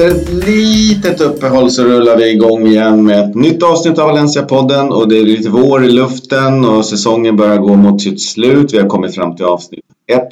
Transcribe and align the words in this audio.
Efter 0.00 0.16
ett 0.16 0.46
litet 0.46 1.20
uppehåll 1.20 1.70
så 1.70 1.84
rullar 1.84 2.16
vi 2.16 2.30
igång 2.30 2.66
igen 2.66 3.04
med 3.04 3.28
ett 3.28 3.34
nytt 3.34 3.62
avsnitt 3.62 3.98
av 3.98 4.08
Valencia-podden 4.08 4.88
och 4.88 5.08
det 5.08 5.18
är 5.18 5.24
lite 5.24 5.50
vår 5.50 5.84
i 5.84 5.90
luften 5.90 6.64
och 6.64 6.84
säsongen 6.84 7.36
börjar 7.36 7.58
gå 7.58 7.76
mot 7.76 8.02
sitt 8.02 8.22
slut. 8.22 8.72
Vi 8.72 8.78
har 8.78 8.88
kommit 8.88 9.14
fram 9.14 9.36
till 9.36 9.44
avsnitt 9.44 9.84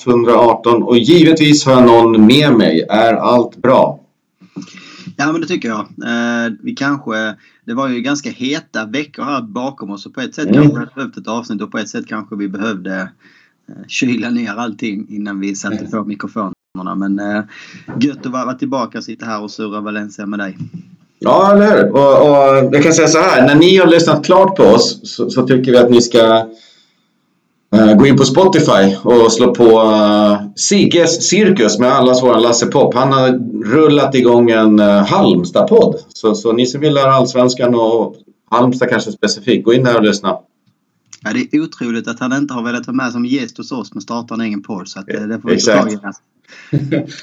118 0.07 0.83
och 0.83 0.99
givetvis 0.99 1.67
har 1.67 1.73
jag 1.73 1.87
någon 1.87 2.27
med 2.27 2.53
mig. 2.53 2.87
Är 2.89 3.15
allt 3.15 3.57
bra? 3.57 4.01
Ja 5.17 5.33
men 5.33 5.41
det 5.41 5.47
tycker 5.47 5.69
jag. 5.69 5.81
Eh, 5.81 6.53
vi 6.63 6.75
kanske, 6.75 7.35
det 7.65 7.75
var 7.75 7.89
ju 7.89 8.01
ganska 8.01 8.31
heta 8.31 8.87
veckor 8.87 9.23
här 9.23 9.43
bakom 9.43 9.91
oss 9.91 10.07
och 10.07 10.15
på 10.15 10.21
ett 10.21 10.35
sätt 10.35 10.49
mm. 10.49 10.71
kanske 10.71 10.79
vi 10.79 10.95
behövt 10.95 11.17
ett 11.17 11.29
avsnitt 11.29 11.63
och 11.63 11.71
på 11.71 11.79
ett 11.79 11.89
sätt 11.89 12.07
kanske 12.07 12.37
vi 12.37 12.49
behövde 12.49 13.01
eh, 13.69 13.75
kyla 13.89 14.31
ner 14.31 14.55
allting 14.55 15.07
innan 15.09 15.41
vi 15.41 15.55
satte 15.55 15.85
på 15.85 16.05
mikrofonen. 16.05 16.53
Men 16.97 17.19
eh, 17.19 17.43
gött 18.01 18.27
att 18.27 18.33
vara 18.33 18.55
tillbaka 18.55 18.99
och 18.99 19.05
sitta 19.05 19.27
här 19.27 19.43
och 19.43 19.51
surra 19.51 19.81
Valencia 19.81 20.27
med 20.27 20.39
dig. 20.39 20.59
Ja, 21.19 21.53
eller 21.53 21.77
hur? 21.77 21.93
Och, 21.93 22.31
och 22.31 22.75
jag 22.75 22.83
kan 22.83 22.93
säga 22.93 23.09
så 23.09 23.19
här. 23.19 23.47
När 23.47 23.55
ni 23.55 23.77
har 23.77 23.87
lyssnat 23.87 24.25
klart 24.25 24.57
på 24.57 24.63
oss 24.63 25.01
så, 25.03 25.31
så 25.31 25.47
tycker 25.47 25.73
vi 25.73 25.79
att 25.79 25.91
ni 25.91 26.03
ska 26.03 26.47
eh, 27.75 27.95
gå 27.95 28.07
in 28.07 28.17
på 28.17 28.25
Spotify 28.25 28.97
och 29.03 29.33
slå 29.33 29.55
på 29.55 29.65
eh, 29.65 30.41
Sigges 30.57 31.29
cirkus 31.29 31.79
med 31.79 31.93
allas 31.93 32.23
våran 32.23 32.43
Lasse 32.43 32.67
Pop. 32.67 32.95
Han 32.95 33.13
har 33.13 33.29
rullat 33.65 34.15
igång 34.15 34.51
en 34.51 34.79
eh, 34.81 35.05
Halmstad-podd. 35.05 35.97
Så, 36.09 36.35
så 36.35 36.53
ni 36.53 36.67
som 36.67 36.81
vill 36.81 36.95
lära 36.95 37.13
allsvenskan 37.13 37.75
och 37.75 38.17
Halmstad 38.51 38.89
kanske 38.89 39.13
specifikt, 39.13 39.65
gå 39.65 39.73
in 39.73 39.85
där 39.85 39.97
och 39.97 40.05
lyssna. 40.05 40.39
Ja, 41.29 41.35
det 41.35 41.57
är 41.57 41.61
otroligt 41.61 42.09
att 42.09 42.21
han 42.21 42.33
inte 42.33 42.55
har 42.55 42.63
velat 42.63 42.87
vara 42.87 42.97
med 42.97 43.13
som 43.13 43.27
gäst 43.27 43.59
hos 43.59 43.73
oss 43.73 43.95
men 43.95 44.01
starta 44.01 44.35
en 44.35 44.41
egen 44.41 44.63
podd. 44.63 44.89
Så 44.89 45.01
att, 45.01 45.07
det 45.07 45.41
får 45.43 45.49
vi 45.49 45.61
ta 45.61 45.83
tag 45.83 45.93
i. 45.93 45.99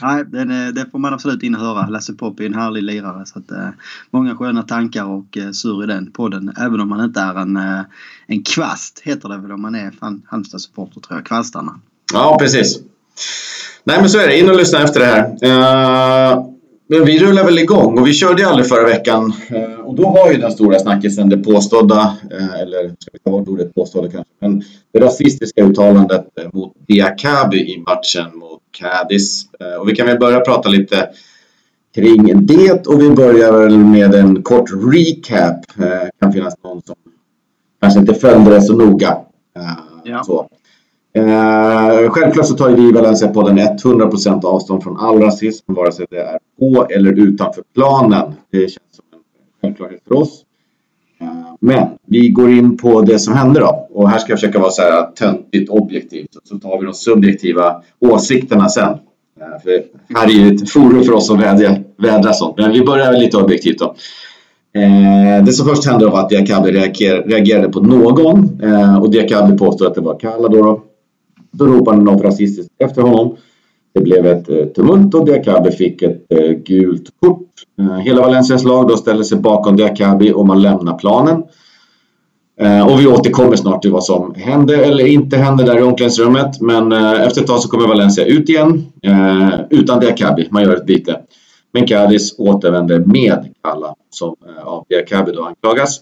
Nej, 0.02 0.26
det, 0.26 0.72
det, 0.72 0.86
får 0.92 1.00
man 1.00 1.14
absolut 1.14 1.44
in 1.44 1.56
och 1.56 1.62
höra. 1.62 1.88
Lasse 1.88 2.14
Popp 2.14 2.40
är 2.40 2.46
en 2.46 2.54
härlig 2.54 2.84
lirare. 2.84 3.26
Så 3.26 3.40
att, 3.40 3.52
eh, 3.52 3.70
många 4.12 4.36
sköna 4.36 4.64
tankar 4.64 5.04
och 5.04 5.38
eh, 5.38 5.52
sur 5.52 5.84
i 5.84 5.88
den 5.88 6.12
podden. 6.12 6.54
Även 6.58 6.80
om 6.80 6.90
man 6.90 7.04
inte 7.04 7.20
är 7.20 7.36
en, 7.36 7.58
eh, 7.58 7.82
en 8.28 8.44
kvast, 8.44 9.00
heter 9.04 9.30
det 9.30 9.38
väl 9.38 9.52
om 9.52 9.62
man 9.62 9.76
är 9.76 9.94
Halmstad-supporter 10.26 11.02
tror 11.02 11.18
jag. 11.20 11.26
Kvastarna. 11.26 11.80
Ja, 12.14 12.38
precis. 12.40 12.80
Nej, 13.84 14.00
men 14.00 14.10
så 14.10 14.20
är 14.20 14.28
det. 14.28 14.40
In 14.40 14.50
och 14.50 14.58
lyssna 14.58 14.84
efter 14.84 15.00
det 15.00 15.06
här. 15.06 16.38
Uh, 16.38 16.55
men 16.88 17.06
vi 17.06 17.20
rullar 17.20 17.44
väl 17.44 17.60
igång 17.60 18.00
och 18.00 18.08
vi 18.08 18.14
körde 18.14 18.42
ju 18.42 18.48
aldrig 18.48 18.68
förra 18.68 18.86
veckan. 18.86 19.34
Uh, 19.52 19.80
och 19.80 19.96
då 19.96 20.10
var 20.10 20.32
ju 20.32 20.38
den 20.38 20.52
stora 20.52 20.80
snackisen 20.80 21.30
det 21.30 21.38
påstådda, 21.38 22.18
uh, 22.34 22.62
eller 22.62 22.96
ska 23.00 23.12
vi 23.14 23.20
ta 23.20 23.32
bort 23.32 23.48
ordet 23.48 23.76
påstådda 23.76 24.12
kanske, 24.12 24.34
men 24.42 24.64
det 24.94 25.00
rasistiska 25.00 25.64
uttalandet 25.64 26.26
mot 26.54 26.74
Diakabi 26.88 27.58
i 27.58 27.78
matchen 27.78 28.38
mot 28.38 28.62
Cadiz. 28.80 29.46
Eh, 29.60 29.82
och 29.82 29.90
vi 29.90 29.96
kan 29.96 30.08
väl 30.08 30.20
börja 30.20 30.40
prata 30.40 30.70
lite 30.70 31.10
kring 31.96 32.46
det 32.46 32.88
och 32.88 33.02
vi 33.02 33.10
börjar 33.10 33.52
väl 33.52 33.78
med 33.78 34.16
en 34.16 34.44
kort 34.44 34.70
recap. 34.70 35.56
Det 35.76 36.02
eh, 36.02 36.10
kan 36.20 36.34
finnas 36.34 36.54
någon 36.64 36.82
som 36.82 36.96
kanske 37.82 38.00
inte 38.00 38.14
följde 38.14 38.52
det 38.52 38.62
så 38.62 38.74
noga. 38.76 39.18
Eh, 39.58 39.64
ja. 40.04 40.24
Så. 40.24 40.50
Eh, 41.16 42.10
självklart 42.10 42.46
så 42.46 42.54
tar 42.54 42.70
vi 42.70 42.90
i 42.90 42.92
Valencia-podden 42.92 43.78
100% 43.78 44.46
avstånd 44.46 44.84
från 44.84 44.98
all 44.98 45.22
rasism, 45.22 45.74
vare 45.74 45.92
sig 45.92 46.06
det 46.10 46.20
är 46.20 46.40
på 46.60 46.86
eller 46.90 47.12
utanför 47.12 47.64
planen. 47.76 48.34
Det 48.52 48.60
känns 48.60 48.72
som 48.72 49.06
en 49.14 49.20
självklarhet 49.62 50.02
för 50.08 50.16
oss. 50.16 50.44
Eh, 51.22 51.28
men 51.60 51.88
vi 52.08 52.30
går 52.30 52.52
in 52.52 52.78
på 52.78 53.02
det 53.02 53.20
som 53.20 53.34
hände 53.34 53.60
då. 53.60 53.88
Och 53.94 54.10
här 54.10 54.18
ska 54.18 54.32
jag 54.32 54.40
försöka 54.40 54.60
vara 54.60 54.72
så 54.72 54.82
här 54.82 55.12
töntigt 55.12 55.70
objektivt. 55.70 56.30
Så 56.44 56.60
tar 56.60 56.80
vi 56.80 56.86
de 56.86 56.94
subjektiva 56.94 57.82
åsikterna 58.00 58.70
sen. 58.70 58.90
Eh, 59.42 59.62
för 59.64 59.84
här 60.16 60.28
är 60.28 60.32
ju 60.32 60.56
ett 60.56 60.70
forum 60.70 61.04
för 61.04 61.14
oss 61.14 61.32
att 61.32 61.40
vädra, 61.40 61.76
vädra 61.98 62.34
sånt. 62.34 62.58
Men 62.58 62.72
vi 62.72 62.82
börjar 62.82 63.14
lite 63.14 63.38
objektivt 63.38 63.80
då. 63.80 63.96
Eh, 64.76 65.46
det 65.46 65.54
som 65.54 65.68
först 65.68 65.86
hände 65.86 66.06
var 66.08 66.20
att 66.20 66.30
Diakabi 66.30 66.72
reagerade 66.72 67.70
på 67.70 67.80
någon. 67.80 68.62
Eh, 68.64 68.98
och 68.98 69.12
Diakabi 69.12 69.58
påstod 69.58 69.88
att 69.88 69.96
det 69.96 70.02
var 70.02 70.20
Kalla. 70.20 70.48
Då, 70.48 70.62
då 70.62 70.84
ropade 71.60 71.98
något 71.98 72.24
rasistiskt 72.24 72.72
efter 72.80 73.02
honom. 73.02 73.38
Det 73.96 74.02
blev 74.02 74.26
ett 74.26 74.50
eh, 74.50 74.66
tumult 74.66 75.16
och 75.16 75.26
Diakabi 75.26 75.72
fick 75.72 76.02
ett 76.02 76.26
eh, 76.30 76.52
gult 76.52 77.10
kort. 77.20 77.50
Eh, 77.80 77.98
hela 77.98 78.22
Valencias 78.22 78.64
lag 78.64 78.88
då 78.88 78.98
ställde 78.98 79.24
sig 79.24 79.38
bakom 79.38 79.76
Diakabi 79.76 80.32
och 80.34 80.46
man 80.46 80.62
lämnar 80.62 80.98
planen. 80.98 81.44
Och 82.90 83.00
vi 83.00 83.08
återkommer 83.08 83.56
snart 83.56 83.82
till 83.82 83.92
vad 83.92 84.04
som 84.04 84.34
hände 84.36 84.86
eller 84.86 85.06
inte 85.06 85.38
hände 85.38 85.64
där 85.64 85.80
i 85.80 85.82
omklädningsrummet. 85.82 86.62
Men 86.62 86.92
efter 86.92 87.42
ett 87.42 87.48
tag 87.48 87.60
så 87.60 87.70
kommer 87.70 87.88
Valencia 87.88 88.26
ut 88.26 88.50
igen 88.50 88.84
utan 89.70 90.00
Diakabi. 90.00 90.48
Man 90.52 90.64
gör 90.64 90.76
ett 90.76 90.86
byte. 90.86 91.20
Men 91.72 91.88
Cadiz 91.88 92.36
återvänder 92.40 93.00
med 93.00 93.54
Kalla 93.64 93.96
som 94.10 94.36
av 94.64 94.86
Diakabi 94.90 95.32
då 95.32 95.44
anklagas. 95.44 96.02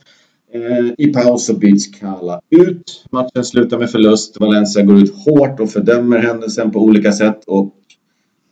Eh, 0.54 0.94
I 0.98 1.14
paus 1.14 1.46
så 1.46 1.54
byts 1.54 1.88
Kalla 1.88 2.42
ut. 2.50 3.06
Matchen 3.12 3.44
slutar 3.44 3.78
med 3.78 3.90
förlust. 3.90 4.40
Valencia 4.40 4.84
går 4.84 4.98
ut 4.98 5.16
hårt 5.16 5.60
och 5.60 5.70
fördömer 5.70 6.18
händelsen 6.18 6.72
på 6.72 6.80
olika 6.80 7.12
sätt 7.12 7.44
och 7.48 7.74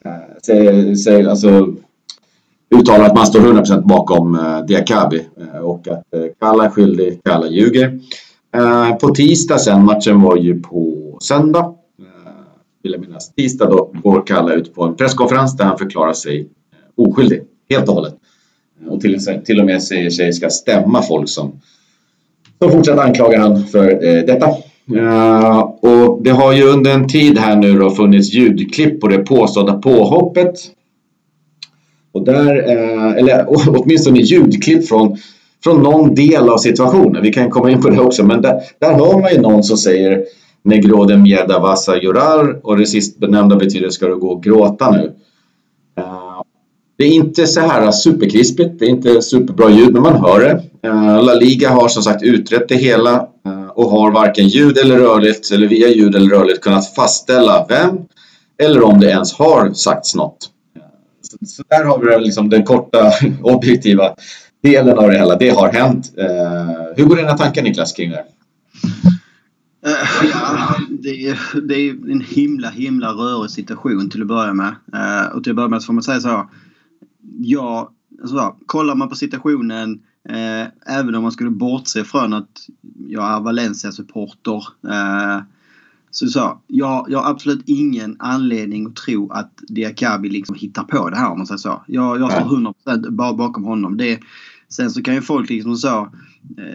eh, 0.05 0.11
säger, 0.45 0.95
säger, 0.95 1.27
alltså, 1.27 1.75
uttalar 2.75 3.05
att 3.05 3.15
man 3.15 3.25
står 3.25 3.39
100% 3.39 3.87
bakom 3.87 4.35
eh, 4.35 4.65
Diakabi 4.65 5.27
och 5.63 5.87
att 5.87 6.13
eh, 6.13 6.25
Kalla 6.39 6.65
är 6.65 6.69
skyldig, 6.69 7.21
Kalla 7.23 7.47
ljuger. 7.47 7.99
På 9.01 9.09
tisdag 9.09 9.57
sen, 9.57 9.85
matchen 9.85 10.21
var 10.21 10.37
ju 10.37 10.61
på 10.61 11.17
söndag, 11.21 11.75
vill 12.83 12.91
jag 12.91 13.01
minnas. 13.01 13.33
Tisdag 13.33 13.69
då 13.69 13.93
går 14.03 14.27
Kalla 14.27 14.53
ut 14.53 14.75
på 14.75 14.83
en 14.83 14.95
presskonferens 14.95 15.57
där 15.57 15.65
han 15.65 15.77
förklarar 15.77 16.13
sig 16.13 16.49
oskyldig, 16.95 17.41
helt 17.69 17.89
och 17.89 17.95
hållet. 17.95 18.15
Och 18.87 19.01
till, 19.01 19.41
till 19.45 19.59
och 19.59 19.65
med 19.65 19.83
säger 19.83 20.09
sig 20.09 20.33
ska 20.33 20.49
stämma 20.49 21.01
folk 21.01 21.29
som, 21.29 21.61
de 22.61 22.71
fortsatte 22.71 23.01
anklaga 23.01 23.39
han 23.39 23.65
för 23.65 23.89
eh, 23.89 24.23
detta. 24.25 24.47
Uh, 24.95 25.59
och 25.59 26.23
det 26.23 26.29
har 26.29 26.53
ju 26.53 26.63
under 26.63 26.93
en 26.93 27.07
tid 27.07 27.37
här 27.37 27.55
nu 27.55 27.79
då 27.79 27.89
funnits 27.89 28.33
ljudklipp 28.33 29.01
på 29.01 29.07
det 29.07 29.17
påstådda 29.17 29.73
påhoppet. 29.73 30.53
Och 32.13 32.25
där, 32.25 32.57
uh, 32.57 33.17
eller 33.17 33.45
åtminstone 33.67 34.19
ljudklipp 34.19 34.87
från, 34.87 35.17
från 35.63 35.83
någon 35.83 36.15
del 36.15 36.49
av 36.49 36.57
situationen. 36.57 37.23
Vi 37.23 37.33
kan 37.33 37.49
komma 37.49 37.71
in 37.71 37.81
på 37.81 37.89
det 37.89 37.99
också, 37.99 38.25
men 38.25 38.41
där, 38.41 38.61
där 38.79 38.93
hör 38.93 39.19
man 39.21 39.31
ju 39.31 39.41
någon 39.41 39.63
som 39.63 39.77
säger 39.77 40.25
Negrode 40.63 41.13
de 41.47 41.61
vassa 41.61 41.97
jurar 42.01 42.65
och 42.65 42.77
det 42.77 42.85
sist 42.85 43.19
benämnda 43.19 43.55
betyder 43.55 43.89
ska 43.89 44.07
du 44.07 44.17
gå 44.17 44.29
och 44.29 44.43
gråta 44.43 44.91
nu. 44.91 45.11
Det 47.01 47.05
är 47.05 47.13
inte 47.13 47.47
så 47.47 47.59
här 47.59 47.91
superkrispigt, 47.91 48.79
det 48.79 48.85
är 48.85 48.89
inte 48.89 49.21
superbra 49.21 49.69
ljud, 49.69 49.93
men 49.93 50.01
man 50.01 50.15
hör 50.15 50.39
det. 50.39 50.63
Eh, 50.87 51.23
La 51.23 51.33
Liga 51.33 51.69
har 51.69 51.87
som 51.87 52.03
sagt 52.03 52.23
utrett 52.23 52.69
det 52.69 52.75
hela 52.75 53.15
eh, 53.45 53.67
och 53.67 53.91
har 53.91 54.11
varken 54.11 54.47
ljud 54.47 54.77
eller 54.77 54.97
rörligt 54.99 55.51
eller 55.51 55.67
via 55.67 55.89
ljud 55.89 56.15
eller 56.15 56.29
rörligt 56.29 56.61
kunnat 56.61 56.95
fastställa 56.95 57.65
vem 57.69 57.97
eller 58.63 58.83
om 58.83 58.99
det 58.99 59.09
ens 59.09 59.33
har 59.33 59.73
sagts 59.73 60.15
något. 60.15 60.49
Eh, 60.75 60.81
så, 61.47 61.63
där 61.69 61.83
har 61.85 61.99
vi 61.99 62.25
liksom 62.25 62.49
den 62.49 62.63
korta 62.63 63.11
objektiva 63.41 64.15
delen 64.63 64.97
av 64.97 65.11
det 65.11 65.17
hela. 65.17 65.35
Det 65.35 65.49
har 65.49 65.73
hänt. 65.73 66.11
Hur 66.95 67.05
går 67.05 67.15
dina 67.15 67.37
tankar 67.37 67.63
Niklas 67.63 67.93
kring 67.93 68.11
det? 68.11 68.23
Uh, 69.87 70.29
ja, 70.33 70.75
det 70.89 71.27
är, 71.27 71.61
det 71.67 71.75
är 71.75 72.11
en 72.11 72.21
himla 72.21 72.69
himla 72.69 73.07
rörig 73.07 73.51
situation 73.51 74.09
till 74.09 74.21
att 74.21 74.27
börja 74.27 74.53
med. 74.53 74.75
Uh, 74.95 75.35
och 75.35 75.43
till 75.43 75.51
att 75.51 75.55
börja 75.55 75.69
med 75.69 75.81
så 75.81 75.85
får 75.85 75.93
man 75.93 76.03
säga 76.03 76.19
så. 76.19 76.47
Ja, 77.43 77.91
alltså, 78.21 78.55
kollar 78.65 78.95
man 78.95 79.09
på 79.09 79.15
situationen 79.15 80.01
Eh, 80.29 80.97
även 80.97 81.15
om 81.15 81.23
man 81.23 81.31
skulle 81.31 81.49
bortse 81.49 82.03
från 82.03 82.33
att 82.33 82.67
jag 83.07 83.35
är 83.35 83.39
Valencia-supporter. 83.39 84.63
Eh, 84.89 85.43
så, 86.11 86.27
så 86.27 86.61
jag, 86.67 87.05
jag 87.09 87.19
har 87.19 87.31
absolut 87.31 87.63
ingen 87.65 88.15
anledning 88.19 88.85
att 88.87 88.95
tro 88.95 89.31
att 89.31 89.63
Diakabi 89.67 90.29
liksom 90.29 90.55
hittar 90.55 90.83
på 90.83 91.09
det 91.09 91.17
här 91.17 91.31
om 91.31 91.37
man 91.37 91.47
säger 91.47 91.57
så. 91.57 91.83
Jag, 91.87 92.19
jag 92.19 92.31
står 92.31 92.73
100% 92.85 93.09
bara 93.09 93.33
bakom 93.33 93.63
honom. 93.63 93.97
Det, 93.97 94.19
sen 94.69 94.91
så 94.91 95.03
kan 95.03 95.15
ju 95.15 95.21
folk 95.21 95.49
liksom 95.49 95.75
så 95.75 96.09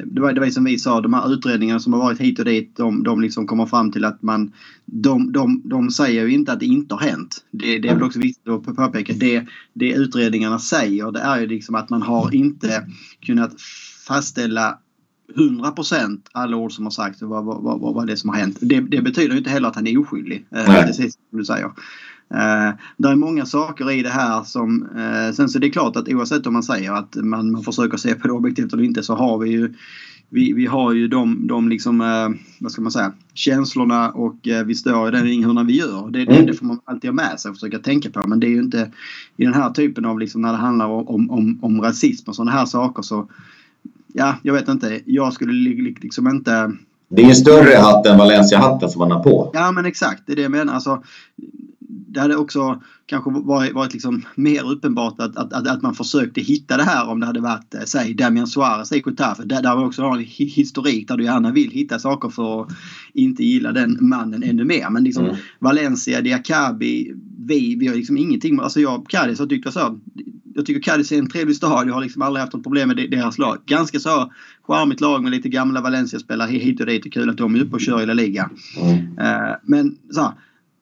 det 0.04 0.20
var, 0.20 0.32
det 0.32 0.40
var 0.40 0.50
som 0.50 0.64
vi 0.64 0.78
sa, 0.78 1.00
de 1.00 1.14
här 1.14 1.32
utredningarna 1.32 1.80
som 1.80 1.92
har 1.92 2.00
varit 2.00 2.20
hit 2.20 2.38
och 2.38 2.44
dit, 2.44 2.76
de, 2.76 3.02
de 3.02 3.20
liksom 3.20 3.46
kommer 3.46 3.66
fram 3.66 3.92
till 3.92 4.04
att 4.04 4.22
man... 4.22 4.52
De, 4.84 5.32
de, 5.32 5.62
de 5.64 5.90
säger 5.90 6.26
ju 6.26 6.32
inte 6.32 6.52
att 6.52 6.60
det 6.60 6.66
inte 6.66 6.94
har 6.94 7.02
hänt. 7.02 7.44
Det, 7.50 7.78
det 7.78 7.88
är 7.88 7.94
väl 7.94 8.02
också 8.02 8.18
viktigt 8.18 8.48
att 8.48 8.76
påpeka. 8.76 9.12
Det, 9.16 9.46
det 9.72 9.92
utredningarna 9.92 10.58
säger 10.58 11.10
det 11.12 11.20
är 11.20 11.40
ju 11.40 11.46
liksom 11.46 11.74
att 11.74 11.90
man 11.90 12.02
har 12.02 12.34
inte 12.34 12.86
kunnat 13.20 13.60
fastställa 14.06 14.78
100 15.34 15.70
procent 15.70 16.28
alla 16.32 16.56
ord 16.56 16.72
som 16.72 16.84
har 16.84 16.90
sagts 16.90 17.22
och 17.22 17.28
vad, 17.28 17.44
vad, 17.44 17.62
vad, 17.62 17.94
vad 17.94 18.06
det 18.06 18.16
som 18.16 18.30
har 18.30 18.36
hänt. 18.36 18.58
Det, 18.60 18.80
det 18.80 19.02
betyder 19.02 19.36
inte 19.36 19.50
heller 19.50 19.68
att 19.68 19.76
han 19.76 19.86
är 19.86 19.98
oskyldig. 19.98 20.46
Eh, 20.50 20.64
Nej. 20.68 20.86
Precis 20.86 21.14
som 21.30 21.38
du 21.38 21.44
säger. 21.44 21.70
Eh, 22.34 22.74
det 22.96 23.08
är 23.08 23.14
många 23.16 23.46
saker 23.46 23.90
i 23.90 24.02
det 24.02 24.10
här 24.10 24.42
som... 24.42 24.82
Eh, 24.96 25.34
sen 25.34 25.48
så 25.48 25.58
är 25.58 25.60
det 25.60 25.70
klart 25.70 25.96
att 25.96 26.08
oavsett 26.08 26.46
om 26.46 26.52
man 26.52 26.62
säger 26.62 26.92
att 26.92 27.16
man, 27.16 27.50
man 27.52 27.62
försöker 27.62 27.96
se 27.96 28.14
på 28.14 28.26
det 28.28 28.32
objektivt 28.34 28.72
eller 28.72 28.82
inte 28.84 29.02
så 29.02 29.14
har 29.14 29.38
vi 29.38 29.50
ju 29.50 29.74
vi, 30.28 30.52
vi 30.52 30.66
har 30.66 30.92
ju 30.92 31.08
de, 31.08 31.46
de 31.46 31.68
liksom, 31.68 32.00
eh, 32.00 32.28
vad 32.60 32.72
ska 32.72 32.82
man 32.82 32.92
säga, 32.92 33.12
känslorna 33.34 34.10
och 34.10 34.48
eh, 34.48 34.64
vi 34.64 34.74
står 34.74 35.08
i 35.08 35.10
den 35.10 35.54
när 35.54 35.64
vi 35.64 35.76
gör. 35.78 36.10
Det, 36.10 36.24
det, 36.24 36.32
Mm. 36.32 36.46
det 36.46 36.54
får 36.54 36.66
man 36.66 36.80
alltid 36.84 37.10
ha 37.10 37.14
med 37.14 37.40
sig 37.40 37.48
och 37.50 37.56
försöka 37.56 37.78
tänka 37.78 38.10
på. 38.10 38.28
Men 38.28 38.40
det 38.40 38.46
är 38.46 38.50
ju 38.50 38.58
inte 38.58 38.90
i 39.36 39.44
den 39.44 39.54
här 39.54 39.70
typen 39.70 40.04
av, 40.04 40.18
liksom, 40.18 40.42
när 40.42 40.52
det 40.52 40.58
handlar 40.58 40.86
om, 40.86 41.30
om, 41.30 41.58
om 41.62 41.80
rasism 41.80 42.30
och 42.30 42.36
sådana 42.36 42.50
här 42.50 42.66
saker 42.66 43.02
så, 43.02 43.28
ja, 44.12 44.34
jag 44.42 44.54
vet 44.54 44.68
inte. 44.68 45.00
Jag 45.04 45.32
skulle 45.32 45.52
li- 45.52 45.82
li- 45.82 45.96
liksom 46.00 46.28
inte 46.28 46.72
Det 47.08 47.22
är 47.22 47.28
en 47.28 47.34
större 47.34 47.76
hatt 47.76 48.06
än 48.06 48.18
Valencia-hatten 48.18 48.88
som 48.90 48.98
man 48.98 49.10
har 49.10 49.22
på. 49.22 49.50
Ja 49.54 49.72
men 49.72 49.86
exakt, 49.86 50.22
det 50.26 50.32
är 50.32 50.36
det 50.36 50.42
jag 50.42 50.50
menar. 50.50 50.74
Alltså, 50.74 51.02
det 52.16 52.22
hade 52.22 52.36
också 52.36 52.82
kanske 53.06 53.30
varit, 53.30 53.74
varit 53.74 53.92
liksom 53.92 54.22
mer 54.34 54.70
uppenbart 54.70 55.20
att, 55.20 55.36
att, 55.36 55.52
att, 55.52 55.66
att 55.68 55.82
man 55.82 55.94
försökte 55.94 56.40
hitta 56.40 56.76
det 56.76 56.82
här 56.82 57.08
om 57.08 57.20
det 57.20 57.26
hade 57.26 57.40
varit, 57.40 57.74
eh, 57.74 57.80
säg 57.86 58.14
Damian 58.14 58.46
Suarez 58.46 58.92
i 58.92 59.02
Getafe. 59.06 59.42
Där, 59.44 59.62
där 59.62 59.84
också 59.84 60.02
har 60.02 60.16
en 60.16 60.22
hi- 60.24 60.48
historik 60.54 61.08
där 61.08 61.16
du 61.16 61.24
gärna 61.24 61.50
vill 61.52 61.70
hitta 61.70 61.98
saker 61.98 62.28
för 62.28 62.62
att 62.62 62.68
inte 63.14 63.44
gilla 63.44 63.72
den 63.72 63.98
mannen 64.00 64.42
ännu 64.42 64.64
mer. 64.64 64.90
Men 64.90 65.04
liksom 65.04 65.24
Mm. 65.24 65.36
Valencia, 65.58 66.20
Diakabi, 66.20 67.12
vi, 67.46 67.76
vi 67.76 67.86
har 67.86 67.94
liksom 67.94 68.16
ingenting. 68.16 68.60
Alltså 68.60 68.80
jag, 68.80 69.06
Cadiz 69.08 69.38
har 69.38 69.46
tyckt 69.46 69.72
så 69.72 70.00
jag 70.54 70.66
tycker 70.66 70.82
Cadiz 70.82 71.12
är 71.12 71.18
en 71.18 71.28
trevlig 71.28 71.56
stad. 71.56 71.88
Jag 71.88 71.94
har 71.94 72.02
liksom 72.02 72.22
aldrig 72.22 72.40
haft 72.40 72.52
något 72.52 72.62
problem 72.62 72.88
med 72.88 72.96
de- 72.96 73.06
deras 73.08 73.38
lag. 73.38 73.56
Ganska 73.66 73.98
så 73.98 74.32
charmigt 74.62 75.00
lag 75.00 75.22
med 75.22 75.32
lite 75.32 75.48
gamla 75.48 75.80
Valencia-spelare 75.80 76.50
hit 76.50 76.80
och 76.80 76.86
dit. 76.86 77.02
Det 77.02 77.08
är 77.08 77.10
kul 77.10 77.30
att 77.30 77.36
de 77.38 77.54
är 77.54 77.60
uppe 77.60 77.74
och 77.74 77.80
kör 77.80 78.02
i 78.02 78.06
La 78.06 78.12
Liga. 78.14 78.50
Mm. 78.82 79.18
Eh, 79.18 79.54
Men 79.62 79.96
så 80.10 80.20
här, 80.20 80.30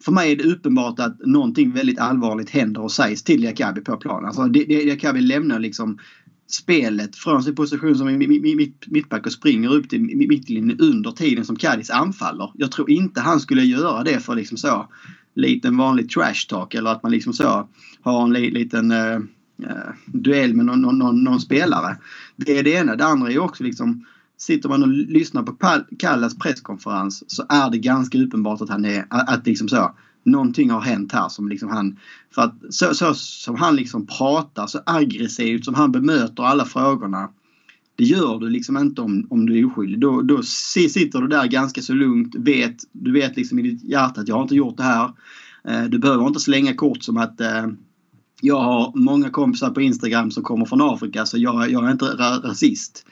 för 0.05 0.13
mig 0.13 0.33
är 0.33 0.37
det 0.37 0.45
uppenbart 0.45 1.01
att 1.01 1.19
någonting 1.27 1.73
väldigt 1.73 1.99
allvarligt 1.99 2.51
händer 2.51 2.83
och 2.83 2.93
sägs 2.93 3.23
till 3.23 3.41
Diakabi 3.41 3.81
på 3.81 3.97
planen. 3.97 4.25
Alltså, 4.25 4.49
Diakabi 4.49 5.21
lämnar 5.21 5.59
liksom 5.59 5.99
spelet 6.47 7.17
från 7.17 7.43
sin 7.43 7.55
position 7.55 7.97
som 7.97 8.19
mitt- 8.19 8.87
mittback 8.87 9.27
och 9.27 9.33
springer 9.33 9.75
upp 9.75 9.89
till 9.89 10.01
mittlinjen 10.01 10.81
under 10.81 11.11
tiden 11.11 11.45
som 11.45 11.57
Cadiz 11.57 11.91
anfaller. 11.91 12.51
Jag 12.55 12.73
tror 12.73 12.91
inte 12.91 13.21
han 13.21 13.41
skulle 13.41 13.63
göra 13.63 14.03
det 14.03 14.21
för 14.21 14.35
liksom 14.35 14.59
så 14.59 14.89
liten 15.35 15.77
vanlig 15.77 16.11
trash 16.11 16.49
talk 16.49 16.75
eller 16.75 16.91
att 16.91 17.03
man 17.03 17.13
liksom 17.13 17.33
så 17.33 17.69
har 18.03 18.25
en 18.25 18.33
liten 18.33 18.91
eh, 18.91 19.15
eh, 19.63 19.93
duell 20.07 20.55
med 20.55 20.67
någon, 20.67 20.81
någon, 20.81 20.99
någon, 20.99 21.25
någon 21.25 21.41
spelare. 21.41 21.97
Det 22.37 22.59
är 22.59 22.63
det 22.63 22.73
ena. 22.73 22.97
Det 22.97 23.05
andra 23.05 23.29
är 23.29 23.33
ju 23.33 23.39
också 23.39 23.65
liksom 23.65 24.05
Sitter 24.37 24.69
man 24.69 24.83
och 24.83 24.89
lyssnar 24.89 25.43
på 25.43 25.57
Kallas 25.99 26.39
presskonferens 26.39 27.31
så 27.31 27.45
är 27.49 27.71
det 27.71 27.79
ganska 27.79 28.19
uppenbart 28.19 28.61
att 28.61 28.69
han 28.69 28.85
är 28.85 29.07
att, 29.11 29.47
liksom 29.47 29.69
så 29.69 29.95
någonting 30.25 30.71
har 30.71 30.81
hänt 30.81 31.13
här 31.13 31.29
som 31.29 31.49
liksom 31.49 31.69
han 31.69 31.99
för 32.35 32.43
att 32.43 32.55
så, 32.71 32.95
så 32.95 33.15
som 33.15 33.57
han 33.57 33.77
liksom 33.77 34.07
pratar 34.07 34.67
så 34.67 34.81
aggressivt 34.87 35.65
som 35.65 35.75
han 35.75 35.93
bemöter 35.93 36.43
alla 36.43 36.65
frågorna 36.65 37.29
det 37.97 38.05
gör 38.05 38.39
du 38.39 38.49
liksom 38.49 38.77
inte 38.77 39.01
om, 39.01 39.27
om 39.31 39.47
du 39.47 39.59
är 39.59 39.67
oskyldig. 39.67 40.01
Då, 40.01 40.23
då 40.23 40.43
sitter 40.43 41.21
du 41.21 41.29
där 41.29 41.47
ganska 41.47 41.83
så 41.83 41.93
lugnt. 41.93 42.35
Vet, 42.35 42.77
du 42.93 43.13
vet 43.13 43.37
liksom 43.37 43.59
i 43.59 43.63
ditt 43.63 43.85
hjärta 43.85 44.21
att 44.21 44.29
jag 44.29 44.35
har 44.35 44.43
inte 44.43 44.55
gjort 44.55 44.77
det 44.77 44.83
här. 44.83 45.11
Eh, 45.69 45.85
du 45.85 45.99
behöver 45.99 46.27
inte 46.27 46.41
slänga 46.41 46.75
kort 46.75 47.03
som 47.03 47.17
att 47.17 47.41
eh, 47.41 47.67
jag 48.45 48.61
har 48.61 48.93
många 48.95 49.31
kompisar 49.31 49.71
på 49.71 49.81
Instagram 49.81 50.31
som 50.31 50.43
kommer 50.43 50.65
från 50.65 50.81
Afrika 50.83 51.27
så 51.27 51.39
jag, 51.39 51.71
jag 51.71 51.87
är 51.87 51.91
inte 51.93 52.05
ra 52.05 52.39
rasist. 52.39 53.07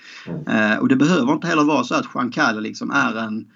Eh, 0.49 0.79
och 0.79 0.89
det 0.89 0.97
behöver 0.97 1.33
inte 1.33 1.47
heller 1.47 1.65
vara 1.65 1.85
så 1.85 1.95
att 1.95 2.07
Juan 2.15 2.31
Cala 2.31 2.61
liksom 2.61 2.91
är 2.91 3.17
en 3.17 3.47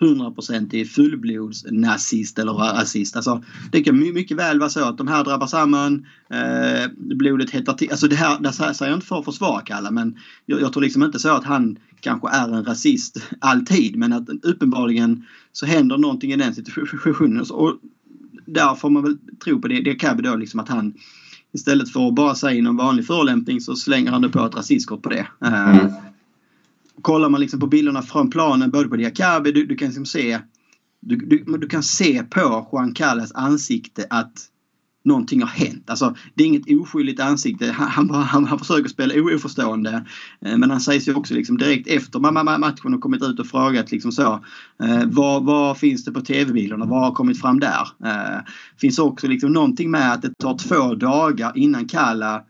100% 0.00 0.84
fullblodsnazist 0.84 2.38
eller 2.38 2.52
rasist. 2.52 3.16
Alltså, 3.16 3.44
det 3.72 3.82
kan 3.82 3.98
my- 3.98 4.12
mycket 4.12 4.36
väl 4.36 4.58
vara 4.58 4.70
så 4.70 4.84
att 4.84 4.98
de 4.98 5.08
här 5.08 5.24
drabbar 5.24 5.46
samman, 5.46 6.06
eh, 6.30 6.90
blodet 6.96 7.50
hettar 7.50 7.72
till. 7.72 7.90
Alltså 7.90 8.08
det 8.08 8.16
här, 8.16 8.38
det 8.40 8.58
här 8.58 8.72
säger 8.72 8.92
jag 8.92 8.96
inte 8.96 9.06
för 9.06 9.18
att 9.18 9.24
försvara 9.24 9.60
Kalle 9.60 9.90
men 9.90 10.16
jag, 10.46 10.60
jag 10.60 10.72
tror 10.72 10.82
liksom 10.82 11.02
inte 11.02 11.18
så 11.18 11.28
att 11.28 11.44
han 11.44 11.78
kanske 12.00 12.28
är 12.28 12.48
en 12.48 12.64
rasist 12.64 13.22
alltid 13.38 13.96
men 13.96 14.12
att 14.12 14.28
uppenbarligen 14.42 15.24
så 15.52 15.66
händer 15.66 15.98
någonting 15.98 16.32
i 16.32 16.36
den 16.36 16.54
situationen. 16.54 17.44
Och, 17.50 17.78
där 18.46 18.74
får 18.74 18.90
man 18.90 19.02
väl 19.02 19.18
tro 19.44 19.60
på 19.60 19.68
det. 19.68 19.80
Det 19.80 19.94
kan 19.94 20.22
då 20.22 20.36
liksom 20.36 20.60
att 20.60 20.68
han 20.68 20.94
istället 21.54 21.92
för 21.92 22.08
att 22.08 22.14
bara 22.14 22.34
säga 22.34 22.62
någon 22.62 22.76
vanlig 22.76 23.06
förolämpning 23.06 23.60
så 23.60 23.76
slänger 23.76 24.10
han 24.10 24.22
det 24.22 24.28
på 24.28 24.46
ett 24.46 24.54
rasistkort 24.56 25.02
på 25.02 25.08
det. 25.08 25.26
Eh, 25.44 25.78
Mm. 25.78 25.92
kollar 27.02 27.28
man 27.28 27.40
liksom 27.40 27.60
på 27.60 27.66
bilderna 27.66 28.02
från 28.02 28.30
planen 28.30 28.70
både 28.70 28.88
på 28.88 28.96
Diakabi, 28.96 29.52
du, 29.52 29.66
du 29.66 29.76
kan 29.76 29.88
liksom 29.88 30.06
se 30.06 30.40
du, 31.00 31.16
du, 31.16 31.44
du 31.58 31.68
kan 31.68 31.82
se 31.82 32.22
på 32.22 32.68
Juan 32.72 32.94
Callas 32.94 33.32
ansikte 33.32 34.06
att 34.10 34.32
någonting 35.04 35.40
har 35.40 35.48
hänt. 35.48 35.90
Alltså, 35.90 36.14
det 36.34 36.42
är 36.42 36.46
inget 36.46 36.80
oskyldigt 36.80 37.20
ansikte. 37.20 37.72
Han, 37.78 38.10
han, 38.10 38.44
han, 38.44 38.58
försöker 38.58 38.88
spela 38.88 39.14
oförstående. 39.34 40.04
Eh, 40.40 40.56
Men 40.58 40.70
han 40.70 40.80
sägs 40.80 41.08
ju 41.08 41.14
också 41.14 41.34
liksom 41.34 41.58
direkt 41.58 41.88
efter 41.88 42.18
ma- 42.18 42.32
ma- 42.32 42.58
matchen 42.58 42.94
och 42.94 43.00
kommit 43.00 43.22
ut 43.22 43.40
och 43.40 43.46
frågat 43.46 43.90
liksom 43.92 44.12
så. 44.12 44.44
Eh, 44.82 45.02
vad, 45.06 45.44
vad 45.44 45.78
finns 45.78 46.04
det 46.04 46.12
på 46.12 46.20
tv-bilderna? 46.20 46.86
Vad 46.86 47.00
har 47.00 47.12
kommit 47.12 47.40
fram 47.40 47.60
där? 47.60 47.88
Eh, 48.04 48.40
finns 48.80 48.98
också 48.98 49.26
liksom 49.26 49.52
någonting 49.52 49.90
med 49.90 50.12
att 50.12 50.22
det 50.22 50.38
tar 50.38 50.58
två 50.58 50.94
dagar 50.94 51.52
innan 51.54 51.88
Kalla 51.88 52.42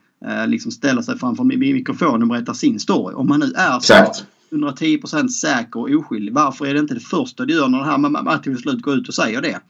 liksom 0.47 0.73
ställer 0.73 1.03
sig 1.03 1.19
framför 1.19 1.45
mi- 1.45 1.73
mikrofonen 1.73 2.23
och 2.23 2.29
berättar 2.29 2.53
sin 2.53 2.81
story. 2.81 3.15
Om 3.15 3.29
man 3.29 3.41
nu 3.41 3.53
är 3.57 3.71
så 3.71 3.77
Exakt. 3.77 4.27
110% 4.51 5.29
säker 5.29 5.81
och 5.81 5.91
oskyldig. 5.91 6.35
Varför 6.35 6.67
är 6.67 6.75
det 6.75 6.81
inte 6.81 6.95
det 6.95 7.01
första 7.01 7.45
du 7.45 7.55
gör 7.55 7.69
när 7.69 7.79
den 7.79 7.87
här 7.89 7.99
ma- 7.99 8.25
matchen 8.25 8.57
slut 8.59 8.83
går 8.83 8.95
ut 8.95 9.09
och 9.09 9.15
säger 9.15 9.43
det? 9.43 9.61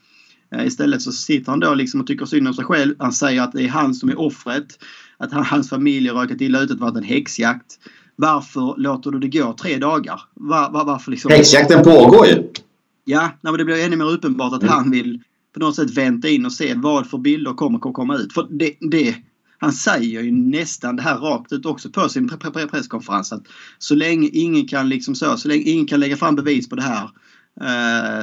Eh, 0.55 0.67
Istället 0.67 1.03
så 1.03 1.13
sitter 1.13 1.51
han 1.51 1.61
då 1.61 1.75
liksom 1.75 2.01
och 2.01 2.07
tycker 2.07 2.27
synd 2.27 2.49
om 2.49 2.55
sig 2.55 2.65
själv. 2.65 2.95
Han 2.99 3.13
säger 3.13 3.43
att 3.43 3.53
det 3.53 3.63
är 3.65 3.69
han 3.69 3.95
som 3.95 4.09
är 4.09 4.21
offret. 4.21 4.79
Att 5.19 5.33
han, 5.33 5.45
hans 5.45 5.71
familj 5.71 6.09
har 6.09 6.23
råkat 6.23 6.41
illa 6.41 6.61
ut, 6.61 6.71
att 6.71 6.77
det 6.79 6.83
varit 6.85 6.97
en 6.97 7.03
häxjakt. 7.03 7.79
Varför 8.17 8.75
låter 8.81 9.11
du 9.11 9.19
det 9.19 9.29
gå 9.29 9.53
tre 9.53 9.77
dagar? 9.79 10.21
Var, 10.35 10.71
var, 10.71 10.85
varför 10.85 11.11
liksom... 11.11 11.31
Häxjakten 11.31 11.83
pågår 11.85 12.27
ju. 12.27 12.43
Ja, 13.05 13.31
men 13.41 13.55
det 13.55 13.65
blir 13.65 13.85
ännu 13.85 13.97
mer 13.97 14.11
uppenbart 14.11 14.53
att 14.53 14.63
Mm. 14.63 14.75
han 14.75 14.91
vill 14.91 15.21
på 15.55 15.61
något 15.61 15.77
sätt 15.77 15.91
vänta 15.91 16.29
in 16.29 16.47
och 16.47 16.53
se 16.53 16.75
vad 16.77 17.07
för 17.07 17.19
bilder 17.19 17.53
kommer 17.55 17.79
kommer 17.79 17.95
komma 17.95 18.17
ut. 18.17 18.33
För 18.33 18.47
det, 18.51 18.75
det, 18.81 19.17
han 19.59 19.73
säger 19.73 20.23
ju 20.23 20.33
nästan 20.33 20.97
det 20.97 21.03
här 21.03 21.17
rakt 21.19 21.53
ut 21.53 21.67
också 21.67 21.91
på 21.91 22.09
sin 22.09 22.29
pre- 22.31 22.53
pre- 22.53 22.69
presskonferens 22.69 23.33
att 23.33 23.43
så 23.79 23.95
länge 23.95 24.29
ingen 24.33 24.69
kan 24.69 24.89
liksom 24.89 25.15
så, 25.15 25.37
så 25.37 25.49
länge 25.49 25.63
ingen 25.63 25.87
kan 25.87 26.01
lägga 26.01 26.17
fram 26.17 26.35
bevis 26.37 26.69
på 26.69 26.77
det 26.77 26.83
här 26.83 27.11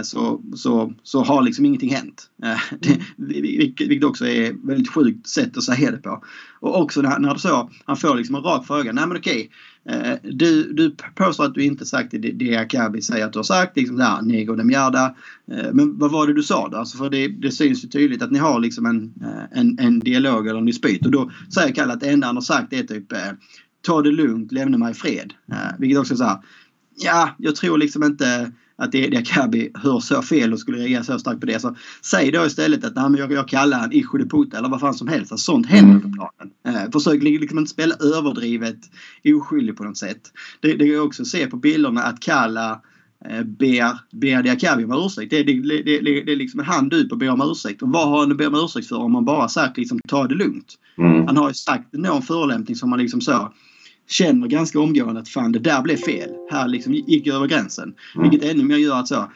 så, 0.03 0.41
så, 0.55 0.93
så 1.03 1.23
har 1.23 1.41
liksom 1.41 1.65
ingenting 1.65 1.93
hänt. 1.93 2.29
Eh, 2.43 2.59
det, 2.79 3.41
vilket, 3.41 3.87
vilket 3.87 4.07
också 4.07 4.25
är 4.25 4.67
väldigt 4.67 4.89
sjukt 4.89 5.27
sätt 5.27 5.57
att 5.57 5.63
säga 5.63 5.91
det 5.91 5.97
på. 5.97 6.23
Och 6.59 6.81
också 6.81 7.01
när, 7.01 7.19
när 7.19 7.33
du 7.33 7.39
så, 7.39 7.69
han 7.85 7.97
får 7.97 8.15
liksom 8.15 8.35
en 8.35 8.43
rak 8.43 8.67
fråga. 8.67 8.91
Nej 8.91 9.07
men 9.07 9.17
okej. 9.17 9.51
Eh, 9.89 10.13
du, 10.23 10.73
du 10.73 10.95
påstår 11.15 11.45
att 11.45 11.53
du 11.53 11.63
inte 11.63 11.85
sagt 11.85 12.11
det, 12.11 12.17
det 12.17 12.57
Akabi 12.57 13.01
säger 13.01 13.25
att 13.25 13.33
du 13.33 13.39
har 13.39 13.43
sagt. 13.43 13.77
Liksom 13.77 13.97
där, 13.97 14.21
nego 14.21 14.55
de 14.55 14.67
mjärda. 14.67 15.15
Eh, 15.51 15.73
men 15.73 15.97
vad 15.97 16.11
var 16.11 16.27
det 16.27 16.33
du 16.33 16.43
sa 16.43 16.67
då? 16.67 16.77
Alltså 16.77 16.97
för 16.97 17.09
det, 17.09 17.27
det 17.27 17.51
syns 17.51 17.83
ju 17.83 17.87
tydligt 17.87 18.21
att 18.21 18.31
ni 18.31 18.39
har 18.39 18.59
liksom 18.59 18.85
en, 18.85 19.13
eh, 19.21 19.59
en, 19.59 19.79
en 19.79 19.99
dialog 19.99 20.47
eller 20.47 20.59
en 20.59 20.65
dispyt. 20.65 21.05
Och 21.05 21.11
då 21.11 21.31
säger 21.53 21.75
Kalle 21.75 21.93
att 21.93 21.99
det 21.99 22.09
enda 22.09 22.27
han 22.27 22.35
har 22.35 22.41
sagt 22.41 22.73
är 22.73 22.83
typ 22.83 23.11
eh, 23.11 23.31
Ta 23.83 24.01
det 24.01 24.11
lugnt, 24.11 24.51
lämna 24.51 24.77
mig 24.77 24.91
i 24.91 24.93
fred. 24.93 25.33
Eh, 25.51 25.79
vilket 25.79 25.99
också 25.99 26.13
är 26.13 26.17
så 26.17 26.23
här. 26.23 26.37
Ja, 27.03 27.35
jag 27.37 27.55
tror 27.55 27.77
liksom 27.77 28.03
inte 28.03 28.51
att 28.81 28.91
det, 28.91 29.07
det 29.07 29.17
Akabi 29.17 29.71
hör 29.73 29.99
så 29.99 30.21
fel 30.21 30.53
och 30.53 30.59
skulle 30.59 30.77
reagera 30.77 31.03
så 31.03 31.19
starkt 31.19 31.39
på 31.39 31.45
det. 31.45 31.59
Så 31.59 31.75
säg 32.01 32.31
då 32.31 32.45
istället 32.45 32.85
att 32.85 32.95
nej, 32.95 33.19
jag, 33.19 33.31
jag 33.31 33.47
kallar 33.47 33.79
han 33.79 33.91
Isho 33.91 34.17
de 34.17 34.29
Puta 34.29 34.57
eller 34.57 34.69
vad 34.69 34.79
fan 34.79 34.93
som 34.93 35.07
helst. 35.07 35.31
Alltså, 35.31 35.51
sånt 35.51 35.65
händer 35.65 35.99
på 35.99 36.09
planen. 36.13 36.53
Eh, 36.67 36.91
försök 36.91 37.23
liksom 37.23 37.59
inte 37.59 37.71
spela 37.71 37.95
överdrivet 37.95 38.79
oskyldig 39.25 39.77
på 39.77 39.83
något 39.83 39.97
sätt. 39.97 40.21
Det, 40.59 40.73
det 40.73 40.87
går 40.87 41.05
också 41.05 41.21
att 41.21 41.27
se 41.27 41.47
på 41.47 41.57
bilderna 41.57 42.03
att 42.03 42.19
Kalla 42.19 42.81
eh, 43.29 43.43
ber, 43.43 43.99
ber 44.11 44.43
Diakabi 44.43 44.85
om 44.85 45.05
ursäkt. 45.05 45.29
Det, 45.29 45.43
det, 45.43 45.53
det, 45.53 45.81
det, 45.83 46.21
det 46.21 46.31
är 46.31 46.35
liksom 46.35 46.59
en 46.59 46.65
hand 46.65 46.93
ut 46.93 47.11
och 47.11 47.17
ber 47.17 47.29
om 47.29 47.51
ursäkt. 47.51 47.81
Och 47.81 47.89
vad 47.89 48.09
har 48.09 48.19
han 48.19 48.31
att 48.31 48.37
be 48.37 48.47
om 48.47 48.55
ursäkt 48.55 48.87
för 48.87 48.97
om 48.97 49.11
man 49.11 49.25
bara 49.25 49.47
sagt 49.47 49.77
liksom 49.77 49.99
ta 50.07 50.27
det 50.27 50.35
lugnt? 50.35 50.75
Mm. 50.97 51.27
Han 51.27 51.37
har 51.37 51.47
ju 51.47 51.53
sagt 51.53 51.93
någon 51.93 52.21
förolämpning 52.21 52.75
som 52.75 52.89
man 52.89 52.99
liksom 52.99 53.21
så 53.21 53.51
känner 54.11 54.47
ganska 54.47 54.79
omgående 54.79 55.21
att 55.21 55.29
fan 55.29 55.51
det 55.51 55.59
där 55.59 55.81
blev 55.81 55.97
fel. 55.97 56.35
Här 56.45 56.67
liksom 56.67 56.93
gick 56.93 57.27
jag 57.27 57.35
över 57.35 57.47
gränsen. 57.47 57.93
Mm. 58.15 58.29
Vilket 58.29 58.49
ännu 58.49 58.63
mer 58.63 58.77
gör 58.77 58.99
att 58.99 59.07
så 59.07 59.31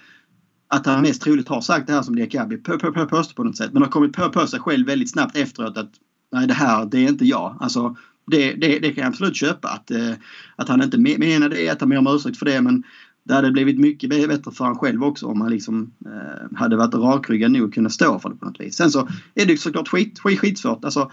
att 0.67 0.85
han 0.85 1.01
mest 1.01 1.21
troligt 1.21 1.47
har 1.47 1.61
sagt 1.61 1.87
det 1.87 1.93
här 1.93 2.01
som 2.01 2.15
Diakabi 2.15 2.57
på, 2.57 2.79
på, 2.79 2.91
på, 2.91 3.05
påstår 3.05 3.35
på 3.35 3.43
något 3.43 3.57
sätt. 3.57 3.73
Men 3.73 3.81
har 3.81 3.89
kommit 3.89 4.13
på, 4.13 4.29
på 4.29 4.47
sig 4.47 4.59
själv 4.59 4.87
väldigt 4.87 5.11
snabbt 5.11 5.37
efteråt 5.37 5.77
att 5.77 5.91
nej 6.31 6.47
det 6.47 6.53
här 6.53 6.85
det 6.85 6.97
är 6.97 7.09
inte 7.09 7.25
jag. 7.25 7.57
Alltså 7.59 7.95
det, 8.31 8.53
det, 8.53 8.79
det 8.79 8.91
kan 8.91 9.01
jag 9.03 9.09
absolut 9.09 9.35
köpa. 9.35 9.67
Att, 9.67 9.91
eh, 9.91 10.11
att 10.55 10.69
han 10.69 10.81
inte 10.81 10.97
me- 10.97 11.19
menar 11.19 11.49
det, 11.49 11.69
att 11.69 11.79
han 11.79 11.89
ber 11.89 11.97
om 11.97 12.07
ursäkt 12.07 12.37
för 12.37 12.45
det. 12.45 12.61
Men 12.61 12.83
det 13.23 13.33
hade 13.33 13.51
blivit 13.51 13.79
mycket 13.79 14.09
bättre 14.09 14.51
för 14.51 14.65
han 14.65 14.75
själv 14.75 15.03
också 15.03 15.25
om 15.25 15.41
han 15.41 15.51
liksom 15.51 15.93
eh, 16.05 16.57
hade 16.57 16.77
varit 16.77 16.93
rakryggad 16.93 17.51
nog 17.51 17.67
att 17.67 17.73
kunna 17.73 17.89
stå 17.89 18.19
för 18.19 18.29
det 18.29 18.35
på 18.35 18.45
något 18.45 18.59
vis. 18.59 18.75
Sen 18.75 18.91
så 18.91 19.07
är 19.35 19.45
det 19.45 19.57
såklart 19.57 19.87
skit, 19.87 20.19
skit, 20.19 20.39
skitsvårt. 20.39 20.85
Alltså, 20.85 21.11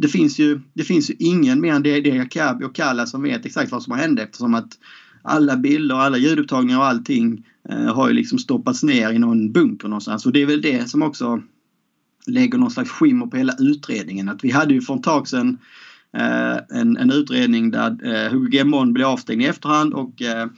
det 0.00 0.08
finns 0.08 0.38
ju, 0.38 0.60
det 0.74 0.84
finns 0.84 1.10
ju 1.10 1.14
ingen 1.18 1.60
mer 1.60 1.74
än 1.74 1.82
det, 1.82 2.20
Akabi 2.20 2.64
och 2.64 2.74
Kalla 2.74 3.06
som 3.06 3.22
vet 3.22 3.46
exakt 3.46 3.72
vad 3.72 3.82
som 3.82 3.90
har 3.90 3.98
hänt 3.98 4.20
eftersom 4.20 4.54
att 4.54 4.78
alla 5.22 5.56
bilder, 5.56 5.94
alla 5.94 6.18
ljudupptagningar 6.18 6.78
och 6.78 6.86
allting 6.86 7.46
eh, 7.68 7.94
har 7.94 8.08
ju 8.08 8.14
liksom 8.14 8.38
stoppats 8.38 8.82
ner 8.82 9.10
i 9.12 9.18
någon 9.18 9.52
bunker 9.52 9.88
någonstans. 9.88 10.26
Och 10.26 10.32
det 10.32 10.42
är 10.42 10.46
väl 10.46 10.62
det 10.62 10.90
som 10.90 11.02
också 11.02 11.42
lägger 12.26 12.58
någon 12.58 12.70
slags 12.70 12.90
skimmer 12.90 13.26
på 13.26 13.36
hela 13.36 13.54
utredningen. 13.58 14.28
Att 14.28 14.44
vi 14.44 14.50
hade 14.50 14.74
ju 14.74 14.80
för 14.80 14.94
ett 14.94 15.02
tag 15.02 15.28
sedan 15.28 15.58
eh, 16.16 16.80
en, 16.80 16.96
en 16.96 17.10
utredning 17.10 17.70
där 17.70 17.98
eh, 18.04 18.32
Hugo 18.32 18.56
Gemon 18.56 18.92
blev 18.92 19.06
avstängd 19.06 19.42
i 19.42 19.46
efterhand 19.46 19.94
och 19.94 20.22
eh, 20.22 20.48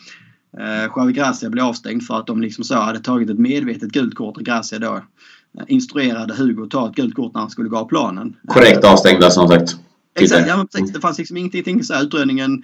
Javi 0.96 1.12
Gracia 1.12 1.50
blev 1.50 1.64
avstängd 1.64 2.02
för 2.02 2.18
att 2.18 2.26
de 2.26 2.42
liksom 2.42 2.64
så 2.64 2.74
hade 2.74 3.00
tagit 3.00 3.30
ett 3.30 3.38
medvetet 3.38 3.92
gult 3.92 4.14
kort 4.14 4.36
och 4.36 4.44
Gracia 4.44 4.78
då 4.78 5.02
instruerade 5.66 6.34
Hugo 6.34 6.62
att 6.62 6.70
ta 6.70 6.88
ett 6.88 6.94
gult 6.94 7.14
kort 7.14 7.34
när 7.34 7.40
han 7.40 7.50
skulle 7.50 7.68
gå 7.68 7.76
av 7.76 7.88
planen. 7.88 8.36
Korrekt 8.46 8.84
avstängda 8.84 9.30
som 9.30 9.48
sagt. 9.48 9.76
Exakt, 10.18 10.48
ja, 10.48 10.66
precis. 10.72 10.92
Det 10.92 11.00
fanns 11.00 11.18
liksom 11.18 11.36
ingenting 11.36 11.84
så 11.84 11.94
här 11.94 12.02
utredningen. 12.02 12.62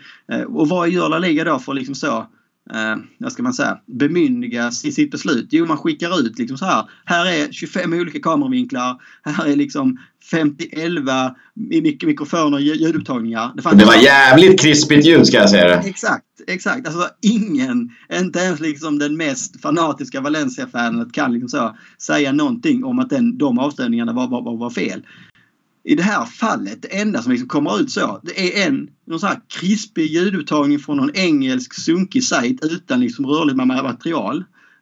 Och 0.49 0.68
vad 0.68 0.88
gör 0.88 1.09
La 1.09 1.18
Liga 1.18 1.45
då 1.45 1.59
för 1.59 1.75
liksom 1.75 1.95
så 1.95 2.26
eh, 2.75 2.97
vad 3.19 3.33
ska 3.33 3.43
man 3.43 3.55
säga, 3.55 3.79
bemyndigas 3.87 4.85
i 4.85 4.93
sitt 4.93 5.11
beslut? 5.11 5.49
Jo, 5.51 5.67
man 5.67 5.79
skickar 5.79 6.21
ut 6.21 6.39
liksom 6.39 6.59
så 6.59 6.65
här. 6.65 6.85
Här 7.05 7.27
är 7.27 7.53
25 7.53 7.93
olika 7.93 8.21
kameravinklar. 8.21 9.01
Här 9.23 9.47
är 9.47 9.57
liksom 9.57 9.99
50-11 10.33 11.35
mik 11.55 12.05
mikrofoner 12.05 12.57
och 12.57 12.61
ljudupptagningar. 12.61 13.53
Det, 13.55 13.77
det 13.77 13.85
var 13.85 13.95
jävligt 13.95 14.61
krispigt 14.61 15.07
ljud 15.07 15.27
ska 15.27 15.37
jag 15.37 15.51
säga 15.51 15.69
det. 15.69 15.89
Exakt, 15.89 16.25
exakt. 16.47 16.87
Alltså 16.87 17.09
ingen, 17.23 17.91
inte 18.13 18.39
ens 18.39 18.61
liksom 18.61 18.99
den 18.99 19.17
mest 19.17 19.63
fanatiska 19.63 20.21
Valencia-fanet 20.21 21.13
kan 21.13 21.33
liksom 21.33 21.49
så 21.49 21.77
säga 21.99 22.33
någonting 22.33 22.85
om 22.85 22.99
att 22.99 23.11
den, 23.11 23.39
de 23.39 23.59
avstängningarna 23.59 24.13
var, 24.13 24.29
var, 24.29 24.43
var, 24.43 24.57
var 24.57 24.71
fel 24.71 25.03
i 25.88 25.95
det 25.95 26.02
här 26.02 26.25
fallet, 26.25 26.83
det 26.83 27.00
enda 27.00 27.23
som 27.23 27.33
liksom 27.33 27.49
kommer 27.49 27.80
ut 27.80 27.90
så, 27.90 28.21
det 28.23 28.62
är 28.62 28.68
en 28.68 28.88
någon 29.07 29.21
sån 29.21 29.28
här 29.28 29.40
krispig 29.49 30.07
ljudupptagning 30.07 30.78
från 30.78 30.97
någon 30.97 31.14
engelsk 31.14 31.75
sunkig 31.75 32.25
sajt 32.25 32.64
utan 32.64 33.00
liksom 33.00 33.26
rörligt 33.26 33.57
material. 33.57 34.37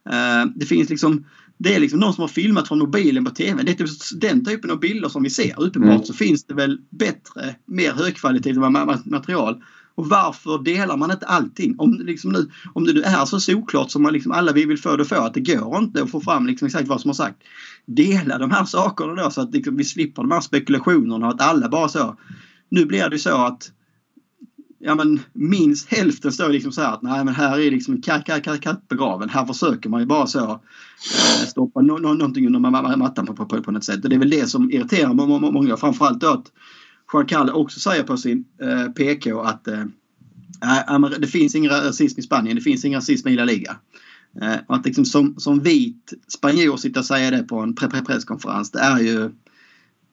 Uh, 0.09 0.51
det 0.55 0.65
finns 0.65 0.89
liksom 0.89 1.25
det 1.57 1.75
är 1.75 1.79
liksom 1.79 1.99
någon 1.99 2.13
som 2.13 2.21
har 2.21 2.27
filmat 2.27 2.67
från 2.67 2.79
mobilen 2.79 3.25
på 3.25 3.31
TV. 3.31 3.63
Det 3.63 3.71
är 3.71 3.75
typ 3.75 4.21
den 4.21 4.45
typen 4.45 4.71
av 4.71 4.79
bilder 4.79 5.09
som 5.09 5.23
vi 5.23 5.29
ser. 5.29 5.61
Uppenbart 5.61 5.91
mm. 5.91 6.05
så 6.05 6.13
finns 6.13 6.43
det 6.43 6.53
väl 6.53 6.77
bättre, 6.89 7.55
mer 7.65 7.91
högkvalitativt 7.91 8.57
material. 9.05 9.61
Och 9.95 10.09
varför 10.09 10.63
delar 10.63 10.97
man 10.97 11.11
inte 11.11 11.25
allting? 11.25 11.75
Om, 11.77 12.01
liksom 12.05 12.31
nu, 12.31 12.49
om 12.73 12.85
det 12.85 12.93
nu 12.93 13.01
är 13.01 13.25
så 13.25 13.39
såklart 13.39 13.91
som 13.91 14.01
man 14.03 14.13
liksom 14.13 14.31
alla 14.31 14.51
vi 14.51 14.65
vill 14.65 14.77
få 14.77 14.95
det 14.95 15.01
att 15.01 15.09
få, 15.09 15.15
att 15.15 15.33
det 15.33 15.39
går 15.39 15.77
inte 15.77 16.03
att 16.03 16.11
få 16.11 16.21
fram 16.21 16.47
liksom 16.47 16.65
exakt 16.65 16.87
vad 16.87 17.01
som 17.01 17.09
har 17.09 17.15
sagt. 17.15 17.37
Dela 17.87 18.37
de 18.37 18.51
här 18.51 18.65
sakerna 18.65 19.23
då 19.23 19.29
så 19.29 19.41
att 19.41 19.53
liksom 19.53 19.77
vi 19.77 19.83
slipper 19.83 20.21
de 20.21 20.31
här 20.31 20.41
spekulationerna 20.41 21.27
att 21.27 21.41
alla 21.41 21.69
bara 21.69 21.89
så. 21.89 22.17
Nu 22.69 22.85
blir 22.85 23.09
det 23.09 23.19
så 23.19 23.37
att 23.37 23.71
ja 24.79 24.95
men 24.95 25.19
minst 25.33 25.89
hälften 25.89 26.31
står 26.31 26.49
liksom 26.49 26.71
så 26.71 26.81
här 26.81 26.93
att 26.93 27.01
nej 27.01 27.25
men 27.25 27.35
här 27.35 27.59
är 27.59 27.71
liksom 27.71 28.01
katt, 28.01 28.25
katt, 28.25 28.43
katt, 28.43 28.61
katt 28.61 28.87
begraven. 28.87 29.29
Här 29.29 29.45
försöker 29.45 29.89
man 29.89 29.99
ju 29.99 30.05
bara 30.05 30.27
så 30.27 30.51
eh, 30.51 31.47
stoppa 31.47 31.81
no, 31.81 31.91
no, 31.91 32.13
någonting 32.13 32.45
under 32.45 32.59
mattan 32.97 33.25
på, 33.25 33.35
på, 33.35 33.63
på, 33.63 33.71
något 33.71 33.83
sätt. 33.83 34.03
Och 34.03 34.09
det 34.09 34.15
är 34.15 34.19
väl 34.19 34.29
det 34.29 34.47
som 34.47 34.71
irriterar 34.71 35.13
många. 35.51 35.77
Framförallt 35.77 36.21
då 36.21 36.27
att 36.27 36.51
Jean 37.13 37.25
Calle 37.25 37.51
också 37.51 37.79
säger 37.79 38.03
på 38.03 38.17
sin 38.17 38.45
eh, 38.61 38.91
PK 38.91 39.41
att 39.41 39.67
eh, 39.67 39.83
det 41.19 41.27
finns 41.27 41.55
ingen 41.55 41.71
rasism 41.71 42.19
i 42.19 42.23
Spanien, 42.23 42.55
det 42.55 42.61
finns 42.61 42.85
ingen 42.85 42.97
rasism 42.97 43.27
i 43.27 43.35
La 43.35 43.43
Liga. 43.43 43.75
Eh, 44.41 44.57
att 44.67 44.85
liksom 44.85 45.05
som, 45.05 45.39
som 45.39 45.59
vit 45.59 46.13
spanjor 46.27 46.77
sitta 46.77 46.99
och 46.99 47.05
säga 47.05 47.31
det 47.31 47.43
på 47.43 47.59
en 47.59 47.75
presskonferens, 47.75 48.71
det 48.71 48.79
är 48.79 48.99
ju 48.99 49.31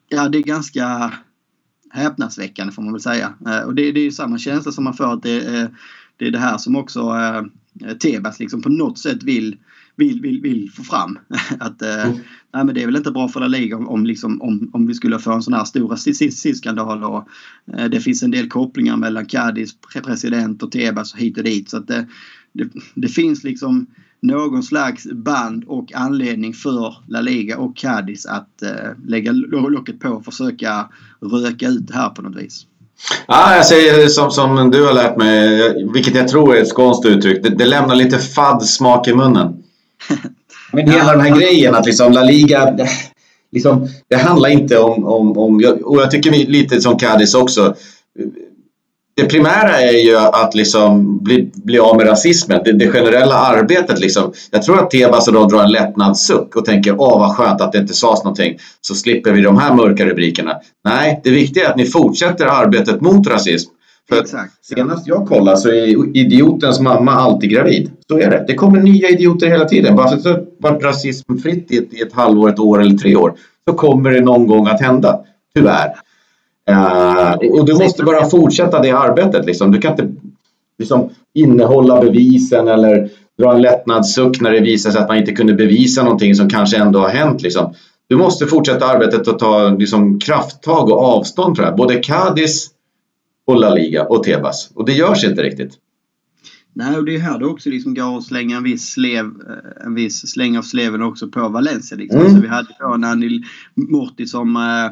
ja, 0.09 0.29
det 0.29 0.39
är 0.39 0.43
ganska 0.43 1.13
häpnadsväckande 1.91 2.73
får 2.73 2.83
man 2.83 2.93
väl 2.93 3.03
säga. 3.03 3.35
Eh, 3.47 3.61
och 3.61 3.75
det, 3.75 3.93
det 3.93 4.01
är 4.01 4.05
ju 4.05 4.13
samma 4.13 4.39
känsla 4.39 4.73
som 4.73 4.85
man 4.85 4.95
får 4.95 5.13
att 5.13 5.23
det, 5.23 5.41
är, 5.41 5.75
det 6.17 6.27
är 6.27 6.31
det 6.31 6.39
här 6.39 6.59
som 6.59 6.77
också 6.77 7.01
eh, 7.01 7.97
Tebas 7.97 8.41
liksom 8.41 8.63
på 8.63 8.69
något 8.69 8.99
sätt 8.99 9.23
vill 9.23 9.57
vill, 9.97 10.21
vill, 10.21 10.41
vill 10.41 10.71
få 10.71 10.83
fram. 10.83 11.19
att 11.61 11.83
eh, 11.83 12.07
mm. 12.07 12.19
nej, 12.53 12.65
men 12.65 12.75
det 12.75 12.83
är 12.83 12.87
väl 12.87 12.97
inte 12.97 13.11
bra 13.11 13.29
för 13.29 13.41
La 13.41 13.47
Liga 13.47 13.77
om, 13.77 13.89
om, 13.89 14.07
liksom, 14.07 14.43
om, 14.43 14.71
om 14.73 14.87
vi 14.87 14.95
skulle 14.95 15.19
få 15.19 15.33
en 15.33 15.43
sån 15.43 15.55
här 15.55 15.65
stor 15.65 15.89
rasistskandal. 15.89 17.05
Och, 17.05 17.29
eh, 17.77 17.85
det 17.85 18.01
finns 18.01 18.23
en 18.23 18.31
del 18.31 18.49
kopplingar 18.49 18.97
mellan 18.97 19.27
Cadiz 19.27 19.77
president 20.05 20.63
och 20.63 20.73
Tebas 20.73 21.15
hit 21.15 21.39
och 21.39 21.45
dit. 21.45 21.71
Så 21.71 21.77
att 21.77 21.87
det, 21.87 22.07
det, 22.53 22.69
det 22.95 23.09
finns 23.09 23.45
liksom 23.45 23.87
någon 24.25 24.63
slags 24.63 25.07
band 25.13 25.65
och 25.67 25.93
anledning 25.95 26.55
för 26.55 26.95
La 27.09 27.21
Liga 27.21 27.59
och 27.59 27.77
Cadiz 27.77 28.27
att 28.27 28.63
eh, 28.63 28.71
lägga 29.07 29.33
locket 29.33 30.01
på 30.01 30.09
och 30.09 30.25
försöka 30.25 30.89
röka 31.21 31.69
ut 31.69 31.87
det 31.87 31.95
här 31.95 32.09
på 32.09 32.23
något 32.23 32.37
vis. 32.37 32.67
Ja, 33.27 33.57
jag 33.57 33.67
säger 33.67 34.09
som, 34.09 34.31
som 34.31 34.71
du 34.71 34.87
har 34.87 34.93
lärt 34.93 35.17
mig, 35.17 35.73
vilket 35.93 36.15
jag 36.15 36.29
tror 36.29 36.57
är 36.57 36.63
ett 36.63 36.69
skånskt 36.69 37.07
uttryck. 37.07 37.43
Det, 37.43 37.49
det 37.49 37.67
lämnar 37.67 37.95
lite 37.95 38.19
fadd 38.19 38.63
smak 38.63 39.09
i 39.09 39.15
munnen. 39.15 39.63
Men 40.73 40.91
hela 40.91 41.13
den 41.13 41.21
här 41.21 41.37
grejen 41.37 41.75
att 41.75 41.87
liksom 41.87 42.13
La 42.13 42.23
Liga, 42.23 42.79
liksom, 43.53 43.89
det 44.09 44.17
handlar 44.17 44.49
inte 44.49 44.79
om, 44.79 45.05
om, 45.05 45.39
om 45.39 45.79
och 45.85 46.01
jag 46.01 46.11
tycker 46.11 46.31
lite 46.31 46.81
som 46.81 46.99
Cadiz 46.99 47.35
också. 47.35 47.75
Det 49.17 49.25
primära 49.25 49.81
är 49.81 50.05
ju 50.05 50.17
att 50.17 50.55
liksom 50.55 51.19
bli, 51.19 51.51
bli 51.55 51.79
av 51.79 51.97
med 51.97 52.07
rasismen, 52.07 52.61
det, 52.65 52.73
det 52.73 52.89
generella 52.89 53.35
arbetet. 53.35 53.99
Liksom. 53.99 54.33
Jag 54.51 54.63
tror 54.63 54.79
att 54.79 54.91
Tebas 54.91 55.29
och 55.29 55.35
de 55.35 55.49
drar 55.49 55.63
en 55.63 55.73
lättnadssuck 55.73 56.57
och 56.57 56.65
tänker 56.65 57.01
åh 57.01 57.19
vad 57.19 57.37
skönt 57.37 57.61
att 57.61 57.73
det 57.73 57.79
inte 57.79 57.95
sades 57.95 58.25
någonting 58.25 58.59
så 58.81 58.95
slipper 58.95 59.33
vi 59.33 59.41
de 59.41 59.59
här 59.59 59.75
mörka 59.75 60.07
rubrikerna. 60.07 60.53
Nej, 60.85 61.21
det 61.25 61.31
viktiga 61.31 61.67
är 61.67 61.71
att 61.71 61.77
ni 61.77 61.87
fortsätter 61.87 62.47
arbetet 62.47 63.01
mot 63.01 63.27
rasism. 63.27 63.71
För 64.09 64.21
Exakt, 64.21 64.65
senast 64.65 65.07
jag 65.07 65.27
kollade 65.27 65.57
så 65.57 65.69
är 65.69 66.17
idiotens 66.17 66.81
mamma 66.81 67.13
alltid 67.13 67.51
gravid. 67.51 67.91
Så 68.09 68.19
är 68.19 68.31
det. 68.31 68.45
Det 68.47 68.55
kommer 68.55 68.81
nya 68.81 69.09
idioter 69.09 69.47
hela 69.47 69.65
tiden. 69.65 69.97
Bara 69.97 70.09
för 70.09 70.17
att 70.17 70.23
det 70.23 70.45
varit 70.61 70.83
rasismfritt 70.83 71.71
i 71.71 71.77
ett, 71.77 71.95
i 71.95 72.01
ett 72.01 72.13
halvår, 72.13 72.49
ett 72.49 72.59
år 72.59 72.81
eller 72.81 72.97
tre 72.97 73.17
år 73.17 73.35
så 73.69 73.75
kommer 73.75 74.11
det 74.11 74.21
någon 74.21 74.47
gång 74.47 74.67
att 74.67 74.81
hända. 74.81 75.21
Tyvärr. 75.55 75.93
Uh, 76.71 77.59
och 77.59 77.67
du 77.67 77.75
måste 77.75 78.03
bara 78.03 78.31
fortsätta 78.31 78.81
det 78.81 78.91
arbetet. 78.91 79.47
Liksom. 79.47 79.71
Du 79.73 79.81
kan 79.81 79.91
inte 79.91 80.09
liksom, 80.79 81.11
innehålla 81.35 82.01
bevisen 82.01 82.69
eller 82.69 83.11
dra 83.39 83.55
en 83.55 83.63
lättnadssuck 83.63 84.41
när 84.41 84.51
det 84.51 84.61
visar 84.61 84.91
sig 84.91 85.03
att 85.03 85.09
man 85.09 85.17
inte 85.17 85.33
kunde 85.33 85.55
bevisa 85.55 86.03
någonting 86.03 86.35
som 86.35 86.49
kanske 86.49 86.77
ändå 86.77 86.99
har 86.99 87.09
hänt. 87.09 87.43
Liksom. 87.43 87.75
Du 88.09 88.17
måste 88.17 88.47
fortsätta 88.47 88.87
arbetet 88.87 89.29
och 89.29 89.39
ta 89.39 89.69
liksom, 89.69 90.19
krafttag 90.21 90.91
och 90.91 91.01
avstånd 91.01 91.57
från 91.57 91.67
det 91.67 91.73
Både 91.73 91.95
Cadiz 91.95 92.71
och 93.47 93.57
La 93.57 93.71
Liga 93.71 94.05
och 94.05 94.23
Tebas. 94.23 94.71
Och 94.75 94.85
det 94.85 94.93
görs 94.93 95.25
inte 95.25 95.43
riktigt. 95.43 95.79
Nej, 96.77 96.97
och 96.97 97.05
det 97.05 97.17
är 97.17 97.21
här 97.21 97.39
det 97.39 97.47
också 97.47 97.71
liksom 97.71 97.95
går 97.95 98.19
att 98.19 98.25
slänga 98.25 98.57
en 98.57 98.63
viss, 98.63 98.91
slev, 98.91 99.25
eh, 99.25 99.87
en 99.87 99.95
viss 99.95 100.31
släng 100.31 100.59
av 100.59 100.63
sleven 100.63 101.03
också 101.03 101.29
på 101.29 101.49
Valencia. 101.49 101.99
Liksom. 101.99 102.21
Mm. 102.21 102.35
Så 102.35 102.41
vi 102.41 102.49
hade 102.49 102.77
då 102.81 102.97
Nanil 102.97 103.45
Morti 103.75 104.27
som 104.27 104.57
eh, 104.57 104.85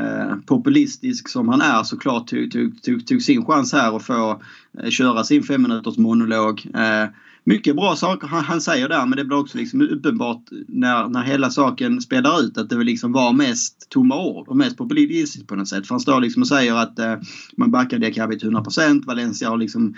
eh, 0.00 0.36
populistisk 0.46 1.28
som 1.28 1.48
han 1.48 1.60
är 1.60 1.82
såklart 1.82 2.26
tog, 2.26 2.50
tog, 2.50 2.82
tog, 2.82 3.06
tog 3.06 3.22
sin 3.22 3.44
chans 3.44 3.72
här 3.72 3.96
att 3.96 4.02
få 4.02 4.42
eh, 4.82 4.90
köra 4.90 5.24
sin 5.24 5.42
fem 5.42 5.62
minuters 5.62 5.98
monolog. 5.98 6.66
Eh, 6.74 7.08
mycket 7.44 7.76
bra 7.76 7.96
saker 7.96 8.26
han, 8.26 8.44
han, 8.44 8.60
säger 8.60 8.88
där 8.88 9.06
men 9.06 9.16
det 9.16 9.24
blir 9.24 9.38
också 9.38 9.58
liksom 9.58 9.80
uppenbart 9.80 10.42
när, 10.68 11.08
när 11.08 11.22
hela 11.22 11.50
saken 11.50 12.00
spelar 12.00 12.40
ut 12.40 12.58
att 12.58 12.70
det 12.70 12.76
liksom 12.76 13.12
var 13.12 13.32
mest 13.32 13.86
tomma 13.90 14.26
ord 14.26 14.48
och 14.48 14.56
mest 14.56 14.76
populistiskt 14.76 15.48
på 15.48 15.56
något 15.56 15.68
sätt. 15.68 15.86
För 15.86 15.94
han 15.94 16.00
står 16.00 16.20
liksom 16.20 16.42
och 16.42 16.48
säger 16.48 16.74
att 16.74 16.98
eh, 16.98 17.16
man 17.56 17.70
backar 17.70 17.98
Diakabi 17.98 18.38
till 18.38 18.50
100%. 18.50 19.06
Valencia 19.06 19.48
har 19.50 19.56
liksom 19.56 19.94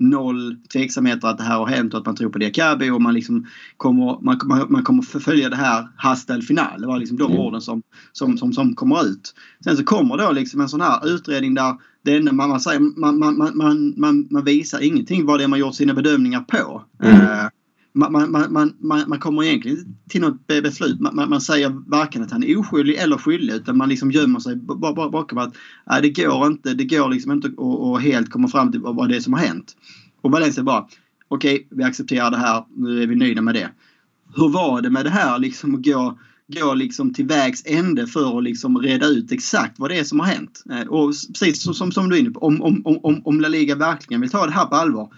noll 0.00 0.56
tveksamheter 0.72 1.28
att 1.28 1.38
det 1.38 1.44
här 1.44 1.58
har 1.58 1.66
hänt 1.66 1.94
och 1.94 2.00
att 2.00 2.06
man 2.06 2.16
tror 2.16 2.30
på 2.30 2.38
Diakabi 2.38 2.90
och 2.90 3.02
man 3.02 3.14
liksom 3.14 3.46
kommer, 3.76 4.18
man, 4.20 4.40
man, 4.44 4.66
man 4.72 4.82
kommer 4.82 5.02
förfölja 5.02 5.48
det 5.48 5.56
här 5.56 5.88
hasta 5.96 6.40
final. 6.40 6.80
Det 6.80 6.86
var 6.86 6.98
liksom 6.98 7.16
de 7.16 7.30
mm. 7.30 7.38
orden 7.38 7.60
som, 7.60 7.82
som, 8.12 8.38
som, 8.38 8.52
som 8.52 8.74
kommer 8.74 9.06
ut. 9.06 9.34
Sen 9.64 9.76
så 9.76 9.84
kommer 9.84 10.16
då 10.16 10.32
liksom 10.32 10.60
en 10.60 10.68
sån 10.68 10.80
här 10.80 11.14
utredning 11.14 11.54
där 11.54 11.74
det 12.02 12.16
enda 12.16 12.32
man, 12.32 12.48
man, 12.48 12.60
säger, 12.60 12.80
man, 12.80 13.18
man, 13.18 13.38
man, 13.38 13.94
man, 13.96 14.28
man 14.30 14.44
visar 14.44 14.80
ingenting 14.80 15.26
vad 15.26 15.40
det 15.40 15.44
är 15.44 15.48
man 15.48 15.58
gjort 15.58 15.74
sina 15.74 15.94
bedömningar 15.94 16.40
på. 16.40 16.82
Mm. 17.02 17.20
Uh, 17.20 17.48
man, 17.92 18.12
man, 18.12 18.52
man, 18.52 18.74
man, 18.78 19.04
man 19.08 19.18
kommer 19.18 19.44
egentligen 19.44 19.96
till 20.08 20.20
något 20.20 20.46
beslut. 20.46 21.00
Man, 21.00 21.30
man, 21.30 21.40
säger 21.40 21.68
varken 21.86 22.22
att 22.22 22.30
han 22.30 22.44
är 22.44 22.58
oskyldig 22.58 22.94
eller 22.94 23.16
skyldig 23.16 23.54
utan 23.54 23.76
man 23.76 23.88
liksom 23.88 24.10
gömmer 24.10 24.40
sig 24.40 24.56
bakom 24.56 25.38
att 25.38 25.54
nej, 25.86 26.02
det 26.02 26.22
går 26.22 26.46
inte. 26.46 26.74
Det 26.74 26.84
går 26.84 27.08
liksom 27.08 27.32
inte 27.32 27.48
att 27.48 28.02
helt 28.02 28.30
komma 28.30 28.48
fram 28.48 28.72
till 28.72 28.80
vad 28.80 29.08
det 29.08 29.16
är 29.16 29.20
som 29.20 29.32
har 29.32 29.40
hänt. 29.40 29.76
Och 30.20 30.30
Valencia 30.30 30.62
bara 30.62 30.86
okej, 31.28 31.54
okay, 31.54 31.66
vi 31.70 31.84
accepterar 31.84 32.30
det 32.30 32.36
här. 32.36 32.64
Nu 32.76 33.02
är 33.02 33.06
vi 33.06 33.14
nöjda 33.14 33.42
med 33.42 33.54
det. 33.54 33.70
Hur 34.36 34.48
var 34.48 34.82
det 34.82 34.90
med 34.90 35.04
det 35.04 35.10
här 35.10 35.38
liksom 35.38 35.74
att 35.74 35.84
gå 35.84 36.18
gå 36.58 36.74
liksom 36.74 37.14
till 37.14 37.26
vägs 37.26 37.62
ände 37.66 38.06
för 38.06 38.38
att 38.38 38.44
liksom 38.44 38.78
reda 38.78 39.06
ut 39.06 39.32
exakt 39.32 39.78
vad 39.78 39.90
det 39.90 39.98
är 39.98 40.04
som 40.04 40.20
har 40.20 40.26
hänt. 40.26 40.64
Eh, 40.70 40.88
och 40.88 41.08
precis 41.08 41.76
som, 41.76 41.92
som 41.92 42.08
du 42.08 42.16
är 42.16 42.20
inne 42.20 42.30
på, 42.30 42.40
om, 42.40 42.62
om, 42.62 42.82
om, 42.84 43.22
om 43.24 43.40
La 43.40 43.48
Liga 43.48 43.74
verkligen 43.74 44.20
vill 44.20 44.30
ta 44.30 44.46
det 44.46 44.52
här 44.52 44.66
på 44.66 44.74
allvar 44.74 45.12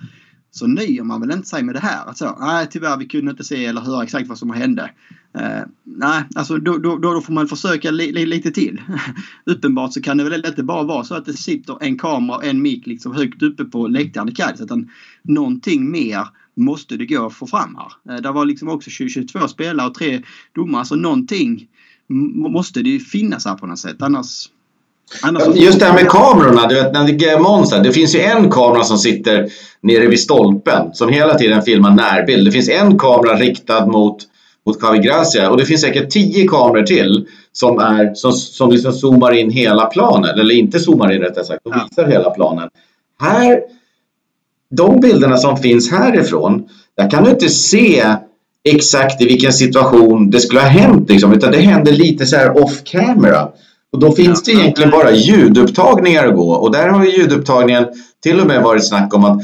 så 0.54 0.66
nöjer 0.66 1.02
man 1.02 1.20
väl 1.20 1.30
inte 1.30 1.48
sig 1.48 1.62
med 1.62 1.74
det 1.74 1.80
här. 1.80 2.04
Alltså, 2.04 2.36
nej, 2.40 2.66
tyvärr, 2.70 2.96
vi 2.96 3.06
kunde 3.06 3.30
inte 3.30 3.44
se 3.44 3.64
eller 3.64 3.80
höra 3.80 4.02
exakt 4.02 4.28
vad 4.28 4.38
som 4.38 4.50
hände. 4.50 4.90
Uh, 5.38 5.64
nej, 5.84 6.24
alltså 6.34 6.58
då, 6.58 6.78
då, 6.78 6.96
då 6.96 7.20
får 7.20 7.32
man 7.32 7.48
försöka 7.48 7.90
li, 7.90 8.12
li, 8.12 8.26
lite 8.26 8.50
till. 8.50 8.82
Uppenbart 9.46 9.92
så 9.92 10.02
kan 10.02 10.16
det 10.16 10.24
väl 10.24 10.46
inte 10.46 10.62
bara 10.62 10.82
vara 10.82 11.04
så 11.04 11.14
att 11.14 11.24
det 11.24 11.32
sitter 11.32 11.78
en 11.80 11.98
kamera 11.98 12.36
och 12.36 12.44
en 12.44 12.62
mick 12.62 12.86
liksom 12.86 13.14
högt 13.14 13.42
uppe 13.42 13.64
på 13.64 13.88
läktaren 13.88 14.28
i 14.28 14.32
Kajs, 14.32 14.60
Utan 14.60 14.90
någonting 15.22 15.90
mer 15.90 16.28
måste 16.54 16.96
det 16.96 17.06
gå 17.06 17.26
att 17.26 17.34
få 17.34 17.46
fram 17.46 17.76
här. 17.76 18.12
Eh, 18.12 18.16
uh, 18.16 18.22
det 18.22 18.32
var 18.32 18.44
liksom 18.44 18.68
också 18.68 18.90
22 18.90 19.48
spelare 19.48 19.88
och 19.88 19.94
tre 19.94 20.22
domare. 20.54 20.84
Så 20.84 20.96
någonting 20.96 21.68
måste 22.52 22.82
det 22.82 22.90
ju 22.90 23.00
finnas 23.00 23.44
här 23.44 23.54
på 23.54 23.66
något 23.66 23.78
sätt. 23.78 24.02
Annars 24.02 24.48
Just 25.54 25.80
det 25.80 25.86
här 25.86 25.94
med 25.94 26.08
kamerorna, 26.08 26.66
du 26.66 26.74
vet 26.74 26.92
när 26.92 27.38
Monza, 27.38 27.78
det 27.78 27.92
finns 27.92 28.14
ju 28.14 28.20
en 28.20 28.50
kamera 28.50 28.84
som 28.84 28.98
sitter 28.98 29.48
nere 29.80 30.06
vid 30.06 30.20
stolpen 30.20 30.94
som 30.94 31.08
hela 31.08 31.38
tiden 31.38 31.62
filmar 31.62 31.90
närbild. 31.90 32.46
Det 32.46 32.52
finns 32.52 32.68
en 32.68 32.98
kamera 32.98 33.36
riktad 33.36 33.86
mot, 33.86 34.16
mot 34.66 34.82
Javi 34.82 34.98
Gracia 34.98 35.50
och 35.50 35.56
det 35.56 35.64
finns 35.64 35.80
säkert 35.80 36.10
tio 36.10 36.48
kameror 36.48 36.82
till 36.82 37.26
som, 37.52 37.78
är, 37.78 38.14
som, 38.14 38.32
som 38.32 38.70
liksom 38.70 38.92
zoomar 38.92 39.32
in 39.32 39.50
hela 39.50 39.86
planen, 39.86 40.38
eller 40.38 40.54
inte 40.54 40.80
zoomar 40.80 41.12
in 41.12 41.20
rättare 41.20 41.44
sagt, 41.44 41.60
de 41.64 41.72
visar 41.72 42.10
hela 42.10 42.30
planen. 42.30 42.68
Här, 43.20 43.60
de 44.70 45.00
bilderna 45.00 45.36
som 45.36 45.56
finns 45.56 45.90
härifrån, 45.90 46.68
där 46.96 47.10
kan 47.10 47.24
du 47.24 47.30
inte 47.30 47.48
se 47.48 48.04
exakt 48.64 49.22
i 49.22 49.24
vilken 49.24 49.52
situation 49.52 50.30
det 50.30 50.40
skulle 50.40 50.60
ha 50.60 50.68
hänt 50.68 51.10
liksom, 51.10 51.32
utan 51.32 51.52
det 51.52 51.58
händer 51.58 51.92
lite 51.92 52.26
så 52.26 52.36
här 52.36 52.62
off 52.62 52.84
camera. 52.84 53.48
Och 53.92 53.98
då 53.98 54.12
finns 54.12 54.42
det 54.42 54.52
egentligen 54.52 54.90
bara 54.90 55.12
ljudupptagningar 55.12 56.26
att 56.26 56.34
gå 56.34 56.52
och 56.52 56.72
där 56.72 56.88
har 56.88 57.04
ju 57.04 57.10
ljudupptagningen 57.10 57.86
till 58.22 58.40
och 58.40 58.46
med 58.46 58.62
varit 58.62 58.88
snack 58.88 59.14
om 59.14 59.24
att 59.24 59.40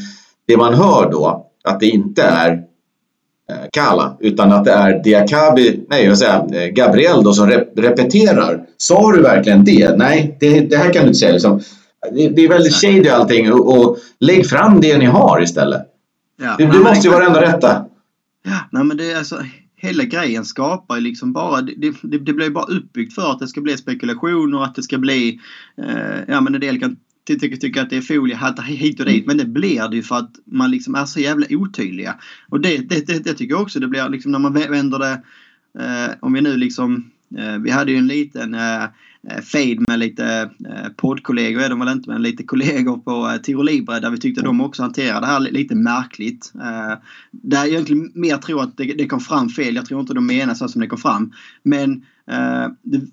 det 0.47 0.57
man 0.57 0.75
hör 0.75 1.11
då, 1.11 1.47
att 1.65 1.81
det 1.81 1.87
inte 1.87 2.23
är 2.23 2.51
eh, 3.51 3.69
Kala 3.73 4.17
utan 4.21 4.53
att 4.53 4.65
det 4.65 4.71
är 4.71 5.03
Diakabi, 5.03 5.85
nej 5.89 6.05
jag 6.05 6.19
säger 6.19 6.63
eh, 6.63 6.67
Gabriel 6.69 7.25
då 7.25 7.33
som 7.33 7.47
rep 7.51 7.79
repeterar. 7.79 8.61
Sa 8.77 9.13
du 9.13 9.23
verkligen 9.23 9.65
det? 9.65 9.97
Nej, 9.97 10.37
det, 10.41 10.61
det 10.61 10.77
här 10.77 10.93
kan 10.93 11.03
du 11.03 11.09
inte 11.09 11.19
säga. 11.19 11.33
Liksom. 11.33 11.61
Det, 12.13 12.29
det, 12.29 12.45
är 12.45 12.49
väldigt 12.49 12.75
shady 12.75 13.09
allting 13.09 13.53
och, 13.53 13.79
och 13.79 13.99
lägg 14.21 14.47
fram 14.47 14.81
det 14.81 14.99
ni 14.99 15.05
har 15.05 15.43
istället. 15.43 15.83
Ja, 16.43 16.55
det, 16.59 16.67
det 16.67 16.79
måste 16.79 17.07
ju 17.07 17.13
vara 17.13 17.21
det 17.21 17.27
enda 17.27 17.43
rätta. 17.43 17.85
Ja, 18.45 18.59
nej 18.71 18.85
men 18.85 18.97
det 18.97 19.13
är 19.13 19.19
alltså 19.19 19.37
hela 19.79 20.05
grejen 20.05 20.45
skapar 20.45 20.97
ju 20.97 21.03
liksom 21.03 21.33
bara, 21.33 21.63
det, 21.63 21.75
det, 22.03 22.19
det 22.19 22.33
blir 22.33 22.51
bara 22.51 22.65
uppbyggt 22.65 23.15
för 23.15 23.31
att 23.31 23.39
det 23.39 23.49
ska 23.49 23.61
bli 23.61 23.77
spekulationer, 23.77 24.65
att 24.65 24.75
det 24.75 24.83
ska 24.83 24.99
bli, 24.99 25.41
eh, 25.83 26.21
ja 26.29 26.41
men 26.41 26.55
en 26.55 26.61
del 26.61 26.81
kan 26.81 26.97
tycka, 27.27 27.57
tycka 27.57 27.83
att 27.83 27.91
det 27.91 27.97
är 27.97 28.01
foliehattar 28.01 28.63
hit 28.63 29.01
och 29.01 29.07
dit. 29.07 29.27
Men 29.27 29.39
det 29.39 29.45
blir 29.45 29.89
det 29.89 29.97
ju 29.97 30.03
för 30.03 30.17
att 30.17 30.33
man 30.45 30.71
liksom 30.71 30.95
är 30.95 31.05
så 31.05 31.21
jävla 31.21 31.47
otydliga. 31.51 32.15
Och 32.49 32.61
det, 32.61 32.77
det, 32.89 33.07
det, 33.07 33.25
det 33.25 33.35
tycker 33.35 33.55
jag 33.55 33.63
också 33.63 33.81
det 33.81 33.89
blir 33.89 34.09
liksom 34.09 34.33
när 34.33 34.39
man 34.39 34.53
vänder 34.53 34.99
det, 34.99 35.23
eh, 35.79 36.15
om 36.21 36.33
vi 36.33 36.41
nu 36.41 36.57
liksom, 36.57 37.11
eh, 37.39 37.59
vi 37.59 37.71
hade 37.71 37.93
ju 37.93 37.99
en 37.99 38.09
liten 38.09 38.55
Eh, 38.55 38.85
Eh, 39.27 39.41
fade 39.41 39.85
med 39.89 39.99
lite 39.99 40.51
eh, 40.69 40.89
poddkollegor 40.97 41.63
är 41.63 41.69
de 41.69 41.79
väl 41.79 41.89
inte 41.89 42.11
men 42.11 42.23
lite 42.23 42.43
kollegor 42.43 42.97
på 42.97 43.29
eh, 43.29 43.37
Tiro 43.37 43.63
Libre 43.63 44.01
där 44.01 44.11
vi 44.11 44.19
tyckte 44.19 44.43
de 44.43 44.61
också 44.61 44.83
hanterade 44.83 45.21
det 45.21 45.27
här 45.27 45.41
lite 45.41 45.75
märkligt. 45.75 46.53
Där 47.31 47.59
jag 47.59 47.69
egentligen 47.69 48.11
mer 48.15 48.37
tror 48.37 48.63
att 48.63 48.77
det, 48.77 49.09
kom 49.09 49.21
fram 49.21 49.49
fel. 49.49 49.77
Jag 49.77 49.87
tror 49.87 50.01
inte 50.01 50.15
de 50.15 50.27
menar 50.27 50.55
så 50.55 50.69
som 50.69 50.81
det 50.81 50.87
kom 50.87 50.99
fram. 50.99 51.33
Men 51.63 52.05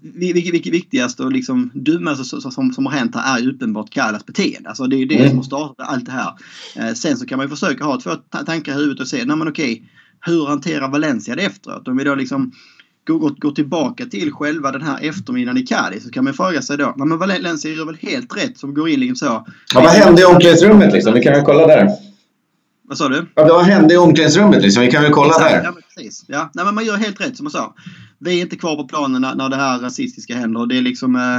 det 0.01 0.33
vilket 0.33 0.73
viktigaste 0.73 1.23
och 1.23 1.31
liksom 1.31 1.71
dummaste 1.73 2.41
som, 2.51 2.73
som 2.73 2.85
har 2.85 2.93
hänt 2.93 3.15
här 3.15 3.39
är 3.39 3.49
uppenbart 3.49 3.89
Kallas 3.89 4.25
beteende. 4.25 4.69
Alltså 4.69 4.87
det 4.87 4.95
är 4.95 5.05
det 5.05 5.15
mm. 5.15 5.29
som 5.29 5.37
har 5.37 5.43
startat 5.43 5.87
allt 5.89 6.05
det 6.05 6.11
här. 6.11 6.93
Sen 6.93 7.17
så 7.17 7.25
kan 7.25 7.37
man 7.37 7.45
ju 7.45 7.49
försöka 7.49 7.83
ha 7.83 8.01
två 8.01 8.15
tankar 8.45 8.71
i 8.71 8.75
huvudet 8.75 8.99
och 8.99 9.07
se, 9.07 9.25
nej 9.25 9.37
men 9.37 9.47
okej, 9.47 9.83
hur 10.21 10.45
hanterar 10.45 10.89
Valencia 10.89 11.35
det 11.35 11.43
efteråt? 11.43 11.87
Om 11.87 11.97
vi 11.97 12.03
då 12.03 12.15
liksom 12.15 12.51
går, 13.05 13.29
går 13.29 13.51
tillbaka 13.51 14.05
till 14.05 14.31
själva 14.31 14.71
den 14.71 14.81
här 14.81 15.09
eftermiddagen 15.09 15.57
i 15.57 15.65
Cadiz 15.65 16.03
så 16.03 16.11
kan 16.11 16.23
man 16.23 16.33
fråga 16.33 16.61
sig 16.61 16.77
då, 16.77 16.93
men 16.97 17.17
Valencia 17.17 17.71
gör 17.71 17.85
väl 17.85 17.97
helt 17.99 18.37
rätt 18.37 18.57
som 18.57 18.73
går 18.73 18.89
in 18.89 18.99
liksom 18.99 19.15
så. 19.15 19.45
Ja, 19.73 19.81
vad 19.81 19.91
hände 19.91 20.21
i 20.21 20.25
omklädningsrummet 20.25 20.93
liksom? 20.93 21.13
Vi 21.13 21.21
kan 21.21 21.33
väl 21.33 21.43
kolla 21.43 21.67
där. 21.67 21.89
Vad 22.87 22.97
sa 22.97 23.09
du? 23.09 23.25
Ja, 23.35 23.45
vad 23.47 23.65
hände 23.65 23.93
i 23.93 23.97
omklädningsrummet 23.97 24.61
liksom? 24.61 24.83
Vi 24.83 24.91
kan 24.91 25.03
väl 25.03 25.11
kolla 25.11 25.29
Exakt, 25.29 25.51
där. 25.51 25.63
Ja, 25.63 25.71
men 25.71 25.83
precis. 25.95 26.25
Ja, 26.27 26.49
nej, 26.53 26.65
men 26.65 26.75
man 26.75 26.85
gör 26.85 26.97
helt 26.97 27.21
rätt 27.21 27.37
som 27.37 27.45
jag 27.45 27.51
sa. 27.51 27.75
Vi 28.19 28.37
är 28.37 28.41
inte 28.41 28.55
kvar 28.55 28.75
på 28.75 28.87
planen 28.87 29.21
när, 29.21 29.35
när 29.35 29.49
det 29.49 29.55
här 29.55 29.79
rasistiska 29.79 30.35
händer. 30.35 30.59
Och 30.59 30.67
det, 30.67 30.77
är 30.77 30.81
liksom, 30.81 31.15
eh, 31.15 31.35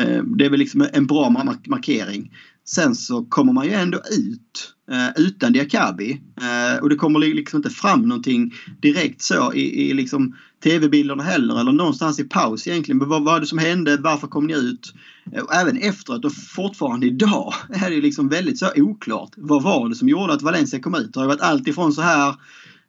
eh 0.00 0.22
det 0.22 0.44
är 0.44 0.50
väl 0.50 0.58
liksom 0.58 0.86
en 0.92 1.06
bra 1.06 1.30
markering. 1.66 2.32
Sen 2.68 2.94
så 2.94 3.24
kommer 3.24 3.52
man 3.52 3.64
ju 3.64 3.72
ändå 3.72 3.98
ut 3.98 4.73
Eh, 4.90 5.22
utan 5.22 5.52
Diakabi. 5.52 6.20
Eh, 6.40 6.82
och 6.82 6.88
det 6.88 6.96
kommer 6.96 7.18
liksom 7.18 7.56
inte 7.56 7.70
fram 7.70 8.02
någonting 8.02 8.54
direkt 8.80 9.22
så 9.22 9.52
i, 9.52 9.90
i 9.90 9.94
liksom 9.94 10.36
tv-bilderna 10.62 11.22
heller 11.22 11.60
eller 11.60 11.72
någonstans 11.72 12.20
i 12.20 12.24
paus 12.24 12.66
egentligen. 12.66 13.08
Vad 13.08 13.24
var 13.24 13.40
det 13.40 13.46
som 13.46 13.58
hände? 13.58 13.96
Varför 13.96 14.26
kom 14.26 14.46
ni 14.46 14.54
ut? 14.54 14.94
Eh, 15.32 15.42
och 15.42 15.54
även 15.54 15.76
efteråt 15.76 16.24
och 16.24 16.32
fortfarande 16.32 17.06
idag 17.06 17.54
är 17.84 17.90
det 17.90 18.00
liksom 18.00 18.28
väldigt 18.28 18.58
så 18.58 18.68
oklart. 18.76 19.30
Vad 19.36 19.62
var 19.62 19.88
det 19.88 19.94
som 19.94 20.08
gjorde 20.08 20.32
att 20.32 20.42
Valencia 20.42 20.80
kom 20.80 20.94
ut? 20.94 21.12
Det 21.12 21.20
har 21.20 21.26
varit 21.26 21.40
allt 21.40 21.68
ifrån 21.68 21.92
så 21.92 22.02
här 22.02 22.34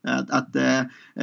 att, 0.07 0.31
att 0.31 0.55
eh, 0.55 0.81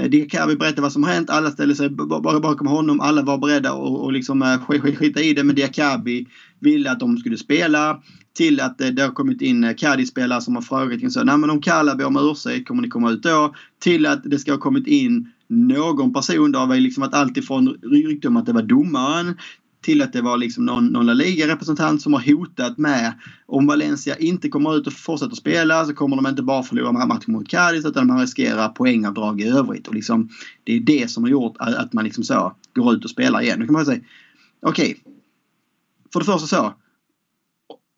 Diakabi 0.09 0.57
berättade 0.57 0.83
vad 0.83 0.93
som 0.93 1.05
har 1.05 1.13
hänt. 1.13 1.31
Alla 1.31 1.51
ställde 1.51 1.75
sig 1.75 1.91
bakom 1.91 2.67
honom. 2.67 3.01
Alla 3.01 3.23
var 3.23 3.39
beredda 3.39 3.71
att 3.71 3.79
och 3.79 4.13
liksom, 4.13 4.43
eh, 4.43 4.81
skita 4.99 5.21
i 5.21 5.33
det. 5.33 5.45
Men 5.45 5.57
Diakabi 5.57 6.27
ville 6.59 6.91
att 6.91 7.01
de 7.01 7.19
skulle 7.19 7.37
spela 7.37 8.03
till 8.35 8.61
att 8.61 8.79
det, 8.79 8.91
det 8.91 9.03
har 9.03 9.11
kommit 9.11 9.43
in 9.43 9.65
eh, 9.65 9.75
Cadiz-spelare 9.75 10.41
som 10.41 10.55
har 10.55 10.63
frågat 10.63 11.13
så, 11.13 11.25
Nej, 11.25 11.39
men 11.39 11.51
om 11.51 11.61
Kalla 11.61 11.95
ber 11.95 12.05
om 12.05 12.31
ursäkt, 12.31 12.69
kommer 12.69 12.83
ni 12.83 12.89
komma 12.89 13.11
ut 13.11 13.23
då? 13.23 13.55
Till 13.79 14.07
att 14.07 14.23
det 14.25 14.39
ska 14.39 14.53
ha 14.53 14.59
kommit 14.59 14.87
in 14.87 15.33
någon 15.49 16.13
person. 16.13 16.53
Det 16.53 16.59
har 16.59 16.77
liksom 16.77 17.01
varit 17.01 17.15
alltifrån 17.15 17.69
rykte 17.69 18.29
om 18.29 18.37
att 18.37 18.47
det 18.47 18.53
var 18.53 18.63
domaren 18.63 19.37
till 19.83 20.03
att 20.03 20.13
det 20.13 20.23
var 20.23 20.37
liksom 20.37 20.65
någon, 20.65 20.87
någon 20.87 21.07
La 21.07 21.13
Liga-representant 21.13 22.03
som 22.03 22.13
har 22.13 22.21
hotat 22.21 22.79
med 22.79 23.13
om 23.47 23.67
Valencia 23.67 24.17
inte 24.17 24.49
kommer 24.49 24.77
ut 24.77 24.87
och 24.87 24.93
fortsätter 24.93 25.37
spela 25.37 25.85
så 25.85 25.95
kommer 25.95 26.17
de 26.17 26.27
inte 26.27 26.43
bara 26.43 26.63
förlora 26.63 27.07
matchen 27.07 27.33
mot 27.33 27.49
Cadiz 27.49 27.85
utan 27.85 28.07
man 28.07 28.21
riskerar 28.21 28.69
poängavdrag 28.69 29.41
i 29.41 29.49
övrigt. 29.49 29.89
Och 29.89 29.95
liksom, 29.95 30.29
det 30.65 30.77
är 30.77 30.81
det 30.81 31.11
som 31.11 31.23
har 31.23 31.31
gjort 31.31 31.57
att 31.59 31.93
man 31.93 32.05
liksom 32.05 32.25
så 32.25 32.57
går 32.75 32.95
ut 32.95 33.05
och 33.05 33.11
spelar 33.11 33.41
igen. 33.41 33.61
Då 33.61 33.67
kan 33.67 33.73
man 33.73 33.87
säga 33.87 34.01
okej. 34.63 34.91
Okay. 34.91 35.13
För 36.13 36.21
det 36.21 36.27
första 36.27 36.47
så 36.47 36.75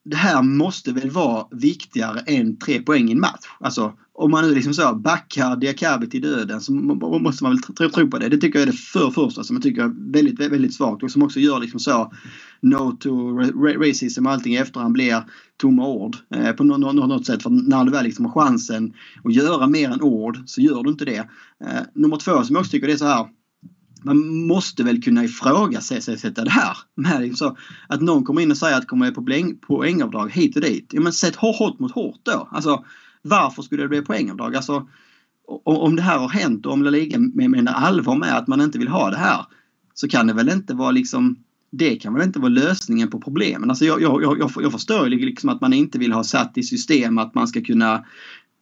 det 0.04 0.16
här 0.16 0.42
måste 0.42 0.92
väl 0.92 1.10
vara 1.10 1.46
viktigare 1.50 2.20
än 2.20 2.56
tre 2.56 2.82
poäng 2.82 3.08
i 3.08 3.12
en 3.12 3.20
match. 3.20 3.46
Alltså 3.60 3.92
om 4.12 4.30
man 4.30 4.44
nu 4.44 4.54
liksom 4.54 4.74
så 4.74 4.94
backar 4.94 5.56
Diakabi 5.56 6.06
till 6.06 6.22
döden 6.22 6.60
så 6.60 6.72
måste 6.72 7.44
man 7.44 7.52
väl 7.52 7.62
tro, 7.62 7.88
tro 7.88 8.10
på 8.10 8.18
det. 8.18 8.28
Det 8.28 8.36
tycker 8.36 8.58
jag 8.58 8.68
är 8.68 8.72
det 8.72 8.78
för 8.78 9.10
första 9.10 9.44
som 9.44 9.56
jag 9.56 9.62
tycker 9.62 9.82
är 9.82 10.12
väldigt, 10.12 10.40
väldigt 10.40 10.74
svagt 10.74 11.02
och 11.02 11.10
som 11.10 11.22
också 11.22 11.40
gör 11.40 11.60
liksom 11.60 11.80
så 11.80 12.12
no 12.60 12.92
to 12.92 13.38
racism 13.58 14.26
och 14.26 14.32
allting 14.32 14.54
i 14.54 14.56
efterhand 14.56 14.92
blir 14.92 15.24
tomma 15.56 15.86
ord 15.86 16.16
eh, 16.34 16.52
på 16.52 16.64
något, 16.64 16.94
något 16.94 17.26
sätt. 17.26 17.42
För 17.42 17.50
när 17.50 17.84
du 17.84 17.90
väl 17.90 18.04
liksom 18.04 18.24
har 18.24 18.32
chansen 18.32 18.92
att 19.24 19.34
göra 19.34 19.66
mer 19.66 19.90
än 19.90 20.02
ord 20.02 20.38
så 20.46 20.60
gör 20.60 20.82
du 20.82 20.90
inte 20.90 21.04
det. 21.04 21.28
Eh, 21.64 21.82
nummer 21.94 22.16
två 22.16 22.42
som 22.42 22.54
jag 22.54 22.60
också 22.60 22.70
tycker 22.70 22.86
det 22.86 22.92
är 22.92 22.96
så 22.96 23.06
här 23.06 23.26
man 24.04 24.46
måste 24.46 24.82
väl 24.82 25.02
kunna 25.02 25.24
ifrågasätta 25.24 26.44
det 26.44 26.50
här. 26.50 26.76
Med 26.94 27.36
så, 27.36 27.56
att 27.88 28.00
någon 28.00 28.24
kommer 28.24 28.40
in 28.40 28.50
och 28.50 28.56
säger 28.56 28.76
att 28.76 28.82
det 28.82 28.86
kommer 28.86 29.10
på 29.10 29.24
poäng, 29.24 29.56
poängavdrag 29.56 30.32
hit 30.32 30.56
och 30.56 30.62
dit. 30.62 30.90
Ja, 30.92 31.00
men 31.00 31.12
sätt 31.12 31.36
hårt 31.36 31.78
mot 31.78 31.92
hårt 31.92 32.20
då. 32.22 32.48
Alltså, 32.50 32.84
varför 33.22 33.62
skulle 33.62 33.82
det 33.82 33.88
bli 33.88 34.02
poängavdrag? 34.02 34.56
Alltså, 34.56 34.88
om 35.64 35.96
det 35.96 36.02
här 36.02 36.18
har 36.18 36.28
hänt 36.28 36.66
och 36.66 36.72
om 36.72 36.82
La 36.82 36.90
Liga 36.90 37.18
menar 37.18 37.72
allvar 37.72 38.16
med 38.16 38.36
att 38.36 38.46
man 38.46 38.60
inte 38.60 38.78
vill 38.78 38.88
ha 38.88 39.10
det 39.10 39.16
här 39.16 39.46
så 39.94 40.08
kan 40.08 40.26
det 40.26 40.32
väl 40.32 40.48
inte 40.48 40.74
vara 40.74 40.90
liksom 40.90 41.36
det 41.76 41.96
kan 41.96 42.14
väl 42.14 42.22
inte 42.22 42.38
vara 42.38 42.48
lösningen 42.48 43.10
på 43.10 43.20
problemen. 43.20 43.70
Alltså 43.70 43.84
jag, 43.84 44.02
jag, 44.02 44.22
jag, 44.22 44.50
jag 44.62 44.72
förstår 44.72 45.06
liksom 45.06 45.48
att 45.48 45.60
man 45.60 45.72
inte 45.72 45.98
vill 45.98 46.12
ha 46.12 46.24
satt 46.24 46.58
i 46.58 46.62
system 46.62 47.18
att 47.18 47.34
man 47.34 47.48
ska 47.48 47.60
kunna 47.60 48.04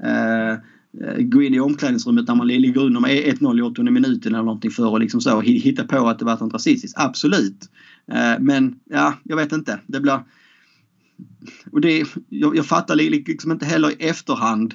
Eh, 0.03 0.59
Eh, 1.01 1.23
gå 1.23 1.43
in 1.43 1.55
i 1.55 1.61
omklädningsrummet 1.61 2.29
när 2.29 2.35
man 2.35 2.47
ligger 2.47 2.81
under 2.81 3.01
med 3.01 3.11
1-0 3.11 3.59
i 3.59 3.63
80 3.63 3.83
minuten 3.83 4.35
eller 4.35 4.45
någonting 4.45 4.71
för 4.71 4.95
att 4.95 5.01
liksom 5.01 5.21
så 5.21 5.41
hitta 5.41 5.85
på 5.85 6.09
att 6.09 6.19
det 6.19 6.25
var 6.25 6.39
något 6.41 6.55
rasistiskt. 6.55 6.99
Absolut. 6.99 7.71
Eh, 8.13 8.41
men 8.41 8.75
ja, 8.91 9.15
jag 9.23 9.37
vet 9.37 9.53
inte. 9.53 9.81
Det 9.87 10.01
blir... 10.01 10.21
Och 11.73 11.81
det, 11.81 12.05
jag, 12.29 12.57
jag 12.57 12.67
fattar 12.67 12.97
liksom 12.97 13.53
inte 13.53 13.67
heller 13.67 13.91
i 13.91 14.09
efterhand 14.09 14.75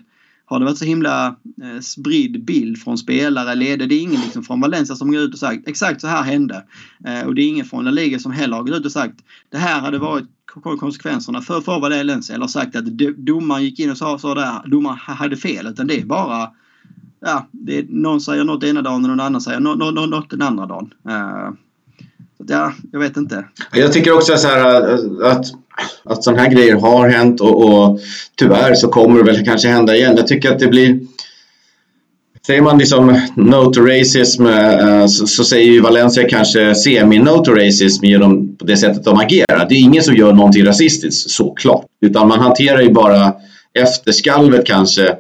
har 0.49 0.60
det 0.60 0.65
varit 0.65 0.77
så 0.77 0.86
himla 0.86 1.27
eh, 1.63 1.81
spridd 1.81 2.45
bild 2.45 2.81
från 2.81 2.97
spelare, 2.97 3.55
ledare. 3.55 3.88
Det 3.88 3.95
är 3.95 4.01
ingen 4.01 4.21
liksom 4.21 4.43
från 4.43 4.62
Valencia 4.62 4.95
som 4.95 5.12
går 5.12 5.21
ut 5.21 5.33
och 5.33 5.39
sagt 5.39 5.67
exakt 5.67 6.01
så 6.01 6.07
här 6.07 6.23
hände. 6.23 6.63
Eh, 7.05 7.27
och 7.27 7.36
det 7.36 7.41
är 7.41 7.47
ingen 7.47 7.65
från 7.65 7.86
La 7.86 7.91
Liga 7.91 8.19
som 8.19 8.31
heller 8.31 8.57
har 8.57 8.63
gått 8.63 8.79
ut 8.79 8.86
och 8.86 8.91
sagt 8.91 9.15
det 9.49 9.57
här 9.57 9.79
hade 9.79 9.97
varit 9.97 10.25
konsekvenserna 10.79 11.41
för, 11.41 11.62
för 11.62 11.79
Valencia 11.79 12.36
eller 12.36 12.47
sagt 12.47 12.75
att 12.75 12.86
domaren 13.17 13.63
gick 13.63 13.79
in 13.79 13.91
och 13.91 13.97
sa 13.97 14.19
så 14.19 14.33
där, 14.33 14.67
domaren 14.67 14.97
hade 14.97 15.38
fel. 15.38 15.67
Utan 15.67 15.88
det 15.88 16.01
är 16.01 16.05
bara 16.05 16.51
ja, 17.19 17.47
det 17.51 17.77
är, 17.77 17.86
någon 17.89 18.21
säger 18.21 18.43
något 18.43 18.63
ena 18.63 18.81
dagen 18.81 19.03
och 19.03 19.10
någon 19.10 19.19
annan 19.19 19.41
säger 19.41 19.60
något, 19.60 19.77
något, 19.77 20.10
något 20.10 20.29
den 20.29 20.41
andra 20.41 20.65
dagen. 20.65 20.93
Uh, 21.10 21.53
ja, 22.38 22.73
jag 22.91 22.99
vet 22.99 23.17
inte. 23.17 23.45
Jag 23.73 23.93
tycker 23.93 24.12
också 24.12 24.38
så 24.38 24.47
här 24.47 24.93
eh, 24.93 25.31
att, 25.31 25.45
att 26.04 26.24
sådana 26.24 26.42
här 26.42 26.50
grejer 26.50 26.76
har 26.76 27.10
hänt 27.10 27.42
och, 27.42 27.66
och 27.66 28.00
tyvärr 28.36 28.74
så 28.74 28.88
kommer 28.88 29.18
det 29.18 29.32
väl 29.32 29.46
kanske 29.46 29.68
hända 29.68 29.96
igen. 29.96 30.13
Jag 30.18 30.28
tycker 30.28 30.52
att 30.52 30.60
det 30.60 30.68
blir 30.68 31.00
Säger 32.48 32.62
man 32.62 32.78
liksom 32.78 33.22
no 33.36 33.74
to 33.74 33.82
racism 33.82 34.46
eh, 34.46 35.06
så, 35.06 35.28
så 35.28 35.44
säger 35.44 35.72
ju 35.72 35.82
Valencia 35.82 36.30
kanske 36.30 36.74
semi-no 36.74 37.44
to 37.44 37.52
racism 37.52 38.06
genom 38.06 38.58
det 38.60 38.78
sättet 38.78 39.04
de 39.04 39.18
agerar. 39.18 39.66
Det 39.70 39.76
är 39.76 39.80
ingen 39.80 40.04
som 40.04 40.16
gör 40.16 40.34
någonting 40.34 40.66
rasistiskt 40.66 41.32
såklart. 41.32 41.86
Utan 42.02 42.28
man 42.28 42.40
hanterar 42.40 42.82
ju 42.82 42.92
bara 42.92 43.34
efterskalvet 43.74 44.66
kanske 44.66 45.16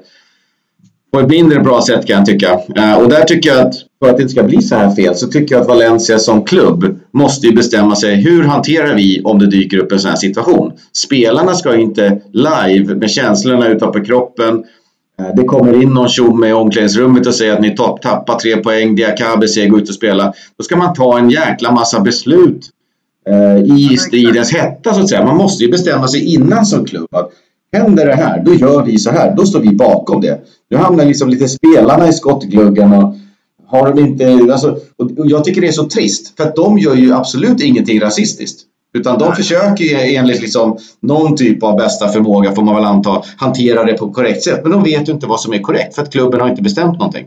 på 1.13 1.19
ett 1.19 1.29
mindre 1.29 1.59
bra 1.59 1.81
sätt 1.81 2.07
kan 2.07 2.17
jag 2.17 2.25
tycka. 2.25 2.59
Eh, 2.75 2.93
och 2.93 3.09
där 3.09 3.23
tycker 3.23 3.49
jag 3.49 3.67
att 3.67 3.75
för 3.99 4.09
att 4.09 4.17
det 4.17 4.23
inte 4.23 4.33
ska 4.33 4.43
bli 4.43 4.61
så 4.61 4.75
här 4.75 4.95
fel 4.95 5.15
så 5.15 5.27
tycker 5.27 5.55
jag 5.55 5.61
att 5.61 5.67
Valencia 5.67 6.19
som 6.19 6.45
klubb 6.45 6.96
måste 7.17 7.47
ju 7.47 7.53
bestämma 7.53 7.95
sig 7.95 8.15
hur 8.15 8.43
hanterar 8.43 8.95
vi 8.95 9.21
om 9.23 9.39
det 9.39 9.47
dyker 9.47 9.77
upp 9.77 9.91
en 9.91 9.99
sån 9.99 10.09
här 10.09 10.17
situation. 10.17 10.71
Spelarna 10.93 11.53
ska 11.53 11.75
ju 11.75 11.81
inte 11.81 12.21
live 12.31 12.95
med 12.95 13.09
känslorna 13.09 13.67
utanpå 13.67 14.03
kroppen. 14.03 14.63
Eh, 15.19 15.35
det 15.35 15.43
kommer 15.43 15.81
in 15.81 15.89
någon 15.89 16.09
tjomme 16.09 16.47
i 16.49 16.53
omklädningsrummet 16.53 17.27
och 17.27 17.35
säger 17.35 17.53
att 17.53 17.61
ni 17.61 17.75
tappar 17.75 18.39
tre 18.39 18.57
poäng, 18.57 18.95
Diakabe 18.95 19.47
säger 19.47 19.69
gå 19.69 19.77
ut 19.77 19.89
och 19.89 19.95
spela. 19.95 20.33
Då 20.57 20.63
ska 20.63 20.75
man 20.75 20.93
ta 20.93 21.17
en 21.17 21.29
jäkla 21.29 21.71
massa 21.71 21.99
beslut 21.99 22.69
eh, 23.29 23.77
i 23.77 23.97
stridens 23.97 24.53
hetta 24.53 24.93
så 24.93 25.01
att 25.01 25.09
säga. 25.09 25.25
Man 25.25 25.37
måste 25.37 25.63
ju 25.63 25.71
bestämma 25.71 26.07
sig 26.07 26.33
innan 26.33 26.65
som 26.65 26.85
klubb 26.85 27.15
att 27.15 27.31
händer 27.73 28.05
det 28.05 28.15
här, 28.15 28.43
då 28.45 28.53
gör 28.53 28.83
vi 28.83 28.97
så 28.97 29.11
här. 29.11 29.35
Då 29.37 29.45
står 29.45 29.59
vi 29.59 29.75
bakom 29.75 30.21
det. 30.21 30.39
Nu 30.69 30.77
hamnar 30.77 31.05
liksom 31.05 31.29
lite 31.29 31.47
spelarna 31.47 32.07
i 32.07 32.13
skottgluggen 32.13 32.93
och 32.93 33.15
har 33.67 33.93
de 33.93 33.99
inte... 33.99 34.47
Alltså, 34.51 34.77
och 34.97 35.11
jag 35.25 35.43
tycker 35.43 35.61
det 35.61 35.67
är 35.67 35.71
så 35.71 35.89
trist 35.89 36.37
för 36.37 36.43
att 36.43 36.55
de 36.55 36.77
gör 36.77 36.95
ju 36.95 37.13
absolut 37.13 37.61
ingenting 37.61 38.01
rasistiskt. 38.01 38.61
Utan 38.93 39.19
de 39.19 39.25
Nej. 39.25 39.35
försöker 39.35 39.83
ju 39.83 40.15
enligt 40.15 40.41
liksom 40.41 40.77
någon 40.99 41.35
typ 41.35 41.63
av 41.63 41.77
bästa 41.77 42.07
förmåga, 42.07 42.55
får 42.55 42.63
man 42.63 42.75
väl 42.75 42.83
anta, 42.83 43.23
hantera 43.37 43.83
det 43.83 43.93
på 43.93 44.11
korrekt 44.11 44.43
sätt. 44.43 44.59
Men 44.63 44.71
de 44.71 44.83
vet 44.83 45.09
ju 45.09 45.13
inte 45.13 45.27
vad 45.27 45.39
som 45.39 45.53
är 45.53 45.59
korrekt 45.59 45.95
för 45.95 46.01
att 46.01 46.11
klubben 46.11 46.41
har 46.41 46.49
inte 46.49 46.61
bestämt 46.61 46.99
någonting. 46.99 47.25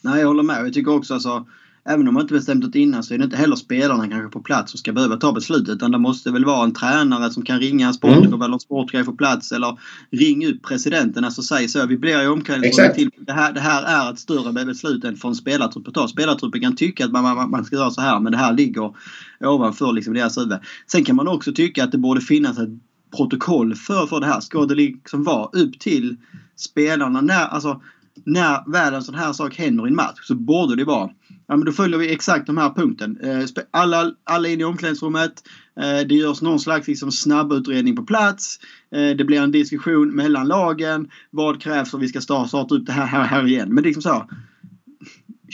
Nej, 0.00 0.20
jag 0.20 0.26
håller 0.26 0.42
med. 0.42 0.66
Jag 0.66 0.74
tycker 0.74 0.96
också 0.96 1.14
alltså 1.14 1.44
även 1.84 2.08
om 2.08 2.14
man 2.14 2.20
inte 2.22 2.34
bestämt 2.34 2.72
det 2.72 2.78
innan 2.78 3.02
så 3.02 3.14
är 3.14 3.18
det 3.18 3.24
inte 3.24 3.36
heller 3.36 3.56
spelarna 3.56 4.08
kanske 4.08 4.28
på 4.28 4.40
plats 4.40 4.70
som 4.70 4.78
ska 4.78 4.92
behöva 4.92 5.16
ta 5.16 5.32
beslutet. 5.32 5.74
Utan 5.74 5.90
det 5.90 5.98
måste 5.98 6.30
väl 6.30 6.44
vara 6.44 6.64
en 6.64 6.72
tränare 6.72 7.30
som 7.30 7.42
kan 7.42 7.60
ringa 7.60 7.86
en 7.86 7.94
sportchef 7.94 8.26
mm. 8.26 8.42
eller 8.42 8.54
en 8.54 8.60
sportchef 8.60 9.06
på 9.06 9.12
plats 9.12 9.52
eller 9.52 9.78
ring 10.10 10.44
ut 10.44 10.62
presidenten. 10.62 11.24
Alltså 11.24 11.42
säg 11.42 11.68
så. 11.68 11.86
Vi 11.86 11.96
blir 11.96 12.22
i 12.22 12.26
omklädningsrummet 12.26 12.94
till. 12.94 13.10
Det 13.18 13.32
här, 13.32 13.52
det 13.52 13.60
här 13.60 13.82
är 13.82 14.12
ett 14.12 14.18
större 14.18 14.64
beslut 14.64 15.04
än 15.04 15.34
spelartrupp 15.34 15.88
att 15.88 15.94
ta. 15.94 16.08
Spelartruppen 16.08 16.60
kan 16.60 16.76
tycka 16.76 17.04
att 17.04 17.12
man, 17.12 17.22
man, 17.22 17.50
man 17.50 17.64
ska 17.64 17.76
göra 17.76 17.90
så 17.90 18.00
här 18.00 18.20
men 18.20 18.32
det 18.32 18.38
här 18.38 18.52
ligger 18.52 18.94
ovanför 19.40 19.92
liksom 19.92 20.14
deras 20.14 20.38
huvud. 20.38 20.58
Sen 20.86 21.04
kan 21.04 21.16
man 21.16 21.28
också 21.28 21.52
tycka 21.52 21.84
att 21.84 21.92
det 21.92 21.98
borde 21.98 22.20
finnas 22.20 22.58
ett 22.58 22.70
protokoll 23.16 23.74
för, 23.74 24.06
för 24.06 24.20
det 24.20 24.26
här. 24.26 24.40
Ska 24.40 24.66
det 24.66 24.74
liksom 24.74 25.24
vara 25.24 25.48
upp 25.52 25.78
till 25.78 26.16
spelarna 26.56 27.20
när, 27.20 27.46
alltså, 27.46 27.80
när 28.24 28.72
väl 28.72 28.94
en 28.94 29.02
sån 29.02 29.14
här 29.14 29.32
sak 29.32 29.56
händer 29.56 29.86
i 29.86 29.88
en 29.88 29.96
match 29.96 30.20
så 30.22 30.34
borde 30.34 30.76
det 30.76 30.84
vara 30.84 31.10
Ja, 31.50 31.56
men 31.56 31.66
då 31.66 31.72
följer 31.72 31.98
vi 31.98 32.12
exakt 32.12 32.46
de 32.46 32.58
här 32.58 32.70
punkten. 32.70 33.18
Eh, 33.22 33.44
alla, 33.70 34.12
alla 34.24 34.48
in 34.48 34.60
i 34.60 34.64
omklädningsrummet. 34.64 35.32
Eh, 35.80 36.06
det 36.08 36.14
görs 36.14 36.42
någon 36.42 36.60
slags 36.60 36.88
liksom 36.88 37.12
snabbutredning 37.12 37.96
på 37.96 38.02
plats. 38.02 38.60
Eh, 38.94 39.16
det 39.16 39.24
blir 39.24 39.40
en 39.40 39.50
diskussion 39.50 40.14
mellan 40.14 40.48
lagen. 40.48 41.10
Vad 41.30 41.62
krävs 41.62 41.90
för 41.90 41.98
att 41.98 42.04
vi 42.04 42.08
ska 42.08 42.20
starta 42.20 42.74
upp 42.74 42.86
det 42.86 42.92
här, 42.92 43.06
här, 43.06 43.24
här 43.24 43.46
igen? 43.46 43.74
Men 43.74 43.84
liksom 43.84 44.02
så. 44.02 44.26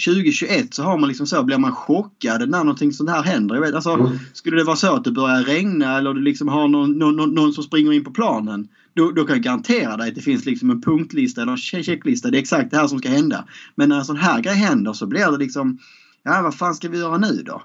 2021 0.06 0.74
så 0.74 0.82
har 0.82 0.98
man 0.98 1.08
liksom 1.08 1.26
så, 1.26 1.42
blir 1.42 1.58
man 1.58 1.72
chockad 1.72 2.48
när 2.48 2.58
någonting 2.58 2.92
sånt 2.92 3.10
här 3.10 3.22
händer. 3.22 3.54
Jag 3.54 3.62
vet, 3.62 3.74
alltså, 3.74 3.90
mm. 3.90 4.18
Skulle 4.32 4.56
det 4.56 4.64
vara 4.64 4.76
så 4.76 4.94
att 4.94 5.04
det 5.04 5.12
börjar 5.12 5.42
regna 5.42 5.98
eller 5.98 6.14
du 6.14 6.20
liksom 6.20 6.48
har 6.48 6.68
någon, 6.68 6.98
någon, 6.98 7.34
någon 7.34 7.52
som 7.52 7.64
springer 7.64 7.92
in 7.92 8.04
på 8.04 8.10
planen. 8.10 8.68
Då, 8.96 9.10
då, 9.10 9.24
kan 9.24 9.36
jag 9.36 9.42
garantera 9.42 9.96
dig 9.96 10.08
att 10.08 10.14
det 10.14 10.20
finns 10.20 10.44
liksom 10.44 10.70
en 10.70 10.80
punktlista 10.80 11.42
eller 11.42 11.52
en 11.52 11.58
checklista. 11.82 12.30
Det 12.30 12.38
är 12.38 12.40
exakt 12.40 12.70
det 12.70 12.76
här 12.76 12.86
som 12.86 12.98
ska 12.98 13.08
hända. 13.08 13.44
Men 13.74 13.88
när 13.88 13.98
en 13.98 14.04
sån 14.04 14.16
här 14.16 14.40
grej 14.40 14.54
händer 14.54 14.92
så 14.92 15.06
blir 15.06 15.30
det 15.32 15.38
liksom 15.38 15.78
Ja, 16.26 16.42
vad 16.42 16.54
fan 16.54 16.74
ska 16.74 16.88
vi 16.88 16.98
göra 16.98 17.18
nu 17.18 17.42
då? 17.46 17.62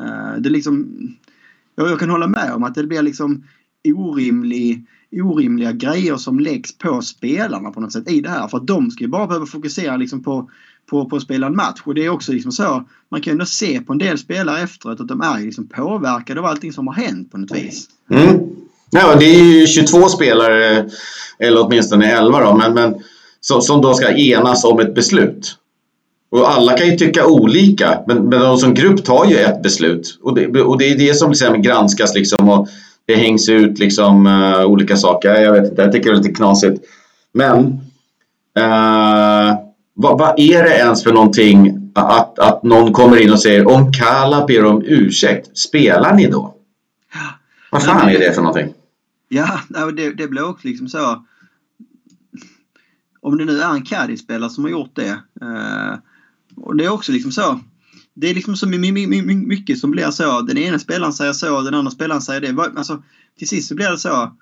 Uh, 0.00 0.40
det 0.40 0.48
är 0.48 0.50
liksom... 0.50 0.88
Jag, 1.74 1.90
jag 1.90 1.98
kan 1.98 2.10
hålla 2.10 2.26
med 2.26 2.52
om 2.52 2.64
att 2.64 2.74
det 2.74 2.84
blir 2.84 3.02
liksom 3.02 3.44
orimlig 3.84 4.86
orimliga 5.12 5.72
grejer 5.72 6.16
som 6.16 6.40
läggs 6.40 6.78
på 6.78 7.02
spelarna 7.02 7.70
på 7.70 7.80
något 7.80 7.92
sätt 7.92 8.10
i 8.10 8.20
det 8.20 8.28
här. 8.28 8.48
För 8.48 8.58
att 8.58 8.66
de 8.66 8.90
ska 8.90 9.04
ju 9.04 9.10
bara 9.10 9.26
behöva 9.26 9.46
fokusera 9.46 9.96
liksom 9.96 10.22
på, 10.22 10.50
på, 10.86 11.06
på 11.06 11.16
att 11.16 11.22
spela 11.22 11.46
en 11.46 11.56
match. 11.56 11.80
Och 11.84 11.94
det 11.94 12.04
är 12.04 12.08
också 12.08 12.32
liksom 12.32 12.52
så. 12.52 12.84
Man 13.08 13.20
kan 13.20 13.30
ju 13.30 13.32
ändå 13.32 13.46
se 13.46 13.80
på 13.80 13.92
en 13.92 13.98
del 13.98 14.18
spelare 14.18 14.60
efteråt 14.60 15.00
att 15.00 15.08
de 15.08 15.20
är 15.20 15.40
liksom 15.40 15.66
påverkade 15.66 16.40
av 16.40 16.46
allting 16.46 16.72
som 16.72 16.86
har 16.86 16.94
hänt 16.94 17.30
på 17.30 17.38
något 17.38 17.56
vis. 17.56 17.88
Mm. 18.08 18.38
Ja, 18.90 19.14
det 19.18 19.24
är 19.24 19.44
ju 19.44 19.66
22 19.66 20.08
spelare, 20.08 20.90
eller 21.38 21.66
åtminstone 21.66 22.12
11 22.12 22.44
då, 22.44 22.54
men, 22.56 22.74
men 22.74 22.94
som, 23.40 23.62
som 23.62 23.82
då 23.82 23.94
ska 23.94 24.08
enas 24.16 24.64
om 24.64 24.80
ett 24.80 24.94
beslut. 24.94 25.56
Och 26.30 26.52
alla 26.52 26.72
kan 26.72 26.86
ju 26.86 26.96
tycka 26.96 27.26
olika, 27.26 28.00
men, 28.06 28.28
men 28.28 28.40
de 28.40 28.58
som 28.58 28.74
grupp 28.74 29.04
tar 29.04 29.24
ju 29.24 29.36
ett 29.36 29.62
beslut. 29.62 30.18
Och 30.22 30.34
det, 30.34 30.62
och 30.62 30.78
det 30.78 30.90
är 30.90 30.98
det 30.98 31.14
som 31.14 31.30
liksom 31.30 31.62
granskas 31.62 32.14
liksom 32.14 32.48
och 32.48 32.68
det 33.06 33.14
hängs 33.14 33.48
ut 33.48 33.78
liksom 33.78 34.26
uh, 34.26 34.64
olika 34.64 34.96
saker. 34.96 35.34
Jag 35.34 35.52
vet 35.52 35.70
inte, 35.70 35.82
jag 35.82 35.92
tycker 35.92 36.10
det 36.10 36.16
är 36.16 36.22
lite 36.22 36.34
knasigt. 36.34 36.84
Men 37.32 37.58
uh, 38.58 39.54
vad, 39.94 40.18
vad, 40.18 40.40
är 40.40 40.62
det 40.62 40.76
ens 40.76 41.02
för 41.04 41.12
någonting 41.12 41.90
att, 41.94 42.38
att 42.38 42.62
någon 42.62 42.92
kommer 42.92 43.22
in 43.22 43.32
och 43.32 43.40
säger 43.40 43.68
om 43.68 43.92
Kala 43.92 44.46
ber 44.46 44.64
om 44.64 44.82
ursäkt, 44.86 45.58
spelar 45.58 46.14
ni 46.14 46.26
då? 46.26 46.54
Vad 47.70 47.82
fan 47.82 48.08
är 48.08 48.18
det 48.18 48.32
för 48.32 48.42
någonting? 48.42 48.74
Ja, 49.32 49.60
det, 49.68 50.12
det 50.12 50.28
blir 50.28 50.44
också 50.44 50.68
liksom 50.68 50.88
så. 50.88 51.26
Om 53.20 53.38
det 53.38 53.44
nu 53.44 53.60
är 53.60 53.74
en 53.74 53.84
Caddy-spelare 53.84 54.50
som 54.50 54.64
har 54.64 54.70
gjort 54.70 54.96
det. 54.96 55.22
Eh, 55.40 55.98
och 56.54 56.76
det 56.76 56.84
är 56.84 56.88
också 56.88 57.12
liksom 57.12 57.32
så. 57.32 57.60
Det 58.14 58.30
är 58.30 58.34
liksom 58.34 58.56
så 58.56 58.66
mycket 58.66 59.78
som 59.78 59.90
blir 59.90 60.10
så. 60.10 60.40
Den 60.40 60.58
ena 60.58 60.78
spelaren 60.78 61.12
säger 61.12 61.32
så, 61.32 61.62
den 61.62 61.74
andra 61.74 61.90
spelaren 61.90 62.22
säger 62.22 62.40
det. 62.40 62.62
Alltså, 62.62 63.02
till 63.38 63.48
sist 63.48 63.68
så 63.68 63.74
blir 63.74 63.90
det 63.90 63.98
så. 63.98 64.36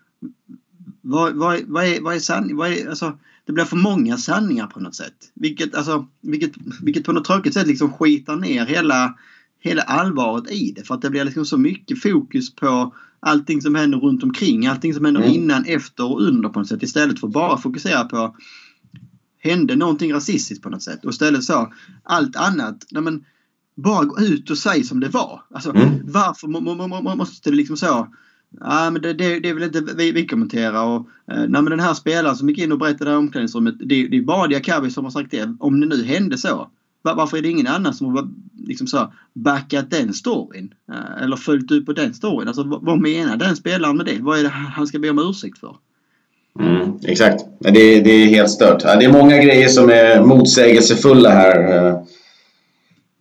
Vad, 1.00 1.34
vad, 1.34 1.60
vad 1.66 1.84
är, 1.84 2.00
vad 2.00 2.14
är 2.14 2.20
sanning? 2.20 2.60
alltså, 2.88 3.18
det 3.44 3.52
blir 3.52 3.64
för 3.64 3.76
många 3.76 4.16
sanningar 4.16 4.66
på 4.66 4.80
något 4.80 4.94
sätt. 4.94 5.32
Vilket, 5.34 5.74
alltså, 5.74 6.06
vilket, 6.20 6.52
vilket 6.82 7.04
på 7.04 7.12
något 7.12 7.24
tråkigt 7.24 7.54
sätt 7.54 7.66
liksom 7.66 7.92
skitar 7.92 8.36
ner 8.36 8.66
hela, 8.66 9.14
hela 9.60 9.82
allvaret 9.82 10.50
i 10.50 10.72
det. 10.76 10.84
För 10.84 10.94
att 10.94 11.02
det 11.02 11.10
blir 11.10 11.24
liksom 11.24 11.44
så 11.44 11.58
mycket 11.58 12.02
fokus 12.02 12.54
på 12.54 12.94
allting 13.20 13.62
som 13.62 13.74
händer 13.74 13.98
runt 13.98 14.22
omkring. 14.22 14.66
Allting 14.66 14.94
som 14.94 15.04
händer 15.04 15.20
mm. 15.20 15.34
innan, 15.34 15.64
efter 15.64 16.12
och 16.12 16.22
under 16.22 16.48
på 16.48 16.58
något 16.58 16.68
sätt. 16.68 16.82
Istället 16.82 17.20
för 17.20 17.26
att 17.26 17.32
bara 17.32 17.58
fokusera 17.58 18.04
på 18.04 18.36
hände 19.38 19.76
någonting 19.76 20.12
rasistiskt 20.12 20.62
på 20.62 20.70
något 20.70 20.82
sätt. 20.82 21.04
Och 21.04 21.10
istället 21.10 21.44
så 21.44 21.72
allt 22.02 22.36
annat. 22.36 22.86
Nej 22.90 23.02
men, 23.02 23.24
bara 23.76 24.04
gå 24.04 24.20
ut 24.20 24.50
och 24.50 24.58
säg 24.58 24.84
som 24.84 25.00
det 25.00 25.08
var. 25.08 25.42
Alltså, 25.54 25.70
mm. 25.70 26.00
Varför 26.04 27.16
måste 27.16 27.50
det 27.50 27.56
liksom 27.56 27.76
så? 27.76 28.08
Ja, 28.60 28.90
men 28.90 29.02
det, 29.02 29.12
det, 29.12 29.40
det 29.40 29.52
vill 29.52 29.62
inte 29.62 29.80
vi, 29.80 30.12
vi 30.12 30.26
kommentera. 30.26 30.82
Och, 30.82 31.08
eh, 31.30 31.38
nej, 31.38 31.62
men 31.62 31.64
den 31.64 31.80
här 31.80 31.94
spelaren 31.94 32.36
som 32.36 32.48
gick 32.48 32.58
in 32.58 32.72
och 32.72 32.78
berättade 32.78 33.12
i 33.12 33.14
omklädningsrummet. 33.14 33.74
Det, 33.78 34.08
det 34.08 34.16
är 34.16 34.22
bara 34.22 34.46
Diakabi 34.46 34.90
som 34.90 35.04
har 35.04 35.10
sagt 35.10 35.30
det. 35.30 35.56
Om 35.60 35.80
det 35.80 35.86
nu 35.86 36.04
hände 36.04 36.38
så. 36.38 36.70
Varför 37.02 37.36
är 37.36 37.42
det 37.42 37.48
ingen 37.48 37.66
annan 37.66 37.94
som 37.94 38.16
har 38.16 38.28
liksom 38.66 38.86
så, 38.86 39.12
backat 39.32 39.90
den 39.90 40.14
storyn? 40.14 40.74
Eh, 40.92 41.22
eller 41.22 41.36
följt 41.36 41.70
upp 41.70 41.86
på 41.86 41.92
den 41.92 42.14
storyn? 42.14 42.48
Alltså, 42.48 42.62
vad, 42.62 42.82
vad 42.82 43.00
menar 43.00 43.36
den 43.36 43.56
spelaren 43.56 43.96
med 43.96 44.06
det? 44.06 44.18
Vad 44.20 44.38
är 44.38 44.42
det 44.42 44.48
han 44.48 44.86
ska 44.86 44.98
be 44.98 45.10
om 45.10 45.18
ursäkt 45.18 45.58
för? 45.58 45.76
Mm, 46.60 46.98
exakt. 47.02 47.44
Det 47.58 47.68
är, 47.68 48.04
det 48.04 48.10
är 48.10 48.26
helt 48.26 48.50
stört. 48.50 48.82
Det 48.82 49.04
är 49.04 49.12
många 49.12 49.38
grejer 49.38 49.68
som 49.68 49.90
är 49.90 50.20
motsägelsefulla 50.20 51.30
här. 51.30 51.86
Eh, 51.86 52.02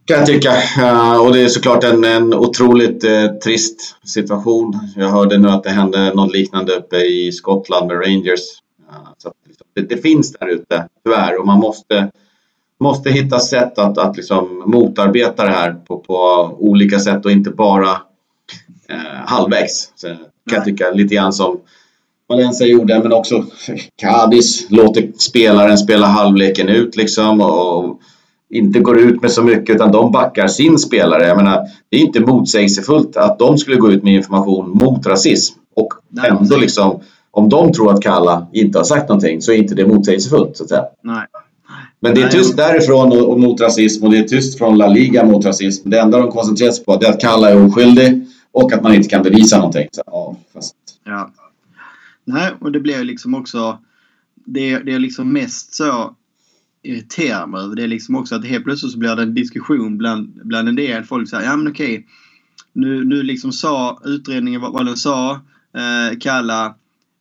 kan 0.05 0.17
jag 0.17 0.25
tycka. 0.25 0.53
Eh, 0.79 1.25
och 1.25 1.33
det 1.33 1.39
är 1.39 1.47
såklart 1.47 1.83
en, 1.83 2.03
en 2.03 2.33
otroligt 2.33 3.03
eh, 3.03 3.27
trist 3.27 3.95
situation. 4.05 4.79
Jag 4.95 5.09
hörde 5.09 5.37
nu 5.37 5.49
att 5.49 5.63
det 5.63 5.69
hände 5.69 6.13
något 6.13 6.33
liknande 6.33 6.73
uppe 6.73 6.97
i 6.97 7.31
Skottland 7.31 7.87
med 7.87 8.05
Rangers. 8.05 8.39
Så 9.17 9.33
det, 9.75 9.81
det, 9.81 9.97
finns 9.97 10.31
där 10.31 10.47
ute, 10.47 10.87
tyvärr. 11.05 11.39
Och 11.39 11.45
man 11.45 11.59
måste, 11.59 12.11
måste 12.79 13.09
hitta 13.09 13.39
sätt 13.39 13.79
att, 13.79 13.97
att 13.97 14.17
liksom 14.17 14.63
motarbeta 14.65 15.45
det 15.45 15.51
här 15.51 15.73
på, 15.73 15.97
på 15.97 16.15
olika 16.59 16.99
sätt 16.99 17.25
och 17.25 17.31
inte 17.31 17.49
bara 17.49 17.91
eh, 18.89 19.25
halvvägs. 19.25 19.91
Så 19.95 20.07
kan 20.07 20.55
jag 20.55 20.65
tycka 20.65 20.91
lite 20.91 21.15
grann 21.15 21.33
som 21.33 21.59
Valencia 22.29 22.67
gjorde, 22.67 22.99
men 22.99 23.13
också 23.13 23.45
Cadiz 23.95 24.67
låter 24.69 25.11
spelaren 25.17 25.77
spela 25.77 26.07
halvleken 26.07 26.69
ut 26.69 26.95
liksom 26.95 27.41
och 27.41 27.99
inte 28.49 28.79
går 28.79 28.99
ut 28.99 29.21
med 29.21 29.31
så 29.31 29.43
mycket 29.43 29.75
utan 29.75 29.91
de 29.91 30.11
backar 30.11 30.47
sin 30.47 30.77
spelare. 30.77 31.27
Jag 31.27 31.37
menar, 31.37 31.67
det 31.89 31.97
är 31.97 32.01
inte 32.01 32.19
motsägelsefullt 32.19 33.17
att 33.17 33.39
de 33.39 33.57
skulle 33.57 33.77
gå 33.77 33.91
ut 33.91 34.03
med 34.03 34.13
information 34.13 34.69
mot 34.69 35.05
rasism 35.07 35.59
och 35.75 35.93
Nej, 36.09 36.29
ändå 36.29 36.57
liksom 36.57 36.99
om 37.31 37.49
de 37.49 37.73
tror 37.73 37.93
att 37.93 38.01
Kalla 38.01 38.47
inte 38.53 38.79
har 38.79 38.83
sagt 38.83 39.09
någonting 39.09 39.41
så 39.41 39.51
är 39.51 39.55
inte 39.55 39.75
det 39.75 39.87
motsägelsefullt 39.87 40.57
så 40.57 40.63
att 40.63 40.69
säga. 40.69 40.85
Nej. 41.03 41.25
Men 41.99 42.15
det 42.15 42.21
är 42.21 42.29
tyst 42.29 42.57
därifrån 42.57 43.11
och, 43.11 43.31
och 43.31 43.39
mot 43.39 43.61
rasism 43.61 44.05
och 44.05 44.11
det 44.11 44.17
är 44.17 44.23
tyst 44.23 44.57
från 44.57 44.77
La 44.77 44.87
Liga 44.87 45.25
mot 45.25 45.45
rasism. 45.45 45.89
Det 45.89 45.99
enda 45.99 46.17
de 46.17 46.31
koncentrerar 46.31 46.71
sig 46.71 46.85
på 46.85 46.93
är 46.93 47.09
att 47.09 47.21
Kalla 47.21 47.49
är 47.49 47.65
oskyldig 47.65 48.27
och 48.51 48.73
att 48.73 48.83
man 48.83 48.93
inte 48.93 49.09
kan 49.09 49.23
bevisa 49.23 49.57
någonting. 49.57 49.87
Så, 49.91 50.03
ja, 50.05 50.35
fast... 50.53 50.75
ja. 51.03 51.31
Nej, 52.25 52.51
och 52.59 52.71
det 52.71 52.79
blir 52.79 53.03
liksom 53.03 53.35
också... 53.35 53.77
Det, 54.45 54.79
det 54.79 54.93
är 54.93 54.99
liksom 54.99 55.33
mest 55.33 55.73
så 55.73 56.15
irriterar 56.83 57.47
mig 57.47 57.61
över 57.61 57.75
det 57.75 57.83
är 57.83 57.87
liksom 57.87 58.15
också 58.15 58.35
att 58.35 58.45
helt 58.45 58.63
plötsligt 58.63 58.91
så 58.91 58.97
blir 58.97 59.15
det 59.15 59.21
en 59.21 59.33
diskussion 59.33 59.97
bland, 59.97 60.41
bland 60.43 60.69
en 60.69 60.75
del 60.75 61.03
folk. 61.03 61.29
säger 61.29 61.45
ja 61.45 61.55
men 61.55 61.67
okej. 61.71 62.07
Nu, 62.73 63.05
nu 63.05 63.23
liksom 63.23 63.51
sa 63.51 63.99
utredningen 64.05 64.61
vad, 64.61 64.73
vad 64.73 64.85
den 64.85 64.97
sa. 64.97 65.31
Eh, 65.77 66.17
Kalla 66.19 66.75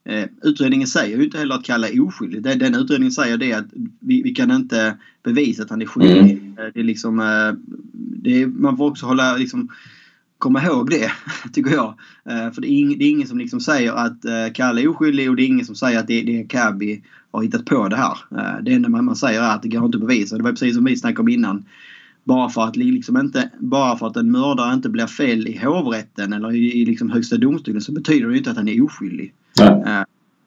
eh, 0.07 0.29
Utredningen 0.43 0.87
säger 0.87 1.19
ju 1.19 1.25
inte 1.25 1.39
heller 1.39 1.55
att 1.55 1.65
Kalla 1.65 1.89
är 1.89 2.01
oskyldig. 2.01 2.43
Den, 2.43 2.59
den 2.59 2.75
utredningen 2.75 3.13
säger 3.13 3.37
det 3.37 3.53
att 3.53 3.67
vi, 4.01 4.23
vi 4.23 4.35
kan 4.35 4.51
inte 4.51 4.97
bevisa 5.23 5.63
att 5.63 5.71
han 5.71 5.83
är 5.83 5.87
skyldig. 5.87 6.33
Mm. 6.33 6.55
Det 6.75 6.81
är 6.81 6.85
liksom, 6.85 7.21
eh, 7.21 7.77
det 7.93 8.43
är, 8.43 8.47
man 8.47 8.77
får 8.77 8.91
också 8.91 9.07
hålla 9.07 9.37
liksom, 9.37 9.69
komma 10.39 10.63
ihåg 10.65 10.91
det, 10.91 11.11
tycker 11.53 11.71
jag. 11.71 11.95
Eh, 12.25 12.53
för 12.53 12.61
det 12.61 12.69
är, 12.69 12.73
ing, 12.73 12.99
det 12.99 13.05
är 13.05 13.11
ingen 13.11 13.29
som 13.29 13.39
liksom 13.39 13.61
säger 13.61 13.93
att 13.93 14.25
eh, 14.25 14.53
Kalle 14.55 14.83
är 14.83 14.89
oskyldig 14.89 15.31
och 15.31 15.37
det 15.37 15.43
är 15.43 15.47
ingen 15.47 15.67
som 15.67 15.75
säger 15.75 15.99
att 15.99 16.07
det, 16.07 16.23
det 16.23 16.41
är 16.41 16.47
Kabi 16.47 17.03
har 17.31 17.43
hittat 17.43 17.65
på 17.65 17.89
det 17.89 17.97
här. 17.97 18.19
Eh, 18.31 18.63
det 18.63 18.73
enda 18.73 18.89
man, 18.89 19.05
man 19.05 19.17
säger 19.17 19.43
är 19.43 19.55
att 19.55 19.63
det 19.63 19.69
går 19.69 19.87
inte 19.87 19.99
att 19.99 20.07
bevisa. 20.07 20.37
Det 20.37 20.43
var 20.43 20.51
precis 20.51 20.75
som 20.75 20.85
vi 20.85 20.97
snackade 20.97 21.21
om 21.21 21.29
innan. 21.29 21.65
Bara 22.25 22.49
för 22.49 22.65
att, 22.65 22.77
liksom 22.77 23.17
inte, 23.17 23.51
bara 23.59 23.99
för 23.99 24.07
att 24.07 24.17
en 24.17 24.31
mördare 24.31 24.75
inte 24.75 24.89
blir 24.89 25.07
fel 25.07 25.49
i 25.49 25.59
hovrätten 25.59 26.33
eller 26.33 26.55
i, 26.55 26.83
i 26.83 26.85
liksom 26.85 27.11
högsta 27.11 27.37
domstolen 27.37 27.81
så 27.81 27.93
betyder 27.93 28.29
det 28.29 28.39
inte 28.39 28.51
att 28.51 28.57
han 28.57 28.69
är 28.69 28.85
oskyldig. 28.85 29.33
Eh, 29.61 30.03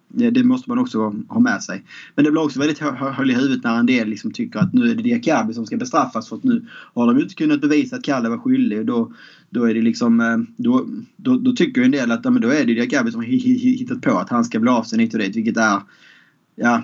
det, 0.08 0.30
det, 0.30 0.44
måste 0.44 0.70
man 0.70 0.80
också 0.80 1.16
ha 1.28 1.40
med 1.40 1.64
sig. 1.64 1.84
Men 2.16 2.26
det 2.26 2.32
blir 2.32 2.44
också 2.44 2.60
väldigt 2.60 2.80
höll 2.80 3.32
i 3.32 3.34
huvudet 3.34 3.64
när 3.64 3.80
en 3.80 3.86
del 3.86 4.08
liksom 4.08 4.32
tycker 4.32 4.60
att 4.60 4.74
nu 4.74 4.92
är 4.92 4.96
det 4.96 5.04
Diakabi 5.04 5.54
som 5.54 5.66
ska 5.66 5.78
bestraffas 5.78 6.30
för 6.30 6.36
att 6.36 6.44
nu 6.44 6.66
har 6.94 7.08
de 7.14 7.20
inte 7.20 7.36
kunnat 7.36 7.62
bevisa 7.62 7.96
att 7.96 8.04
Kalle 8.04 8.30
var 8.30 8.38
skyldig. 8.38 8.80
Och 8.80 8.86
då, 8.86 9.14
då 9.50 9.64
är 9.64 9.74
det 9.74 9.82
liksom, 9.82 10.20
eh, 10.20 10.38
då, 10.58 10.86
då, 11.16 11.38
då 11.38 11.52
tycker 11.52 11.82
en 11.82 11.92
del 11.92 12.12
att 12.12 12.26
ja, 12.26 12.32
men 12.32 12.42
då 12.42 12.48
är 12.48 12.66
det 12.66 12.74
Diakabi 12.74 13.12
som 13.12 13.22
har 13.22 13.28
hittat 13.28 14.02
på 14.02 14.18
att 14.18 14.30
han 14.30 14.46
ska 14.46 14.60
bli 14.60 14.70
avstängd 14.70 15.02
hit 15.02 15.14
och 15.14 15.20
dit. 15.20 15.36
Vilket 15.36 15.58
är, 15.58 15.82
ja, 16.56 16.84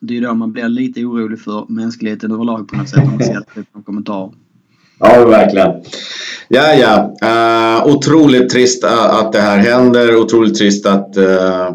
det 0.00 0.16
är 0.16 0.22
då 0.22 0.34
man 0.34 0.52
blir 0.52 0.68
lite 0.68 1.04
orolig 1.04 1.40
för 1.40 1.66
mänskligheten 1.68 2.32
överlag 2.32 2.68
på 2.68 2.76
något 2.76 2.88
sätt 2.88 3.04
om 3.04 3.10
man 3.10 3.18
ser 3.18 3.44
det 3.54 3.82
kommentarer. 3.84 4.32
Ja, 5.02 5.24
verkligen. 5.24 5.70
Ja, 6.48 6.74
ja. 6.74 7.14
Uh, 7.24 7.94
otroligt 7.94 8.50
trist 8.50 8.84
att 8.84 9.32
det 9.32 9.40
här 9.40 9.58
händer. 9.58 10.16
Otroligt 10.16 10.58
trist 10.58 10.86
att 10.86 11.16
eh, 11.16 11.24
eh, 11.24 11.68
uh, 11.68 11.74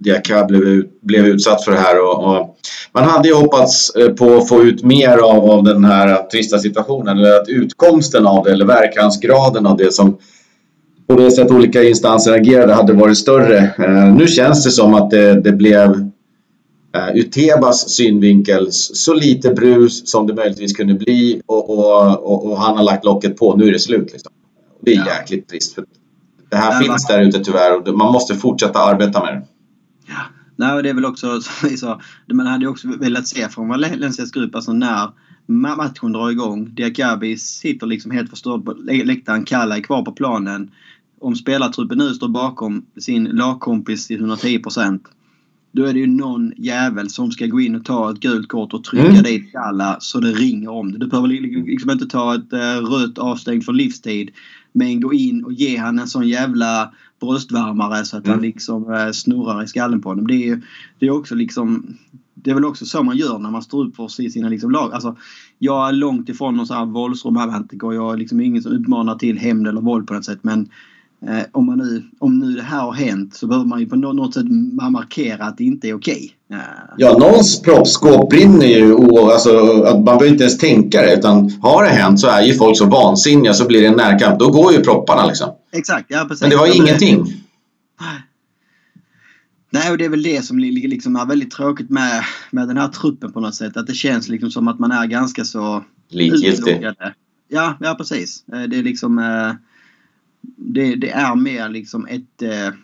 Diaka 0.00 0.44
blev, 0.44 0.84
blev 1.02 1.26
utsatt 1.26 1.64
för 1.64 1.72
det 1.72 1.78
här. 1.78 2.00
Och, 2.00 2.24
och, 2.24 2.56
man 2.92 3.04
hade 3.04 3.28
ju 3.28 3.34
hoppats 3.34 3.92
på 4.18 4.36
att 4.36 4.48
få 4.48 4.62
ut 4.62 4.84
mer 4.84 5.18
av, 5.18 5.50
av 5.50 5.64
den 5.64 5.84
här 5.84 6.22
trista 6.22 6.58
situationen. 6.58 7.18
Eller 7.18 7.40
att 7.40 7.48
utkomsten 7.48 8.26
av 8.26 8.44
det, 8.44 8.52
eller 8.52 8.66
verkansgraden 8.66 9.66
av 9.66 9.76
det 9.76 9.92
som 9.92 10.18
på 11.08 11.14
det 11.14 11.30
sätt 11.30 11.50
olika 11.50 11.82
instanser 11.82 12.32
agerade 12.32 12.72
hade 12.72 12.92
varit 12.92 13.18
större. 13.18 13.70
Uh, 13.78 14.14
nu 14.14 14.26
känns 14.26 14.64
det 14.64 14.70
som 14.70 14.94
att 14.94 15.10
det, 15.10 15.40
det 15.40 15.52
blev 15.52 16.10
ur 17.14 17.22
Tebas 17.22 17.90
synvinkel 17.90 18.68
så 18.72 19.14
lite 19.14 19.54
brus 19.54 20.10
som 20.10 20.26
det 20.26 20.34
möjligtvis 20.34 20.72
kunde 20.72 20.94
bli 20.94 21.40
och, 21.46 21.70
och, 21.70 22.32
och, 22.32 22.50
och 22.50 22.58
han 22.58 22.76
har 22.76 22.84
lagt 22.84 23.04
locket 23.04 23.36
på. 23.36 23.56
Nu 23.56 23.68
är 23.68 23.72
det 23.72 23.78
slut. 23.78 24.12
Liksom. 24.12 24.32
Det 24.80 24.92
är 24.92 24.96
ja. 24.96 25.06
jäkligt 25.06 25.48
trist. 25.48 25.74
För 25.74 25.84
det 26.50 26.56
här 26.56 26.72
ja, 26.72 26.78
finns 26.78 27.06
där 27.06 27.22
ute 27.22 27.44
tyvärr 27.44 27.76
och 27.76 27.98
man 27.98 28.12
måste 28.12 28.34
fortsätta 28.34 28.78
arbeta 28.78 29.24
med 29.24 29.34
det. 29.34 29.46
Ja. 30.06 30.14
Nej, 30.56 30.82
det 30.82 30.90
är 30.90 30.94
väl 30.94 31.04
också 31.04 31.40
som 31.40 31.68
vi 31.68 31.76
sa, 31.76 32.00
man 32.32 32.46
hade 32.46 32.66
också 32.66 32.88
velat 32.88 33.26
se 33.26 33.48
från 33.48 33.68
Valencias 33.68 34.30
grupp, 34.30 34.54
alltså 34.54 34.72
när 34.72 35.10
matchen 35.46 36.12
drar 36.12 36.30
igång. 36.30 36.74
Diakabi 36.74 37.36
sitter 37.38 37.86
liksom 37.86 38.10
helt 38.10 38.30
förstörd 38.30 38.64
på 38.64 38.72
läktaren. 38.82 39.44
Kalla 39.44 39.76
är 39.76 39.80
kvar 39.80 40.02
på 40.02 40.12
planen. 40.12 40.70
Om 41.20 41.36
spelartruppen 41.36 41.98
nu 41.98 42.14
står 42.14 42.28
bakom 42.28 42.86
sin 43.00 43.24
lagkompis 43.24 44.06
till 44.06 44.18
110 44.18 44.58
procent 44.58 45.02
då 45.78 45.84
är 45.84 45.92
det 45.92 45.98
ju 45.98 46.06
någon 46.06 46.52
jävel 46.56 47.10
som 47.10 47.32
ska 47.32 47.46
gå 47.46 47.60
in 47.60 47.74
och 47.74 47.84
ta 47.84 48.10
ett 48.10 48.20
gult 48.20 48.48
kort 48.48 48.74
och 48.74 48.84
trycka 48.84 49.08
mm. 49.08 49.22
dit 49.22 49.56
alla 49.56 49.96
så 50.00 50.20
det 50.20 50.32
ringer 50.32 50.70
om 50.70 50.92
det. 50.92 50.98
Du 50.98 51.06
behöver 51.06 51.28
liksom 51.28 51.90
inte 51.90 52.06
ta 52.06 52.34
ett 52.34 52.52
uh, 52.52 52.90
rött 52.90 53.18
avstängt 53.18 53.64
för 53.64 53.72
livstid. 53.72 54.30
Men 54.72 55.00
gå 55.00 55.12
in 55.12 55.44
och 55.44 55.52
ge 55.52 55.76
han 55.76 55.98
en 55.98 56.06
sån 56.06 56.28
jävla 56.28 56.92
bröstvärmare 57.20 58.04
så 58.04 58.16
att 58.16 58.24
mm. 58.24 58.34
han 58.34 58.46
liksom 58.46 58.90
uh, 58.90 59.10
snurrar 59.12 59.62
i 59.62 59.66
skallen 59.66 60.00
på 60.00 60.08
honom. 60.08 60.26
Det 60.26 60.48
är, 60.48 60.62
det 60.98 61.06
är 61.06 61.10
också 61.10 61.34
liksom 61.34 61.96
det 62.34 62.50
är 62.50 62.54
väl 62.54 62.64
också 62.64 62.86
så 62.86 63.02
man 63.02 63.16
gör 63.16 63.38
när 63.38 63.50
man 63.50 63.62
står 63.62 63.84
upp 63.84 63.96
för 63.96 64.08
sina 64.08 64.48
liksom 64.48 64.70
lag. 64.70 64.92
Alltså, 64.92 65.16
jag 65.58 65.88
är 65.88 65.92
långt 65.92 66.28
ifrån 66.28 66.56
någon 66.56 66.66
sån 66.66 66.76
här 66.76 66.86
våldsromantiker. 66.86 67.92
Jag 67.92 68.12
är 68.12 68.16
liksom 68.16 68.40
ingen 68.40 68.62
som 68.62 68.72
uppmanar 68.72 69.14
till 69.14 69.38
hämnd 69.38 69.68
eller 69.68 69.80
våld 69.80 70.06
på 70.06 70.14
något 70.14 70.24
sätt. 70.24 70.38
Men 70.42 70.68
Eh, 71.26 71.42
om, 71.52 71.66
man 71.66 71.78
nu, 71.78 72.02
om 72.18 72.38
nu 72.38 72.52
det 72.52 72.62
här 72.62 72.80
har 72.80 72.92
hänt 72.92 73.34
så 73.34 73.46
behöver 73.46 73.66
man 73.66 73.80
ju 73.80 73.86
på 73.86 73.96
något 73.96 74.34
sätt 74.34 74.46
markera 74.90 75.44
att 75.44 75.58
det 75.58 75.64
inte 75.64 75.88
är 75.88 75.94
okej. 75.94 76.30
Okay. 76.48 76.60
Eh. 76.60 76.66
Ja, 76.96 77.18
någons 77.18 77.62
proppskåp 77.62 78.30
brinner 78.30 78.66
ju 78.66 78.92
och 78.92 79.32
alltså, 79.32 79.82
att 79.82 79.94
man 79.94 80.04
behöver 80.04 80.26
inte 80.26 80.44
ens 80.44 80.58
tänka 80.58 81.02
det 81.02 81.14
utan 81.14 81.50
har 81.62 81.84
det 81.84 81.90
hänt 81.90 82.20
så 82.20 82.28
är 82.28 82.42
ju 82.42 82.54
folk 82.54 82.78
så 82.78 82.86
vansinniga 82.86 83.54
så 83.54 83.66
blir 83.66 83.80
det 83.80 83.86
en 83.86 83.96
närkamp. 83.96 84.38
Då 84.38 84.50
går 84.50 84.72
ju 84.72 84.80
propparna 84.80 85.26
liksom. 85.26 85.50
Exakt, 85.72 86.06
ja 86.08 86.26
precis. 86.28 86.40
Men 86.40 86.50
det 86.50 86.56
var 86.56 86.66
ja, 86.66 86.74
ingenting. 86.74 87.24
Det... 87.24 87.30
Nej, 89.70 89.90
och 89.90 89.98
det 89.98 90.04
är 90.04 90.08
väl 90.08 90.22
det 90.22 90.44
som 90.44 90.58
liksom 90.58 91.16
är 91.16 91.26
väldigt 91.26 91.50
tråkigt 91.50 91.90
med, 91.90 92.24
med 92.50 92.68
den 92.68 92.76
här 92.76 92.88
truppen 92.88 93.32
på 93.32 93.40
något 93.40 93.54
sätt. 93.54 93.76
Att 93.76 93.86
det 93.86 93.94
känns 93.94 94.28
liksom 94.28 94.50
som 94.50 94.68
att 94.68 94.78
man 94.78 94.92
är 94.92 95.06
ganska 95.06 95.44
så 95.44 95.84
Likgiltig. 96.10 96.86
Ja, 97.48 97.76
ja 97.80 97.94
precis. 97.94 98.44
Eh, 98.52 98.62
det 98.62 98.78
är 98.78 98.82
liksom 98.82 99.18
det, 100.40 100.94
det, 100.94 101.10
är 101.10 101.36
mer 101.36 101.68
liksom 101.68 102.06
ett, 102.06 102.42
eh, 102.42 102.74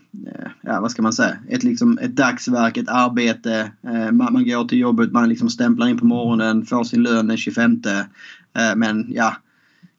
ja 0.62 0.80
vad 0.80 0.90
ska 0.90 1.02
man 1.02 1.12
säga, 1.12 1.36
ett, 1.48 1.62
liksom 1.62 1.98
ett 1.98 2.16
dagsverk, 2.16 2.76
ett 2.76 2.88
arbete. 2.88 3.72
Eh, 3.82 4.12
man, 4.12 4.32
man, 4.32 4.44
går 4.44 4.68
till 4.68 4.78
jobbet, 4.78 5.12
man 5.12 5.28
liksom 5.28 5.50
stämplar 5.50 5.86
in 5.86 5.98
på 5.98 6.06
morgonen, 6.06 6.66
får 6.66 6.84
sin 6.84 7.02
lön 7.02 7.26
den 7.26 7.36
25. 7.36 7.82
Eh, 7.86 8.76
men 8.76 9.12
ja, 9.14 9.36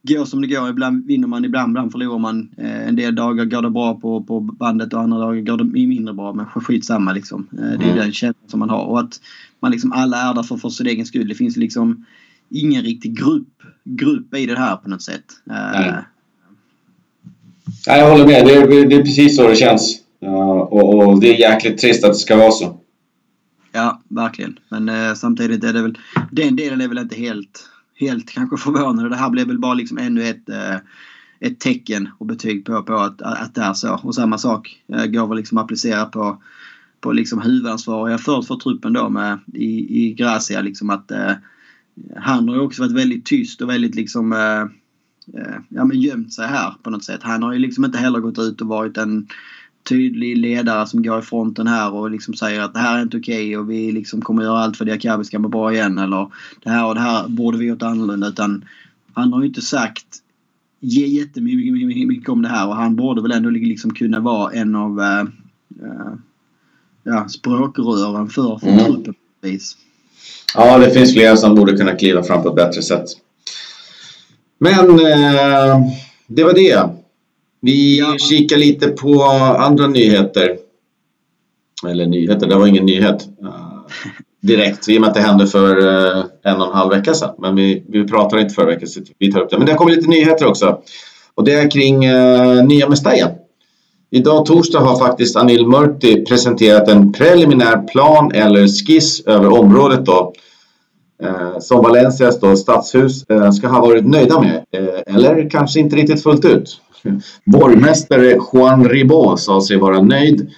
går 0.08 0.26
som 0.26 0.41
det 0.41 0.48
går. 0.48 0.70
Ibland 0.70 1.06
vinner 1.06 1.28
man, 1.28 1.46
ibland, 1.46 1.72
ibland 1.72 1.91
förlorar 1.91 2.20
man. 2.20 2.50
Eh, 2.58 2.88
en 2.88 2.96
del 2.96 3.15
dagar 3.15 3.46
går 3.46 3.62
det 3.62 3.70
bra 3.70 4.00
på, 4.00 4.24
på 4.24 4.39
bandet 4.39 4.94
och 4.94 5.02
andra 5.02 5.18
dagar 5.18 5.41
går 5.41 5.58
det 5.58 5.88
mindre 5.88 6.13
bra. 6.13 6.34
Men 6.34 6.46
skitsamma 6.46 7.13
liksom. 7.13 7.48
Eh, 7.52 7.58
det 7.58 7.86
är 7.86 7.91
mm. 7.91 7.96
den 7.96 8.12
känslan 8.12 8.50
som 8.50 8.60
man 8.60 8.70
har. 8.70 8.86
Och 8.86 9.00
att 9.00 9.22
man 9.60 9.72
liksom 9.72 9.91
alla 9.91 10.18
är 10.18 10.34
där 10.34 10.44
för, 10.44 10.58
för 10.58 10.70
sin 10.70 10.88
egen 10.88 11.06
skull. 11.06 11.28
Det 11.28 11.36
finns 11.36 11.58
liksom 11.58 12.06
ingen 12.50 12.84
riktig 12.84 13.18
grupp, 13.18 13.62
grupp 13.84 14.36
i 14.36 14.46
det 14.46 14.60
här 14.60 14.76
på 14.76 14.89
något 14.89 15.02
sätt. 15.02 15.26
Nej. 15.44 16.06
Nej, 17.88 18.00
jag 18.00 18.12
håller 18.12 18.28
med. 18.28 18.45
Det 18.45 18.54
är, 18.54 18.88
det 18.88 18.95
är 18.95 19.04
precis 19.04 19.36
så 19.36 19.48
det 19.48 19.56
känns. 19.56 20.02
Uh, 20.24 20.32
och, 20.32 21.08
och, 21.08 21.19
det 21.19 21.36
är 21.36 21.52
jäkligt 21.52 21.78
trist 21.78 22.04
att 22.04 22.12
det 22.12 22.19
ska 22.19 22.38
vara 22.38 22.52
så. 22.52 22.80
Ja, 23.71 24.02
verkligen. 24.08 24.60
Men 24.69 24.89
uh, 24.89 25.13
samtidigt 25.13 25.63
är 25.63 25.74
det 25.74 25.82
väl... 25.82 25.98
Den 26.32 26.56
delen 26.56 26.82
är 26.82 26.88
väl 26.88 26.98
inte 26.98 27.15
helt, 27.15 27.69
helt 27.95 28.30
kanske 28.30 28.58
förvånande. 28.58 29.10
Det 29.10 29.15
här 29.15 29.30
blev 29.30 29.48
väl 29.48 29.60
bara 29.60 29.74
liksom 29.74 29.98
ännu 29.98 30.28
ett, 30.28 30.50
uh, 30.50 30.78
ett 31.39 31.60
tecken 31.60 32.10
och 32.17 32.26
betyg 32.26 32.65
på, 32.65 32.84
på 32.84 32.93
att, 32.93 33.21
att 33.21 33.56
det 33.56 33.62
är 33.62 33.74
så. 33.74 34.00
Och 34.04 34.15
samma 34.15 34.38
sak 34.38 34.80
eh, 34.93 35.06
går 35.06 35.28
väl 35.28 35.38
liksom 35.38 35.58
att 35.58 35.63
applicera 35.63 36.06
på, 36.06 36.41
på 37.02 37.12
liksom 37.12 37.41
huvudansvariga 37.41 38.17
för, 38.17 38.41
för 38.41 38.56
truppen 38.56 38.93
då 38.93 39.10
med 39.10 39.39
i, 39.54 40.04
i 40.06 40.13
Gracia. 40.13 40.62
Liksom 40.62 40.89
att, 40.89 41.12
han 42.17 42.50
har 42.50 42.56
ju 42.56 42.62
också 42.62 42.82
varit 42.82 42.95
väldigt 42.95 43.26
tyst 43.26 43.62
och 43.62 43.69
väldigt 43.69 43.95
liksom 43.95 44.34
Eh, 44.34 44.65
ja, 45.70 45.86
men 45.86 46.02
gömt 46.02 46.34
sig 46.34 46.48
här 46.48 46.74
på 46.84 46.90
något 46.90 47.04
sätt. 47.04 47.20
Han 47.24 47.44
har 47.44 47.54
ju 47.54 47.60
liksom 47.60 47.86
inte 47.86 47.98
heller 47.98 48.20
gått 48.20 48.40
ut 48.40 48.62
och 48.62 48.68
varit 48.68 48.98
en 48.98 49.28
tydlig 49.90 50.38
ledare 50.38 50.88
som 50.88 51.04
går 51.04 51.20
i 51.20 51.22
fronten 51.22 51.68
här 51.68 51.94
och 51.94 52.12
liksom 52.12 52.34
säger 52.34 52.62
att 52.62 52.74
det 52.74 52.80
här 52.80 52.98
är 52.98 53.02
inte 53.02 53.18
okej 53.18 53.36
okay 53.36 53.58
och 53.58 53.70
vi 53.70 53.92
liksom 53.92 54.22
kommer 54.22 54.44
göra 54.44 54.60
allt 54.60 54.78
för 54.78 54.86
att 54.86 54.88
Diakabi 54.88 55.24
ska 55.24 55.40
må 55.40 55.48
bra 55.48 55.74
igen 55.74 55.98
eller 55.98 56.32
det 56.64 56.70
här 56.70 56.86
och 56.86 56.96
det 56.96 57.02
här 57.02 57.28
borde 57.28 57.58
vi 57.58 57.66
gjort 57.66 57.82
annorlunda 57.82 58.28
utan 58.28 58.66
han 59.14 59.34
har 59.34 59.42
ju 59.42 59.48
inte 59.48 59.62
sagt 59.62 60.06
jättemycket 60.80 62.30
om 62.30 62.42
det 62.42 62.48
här 62.48 62.68
och 62.68 62.76
han 62.76 62.96
borde 62.96 63.22
väl 63.22 63.32
ändå 63.32 63.50
liksom 63.50 63.94
kunna 63.94 64.20
vara 64.20 64.52
en 64.52 64.76
av 64.76 65.02
äh, 65.02 65.24
ja, 67.04 67.28
språkrören 67.30 68.30
för, 68.30 68.58
för 68.58 68.68
mm. 68.68 68.86
truppen. 68.86 69.14
Ja, 70.56 70.78
det 70.78 70.92
finns 70.92 71.14
flera 71.14 71.38
som 71.38 71.56
borde 71.56 71.78
kunna 71.78 71.96
kliva 71.96 72.24
fram 72.24 72.44
på 72.44 72.50
ett 72.50 72.56
bättre 72.56 72.82
sätt. 72.82 73.06
Men 74.60 74.89
eh, 74.89 75.80
det 76.28 76.44
var 76.44 76.54
det. 76.54 76.89
Vi 77.62 78.00
ja. 78.00 78.18
kikar 78.18 78.58
lite 78.58 78.88
på 78.88 79.24
andra 79.60 79.88
nyheter. 79.88 80.58
Eller 81.88 82.06
nyheter, 82.06 82.48
det 82.48 82.56
var 82.56 82.68
ingen 82.68 82.86
nyhet 82.86 83.28
eh, 83.41 83.76
direkt 84.41 84.89
i 84.89 84.98
och 84.98 85.02
med 85.02 85.08
att 85.08 85.15
det 85.15 85.22
hände 85.22 85.48
för 85.48 85.78
eh, 85.78 86.24
en 86.44 86.62
och 86.62 86.68
en 86.68 86.74
halv 86.74 86.89
vecka 86.89 87.13
sedan. 87.13 87.36
Men 87.38 87.56
vi, 87.56 87.84
vi 87.89 88.08
pratade 88.08 88.41
inte 88.41 88.54
förra 88.54 88.65
veckan 88.65 88.88
så 88.88 89.02
vi 89.20 89.32
tar 89.32 89.41
upp 89.41 89.50
det. 89.50 89.58
Men 89.58 89.65
det 89.65 89.72
har 89.72 89.80
kommit 89.80 89.96
lite 89.96 90.10
nyheter 90.10 90.48
också. 90.48 90.80
Och 91.36 91.44
det 91.44 91.54
är 91.54 91.72
kring 91.72 92.06
eh, 92.06 92.65
nya 92.65 92.89
Mestalla. 92.89 93.32
Idag 94.12 94.46
torsdag 94.46 94.80
har 94.80 95.00
faktiskt 95.00 95.36
Anil 95.36 95.68
Murti 95.68 96.26
presenterat 96.26 96.88
en 96.88 97.13
preliminär 97.13 97.88
plan 97.88 98.32
eller 98.32 98.68
skiss 98.68 99.22
över 99.26 99.60
området 99.60 100.06
då 100.06 100.20
eh, 100.20 100.44
som 101.60 101.82
Valencias 101.82 102.39
då, 102.39 102.56
stadshus 102.56 103.23
eh, 103.30 103.51
ska 103.51 103.67
ha 103.67 103.82
varit 103.82 104.08
nöjda 104.08 104.41
med. 104.41 104.65
Eh, 104.71 105.15
eller 105.15 105.49
kanske 105.49 105.80
inte 105.80 105.95
riktigt 105.95 106.23
fullt 106.23 106.45
ut. 106.45 106.82
Borgmästare 107.45 108.39
Juan 108.54 108.89
Ribó 108.89 109.38
sa 109.38 109.62
sig 109.62 109.78
vara 109.78 110.01
nöjd 110.01 110.51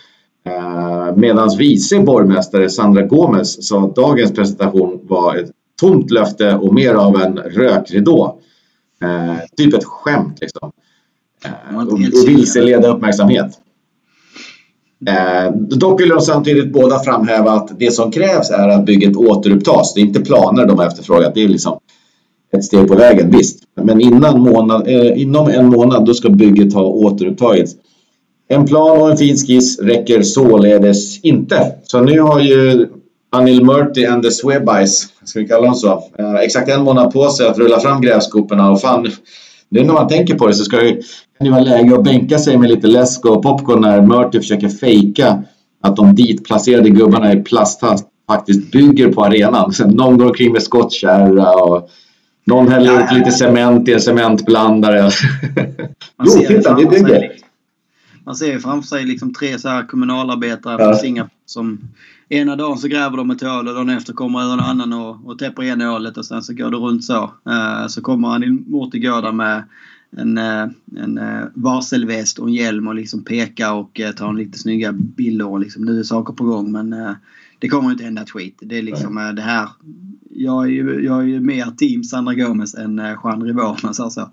eh, 0.46 1.16
medan 1.16 1.58
vice 1.58 2.00
borgmästare 2.00 2.70
Sandra 2.70 3.02
Gomez 3.02 3.68
sa 3.68 3.84
att 3.84 3.96
dagens 3.96 4.34
presentation 4.34 5.00
var 5.04 5.36
ett 5.36 5.52
tomt 5.80 6.12
löfte 6.12 6.56
och 6.56 6.74
mer 6.74 6.94
av 6.94 7.22
en 7.22 7.38
rökridå. 7.38 8.40
Eh, 9.04 9.38
typ 9.58 9.74
ett 9.74 9.86
skämt 9.86 10.38
liksom. 10.42 10.72
Eh, 11.46 11.78
och, 11.78 11.94
och 11.94 12.00
vilseleda 12.28 12.88
uppmärksamhet. 12.88 13.60
Eh, 15.06 15.52
dock 15.56 16.02
vill 16.02 16.10
de 16.10 16.22
samtidigt 16.22 16.74
båda 16.74 17.00
framhäva 17.00 17.52
att 17.52 17.80
det 17.80 17.92
som 17.92 18.12
krävs 18.12 18.50
är 18.50 18.68
att 18.70 18.86
bygget 18.86 19.16
återupptas. 19.16 19.94
Det 19.94 20.02
är 20.02 20.06
inte 20.06 20.20
planer 20.20 20.66
de 20.66 20.80
har 20.80 20.88
efterfrågat. 20.88 21.36
Det 21.36 21.44
är 21.44 21.48
liksom 21.48 21.80
ett 22.54 22.64
steg 22.64 22.88
på 22.88 22.96
vägen, 22.96 23.32
visst. 23.32 23.60
Men 23.82 24.02
innan 24.02 24.42
månad, 24.42 24.88
eh, 24.88 25.22
inom 25.22 25.48
en 25.48 25.66
månad 25.66 26.06
då 26.06 26.14
ska 26.14 26.30
bygget 26.30 26.74
ha 26.74 26.84
återupptagits. 26.84 27.76
En 28.50 28.66
plan 28.66 29.02
och 29.02 29.12
en 29.12 29.18
fin 29.18 29.38
skiss 29.38 29.80
räcker 29.80 30.22
således 30.22 31.20
inte. 31.24 31.72
Så 31.84 32.02
nu 32.02 32.20
har 32.20 32.40
ju 32.40 32.88
Anil 33.32 33.66
Murti 33.66 34.06
and 34.06 34.24
the 34.24 34.32
Swebice, 34.32 35.08
ska 35.24 35.40
vi 35.40 35.48
kalla 35.48 35.66
dem 35.66 35.76
så, 35.76 36.04
eh, 36.20 36.36
exakt 36.36 36.70
en 36.70 36.84
månad 36.84 37.14
på 37.14 37.30
sig 37.30 37.48
att 37.48 37.58
rulla 37.58 37.80
fram 37.80 38.02
grävskoporna 38.02 38.72
och 38.72 38.82
fan, 38.82 39.08
nu 39.70 39.84
när 39.84 39.94
man 39.94 40.08
tänker 40.08 40.36
på 40.36 40.48
det 40.48 40.54
så 40.54 40.64
ska 40.64 40.78
det, 40.78 40.94
kan 41.38 41.48
det 41.48 41.50
vara 41.50 41.62
läge 41.62 41.96
att 41.96 42.04
bänka 42.04 42.40
sig 42.40 42.58
med 42.58 42.70
lite 42.70 42.88
läsk 42.88 43.26
och 43.26 43.44
popcorn 43.44 43.82
när 43.82 44.02
Murti 44.02 44.40
försöker 44.40 44.70
fejka 44.70 45.44
att 45.82 45.96
de 45.96 46.16
ditplacerade 46.16 46.90
gubbarna 46.90 47.34
i 47.34 47.44
plasthast 47.44 48.08
faktiskt 48.28 48.72
bygger 48.72 49.12
på 49.12 49.26
arenan. 49.26 49.74
Sen 49.74 49.90
någon 49.90 50.18
går 50.18 50.26
omkring 50.26 50.52
med 50.52 50.64
skottkärra 50.64 51.52
och 51.52 51.90
någon 52.46 52.68
häller 52.68 53.04
ut 53.04 53.12
lite 53.12 53.32
cement 53.32 53.88
i 53.88 53.94
en 53.94 54.02
cementblandare. 54.02 55.12
jo, 56.24 56.32
titta, 56.48 56.76
vi 56.76 56.86
bygger. 56.86 57.32
Man 58.26 58.36
ser 58.36 58.52
ju 58.52 58.60
framför 58.60 58.88
sig 58.88 59.06
liksom 59.06 59.34
tre 59.34 59.60
så 59.60 59.70
här 59.70 59.88
kommunalarbetare 59.88 60.76
ja. 60.80 60.86
från 60.86 60.96
Singapore 60.96 61.32
som 61.46 61.80
ena 62.30 62.56
dagen 62.56 62.78
så 62.78 62.88
gräver 62.88 63.18
de 63.18 63.32
ett 63.32 63.42
hål 63.42 63.68
och 63.68 63.74
dagen 63.74 63.90
efter 63.90 64.14
kommer 64.14 64.54
en 64.54 64.60
annan 64.60 64.94
och, 64.94 65.26
och 65.26 65.40
täpper 65.40 65.64
igen 65.64 65.82
hålet 65.82 66.18
och 66.18 66.26
sen 66.26 66.44
så 66.44 66.54
går 66.54 66.72
det 66.72 66.78
runt 66.78 67.04
så. 67.04 67.24
Uh, 67.50 67.88
så 67.88 68.02
kommer 68.02 68.28
han 68.28 68.44
emot 68.44 68.68
mot 68.68 68.92
där 68.92 69.32
med 69.32 69.64
en, 70.18 70.38
uh, 70.38 70.68
en 70.98 71.18
uh, 71.18 71.46
varselväst 71.54 72.40
och 72.40 72.48
en 72.48 72.54
hjälm 72.54 72.88
och 72.88 72.96
liksom 72.96 73.24
pekar 73.24 73.74
och 73.74 74.00
uh, 74.00 74.12
tar 74.12 74.30
en 74.30 74.36
lite 74.36 74.60
snygga 74.60 74.92
bilder 74.92 75.48
och 75.48 75.60
liksom 75.60 75.86
nu 75.86 76.00
är 76.00 76.04
saker 76.04 76.34
på 76.34 76.44
gång 76.44 76.72
men 76.72 77.16
det 77.60 77.68
kommer 77.68 77.92
inte 77.92 78.04
hända 78.04 78.22
ett 78.22 78.30
skit. 78.30 78.58
Det 78.62 78.78
är 78.78 78.82
liksom 78.82 79.34
det 79.36 79.42
här. 79.42 79.70
Jag 80.30 80.64
är 80.64 80.70
ju, 80.70 81.06
jag 81.06 81.20
är 81.20 81.26
ju 81.26 81.40
mer 81.40 81.66
team 81.78 82.04
Sandra 82.04 82.34
Gomez 82.34 82.76
än 82.76 83.02
Juan 83.24 83.44
Rivard 83.44 83.70
om 83.70 83.78
man 83.84 83.94
säger 83.94 84.10
så. 84.10 84.30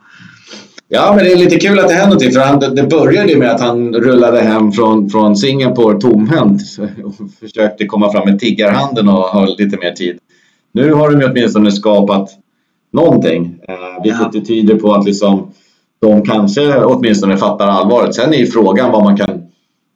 Ja, 0.88 1.12
men 1.16 1.24
det 1.24 1.32
är 1.32 1.36
lite 1.36 1.56
kul 1.56 1.78
att 1.78 1.88
det 1.88 1.94
händer 1.94 2.06
någonting. 2.06 2.32
För 2.32 2.40
han, 2.40 2.60
det 2.60 2.82
började 2.82 3.28
ju 3.28 3.38
med 3.38 3.50
att 3.50 3.60
han 3.60 3.94
rullade 3.94 4.40
hem 4.40 4.72
från, 4.72 5.10
från 5.10 5.36
Singapore 5.36 6.00
tomhänt 6.00 6.62
och 7.04 7.14
försökte 7.40 7.86
komma 7.86 8.12
fram 8.12 8.28
med 8.28 8.38
tiggarhanden 8.38 9.08
och 9.08 9.14
ha 9.14 9.46
lite 9.46 9.76
mer 9.76 9.92
tid. 9.92 10.18
Nu 10.72 10.92
har 10.92 11.10
de 11.10 11.20
ju 11.20 11.30
åtminstone 11.30 11.72
skapat 11.72 12.30
någonting, 12.92 13.58
eh, 13.68 14.02
vilket 14.02 14.34
ja. 14.34 14.40
tyder 14.46 14.74
på 14.74 14.94
att 14.94 15.04
liksom, 15.04 15.52
de 16.00 16.22
kanske 16.22 16.84
åtminstone 16.84 17.36
fattar 17.36 17.66
allvaret. 17.66 18.14
Sen 18.14 18.34
är 18.34 18.38
ju 18.38 18.46
frågan 18.46 18.92
vad 18.92 19.04
man 19.04 19.16
kan 19.16 19.42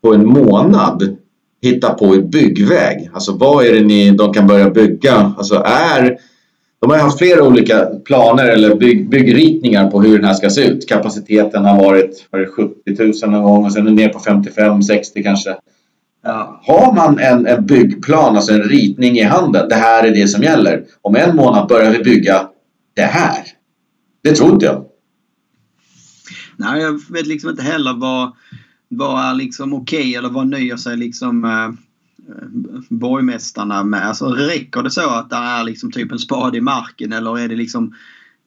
på 0.02 0.14
en 0.14 0.26
månad 0.26 1.16
hitta 1.62 1.94
på 1.94 2.14
i 2.14 2.22
byggväg. 2.22 3.10
Alltså 3.12 3.32
vad 3.32 3.66
är 3.66 3.72
det 3.72 3.80
ni, 3.80 4.10
de 4.10 4.32
kan 4.32 4.46
börja 4.46 4.70
bygga? 4.70 5.32
Alltså 5.38 5.62
är 5.66 6.18
de 6.80 6.90
har 6.90 6.98
haft 6.98 7.18
flera 7.18 7.44
olika 7.44 7.86
planer 8.04 8.48
eller 8.48 8.74
bygg, 8.74 9.10
byggritningar 9.10 9.90
på 9.90 10.02
hur 10.02 10.18
den 10.18 10.24
här 10.24 10.34
ska 10.34 10.50
se 10.50 10.64
ut. 10.64 10.88
Kapaciteten 10.88 11.64
har 11.64 11.84
varit 11.84 12.26
var 12.30 12.46
70 12.46 13.24
000 13.26 13.30
någon 13.30 13.42
gång 13.42 13.64
och 13.64 13.72
sen 13.72 13.86
är 13.86 13.90
ner 13.90 14.08
på 14.08 14.18
55, 14.18 14.82
60 14.82 15.22
kanske. 15.22 15.56
Ja. 16.22 16.60
Har 16.64 16.92
man 16.94 17.18
en, 17.18 17.46
en 17.46 17.66
byggplan, 17.66 18.36
alltså 18.36 18.52
en 18.52 18.62
ritning 18.62 19.18
i 19.18 19.22
handen, 19.22 19.68
det 19.68 19.74
här 19.74 20.04
är 20.04 20.10
det 20.10 20.28
som 20.28 20.42
gäller. 20.42 20.84
Om 21.02 21.16
en 21.16 21.36
månad 21.36 21.68
börjar 21.68 21.90
vi 21.90 21.98
bygga 21.98 22.48
det 22.94 23.02
här. 23.02 23.44
Det 24.22 24.34
tror 24.34 24.52
inte 24.52 24.66
jag. 24.66 24.84
Nej, 26.56 26.82
jag 26.82 27.00
vet 27.10 27.26
liksom 27.26 27.50
inte 27.50 27.62
heller 27.62 27.94
vad, 28.00 28.32
vad 28.88 29.24
är 29.24 29.35
liksom 29.35 29.72
okej 29.72 30.01
okay, 30.01 30.14
eller 30.14 30.29
vad 30.29 30.46
nöjer 30.46 30.77
sig 30.77 30.96
liksom 30.96 31.44
eh, 31.44 31.70
borgmästarna 32.88 33.85
med? 33.85 34.09
Alltså 34.09 34.27
räcker 34.27 34.83
det 34.83 34.90
så 34.90 35.11
att 35.11 35.31
det 35.31 35.37
är 35.37 35.64
liksom 35.64 35.92
typ 35.92 36.12
en 36.12 36.18
spade 36.18 36.59
i 36.59 36.61
marken 36.61 37.12
eller 37.12 37.38
är 37.38 37.48
det 37.48 37.57
liksom 37.57 37.94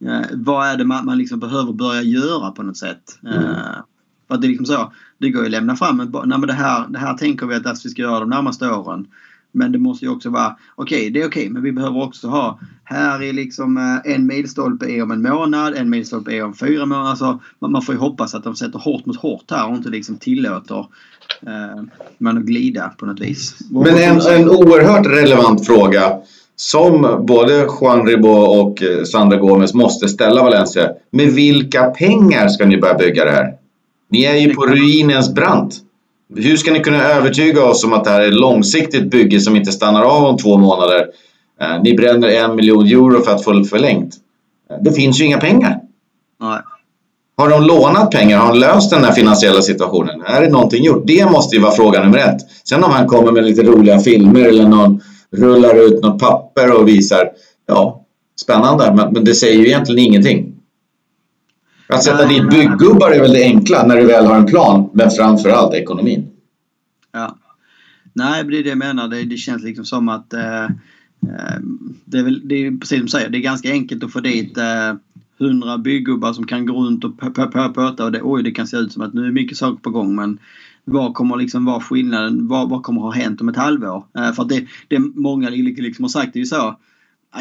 eh, 0.06 0.28
vad 0.34 0.68
är 0.68 0.78
det 0.78 0.86
man, 0.86 1.06
man 1.06 1.18
liksom 1.18 1.40
behöver 1.40 1.74
börja 1.74 2.02
göra 2.02 2.52
på 2.52 2.64
något 2.64 2.78
sätt? 2.78 3.20
Mm. 3.24 3.44
Eh, 3.44 3.78
för 4.28 4.38
det 4.38 4.48
är 4.48 4.50
liksom 4.50 4.66
så, 4.66 4.94
det 5.18 5.30
går 5.30 5.42
ju 5.42 5.46
att 5.46 5.52
lämna 5.52 5.76
fram 5.76 6.00
en, 6.00 6.12
nej 6.12 6.38
men 6.40 6.48
det 6.48 6.54
här, 6.54 6.88
det 6.88 7.00
här 7.00 7.18
tänker 7.18 7.46
vi 7.46 7.56
att 7.56 7.86
vi 7.86 7.90
ska 7.90 8.02
göra 8.02 8.20
de 8.20 8.30
närmaste 8.30 8.70
åren. 8.70 9.08
Men 9.52 9.72
det 9.72 9.78
måste 9.78 10.06
ju 10.06 10.12
också 10.12 10.30
vara, 10.30 10.56
okej 10.76 10.98
okay, 10.98 11.10
det 11.10 11.22
är 11.22 11.28
okej 11.28 11.42
okay, 11.42 11.54
men 11.54 11.64
vi 11.64 11.72
behöver 11.72 12.04
också 12.04 12.28
ha, 12.28 12.60
här 12.84 13.24
är 13.24 13.34
liksom 13.34 13.78
eh, 13.78 14.14
en 14.14 14.26
milstolpe 14.26 14.86
är 14.92 15.04
om 15.04 15.12
en 15.12 15.22
månad, 15.22 15.76
en 15.76 15.90
milstolpe 15.90 16.32
är 16.32 16.44
om 16.44 16.54
fyra 16.54 16.86
månader. 16.86 17.10
Alltså, 17.10 17.40
man 17.60 17.82
får 17.82 17.96
ju 17.96 18.02
hoppas 18.02 18.36
att 18.36 18.44
de 18.44 18.56
sätter 18.56 18.80
hårt 18.80 19.06
mot 19.06 19.18
hårt 19.18 19.52
här 19.52 19.70
och 19.70 19.76
inte 19.76 19.90
liksom 19.90 20.18
tillåter 20.18 20.80
eh, 21.42 21.84
man 22.18 22.38
att 22.38 22.44
glida 22.44 22.94
på 22.98 23.06
något 23.06 23.20
vis. 23.20 23.58
Men 23.70 23.98
en, 23.98 24.22
en 24.22 24.50
oerhört 24.50 25.06
relevant 25.06 25.66
fråga 25.66 26.14
som 26.56 27.26
både 27.28 27.54
Juan 27.54 28.08
Ribo 28.08 28.30
och 28.30 28.84
eh, 28.84 29.04
Sandra 29.04 29.38
Gomes 29.38 29.74
måste 29.74 30.08
ställa 30.08 30.44
Valencia. 30.44 30.90
Med 31.12 31.28
vilka 31.28 31.84
pengar 31.84 32.48
ska 32.48 32.66
ni 32.66 32.78
börja 32.78 32.94
bygga 32.94 33.26
det 33.26 33.32
här? 33.32 33.54
Ni 34.10 34.24
är 34.24 34.36
ju 34.36 34.54
på 34.54 34.66
ruinens 34.66 35.34
brant. 35.34 35.82
Hur 36.36 36.58
ska 36.58 36.72
ni 36.72 36.80
kunna 36.80 37.04
övertyga 37.04 37.64
oss 37.64 37.84
om 37.84 37.94
att 37.94 38.04
det 38.04 38.10
här 38.10 38.22
är 38.22 38.28
ett 38.28 38.34
långsiktigt 38.34 39.12
bygge 39.12 39.40
som 39.40 39.56
inte 39.56 39.72
stannar 39.72 40.04
av 40.04 40.24
om 40.24 40.38
två 40.38 40.58
månader? 40.58 41.08
Eh, 41.62 41.82
ni 41.84 41.94
bränner 41.94 42.28
en 42.28 42.56
miljon 42.56 42.88
euro 42.88 43.22
för 43.22 43.32
att 43.32 43.44
få 43.44 43.52
det 43.52 43.66
förlängt. 43.66 44.16
Eh, 44.70 44.78
det 44.82 44.92
finns 44.92 45.22
ju 45.22 45.26
inga 45.26 45.38
pengar. 45.38 45.80
Nej. 46.42 46.60
Har 47.38 47.50
de 47.50 47.64
lånat 47.64 48.12
pengar? 48.12 48.38
Har 48.38 48.48
de 48.48 48.60
löst 48.60 48.90
den 48.90 49.04
här 49.04 49.12
finansiella 49.12 49.62
situationen? 49.62 50.22
Är 50.22 50.42
det 50.42 50.50
någonting 50.50 50.84
gjort? 50.84 51.04
Det 51.08 51.26
måste 51.32 51.56
ju 51.56 51.62
vara 51.62 51.72
fråga 51.72 52.04
nummer 52.04 52.18
ett. 52.18 52.42
Sen 52.70 52.84
om 52.84 52.92
han 52.92 53.08
kommer 53.08 53.32
med 53.32 53.44
lite 53.44 53.64
roliga 53.64 54.00
filmer 54.00 54.42
eller 54.42 54.68
någon 54.68 55.02
rullar 55.32 55.76
ut 55.76 56.04
något 56.04 56.20
papper 56.20 56.80
och 56.80 56.88
visar. 56.88 57.30
Ja, 57.68 58.06
spännande, 58.42 58.94
men, 58.96 59.14
men 59.14 59.26
det 59.26 59.34
säger 59.34 59.60
ju 59.60 59.68
egentligen 59.68 60.06
ingenting. 60.08 60.51
Att 61.92 62.04
sätta 62.04 62.28
dit 62.28 62.50
bygggubbar 62.50 63.12
är 63.12 63.22
väl 63.22 63.34
det 63.34 63.44
enkla 63.44 63.88
när 63.88 63.98
du 63.98 64.06
väl 64.06 64.26
har 64.26 64.36
en 64.36 64.46
plan, 64.46 64.90
men 64.94 65.10
framförallt 65.10 65.74
ekonomin. 65.74 66.28
Ja. 67.12 67.38
Nej, 68.14 68.44
det 68.44 68.58
är 68.58 68.64
det 68.64 68.70
jag 68.70 68.78
menar. 68.78 69.08
Det, 69.08 69.24
det 69.24 69.38
känns 69.38 69.64
liksom 69.64 69.86
som 69.86 70.10
att 70.10 70.34
eh, 70.34 70.64
eh 70.64 70.70
det, 72.06 72.18
är 72.18 72.24
väl, 72.24 72.42
det 72.48 72.56
är 72.56 72.72
precis 72.72 72.98
som 72.98 73.06
du 73.06 73.12
säger, 73.12 73.30
det 73.30 73.38
är 73.38 73.42
ganska 73.42 73.72
enkelt 73.72 74.04
att 74.04 74.12
få 74.12 74.20
dit 74.20 74.58
eh, 74.58 74.94
hundra 75.40 75.78
byggubbar 75.78 76.34
som 76.34 76.48
kan 76.48 76.66
gå 76.66 76.74
runt 76.74 77.04
och 77.04 77.20
pöta 77.20 78.06
och 78.06 78.12
det, 78.12 78.22
oj, 78.24 78.44
det 78.44 78.52
kan 78.52 78.68
se 78.68 78.78
ut 78.78 78.92
som 78.92 79.02
att 79.02 79.14
nu 79.14 79.26
är 79.28 79.32
mycket 79.32 79.58
saker 79.58 79.82
på 79.82 79.90
gång 79.90 80.16
men 80.16 80.38
vad 80.86 81.14
kommer 81.14 81.38
liksom 81.38 81.66
vara 81.66 81.80
skillnaden? 81.80 82.48
Vad, 82.48 82.70
vad 82.70 82.84
kommer 82.84 83.02
ha 83.02 83.12
hänt 83.12 83.42
om 83.42 83.50
ett 83.50 83.56
halvår? 83.56 84.04
Eh, 84.18 84.34
för 84.34 84.44
att 84.44 84.50
det, 84.50 84.68
det 84.88 85.00
många 85.00 85.50
liksom 85.50 86.04
har 86.04 86.10
sagt 86.10 86.34
det 86.34 86.38
är 86.38 86.42
ju 86.42 86.46
så 86.46 86.76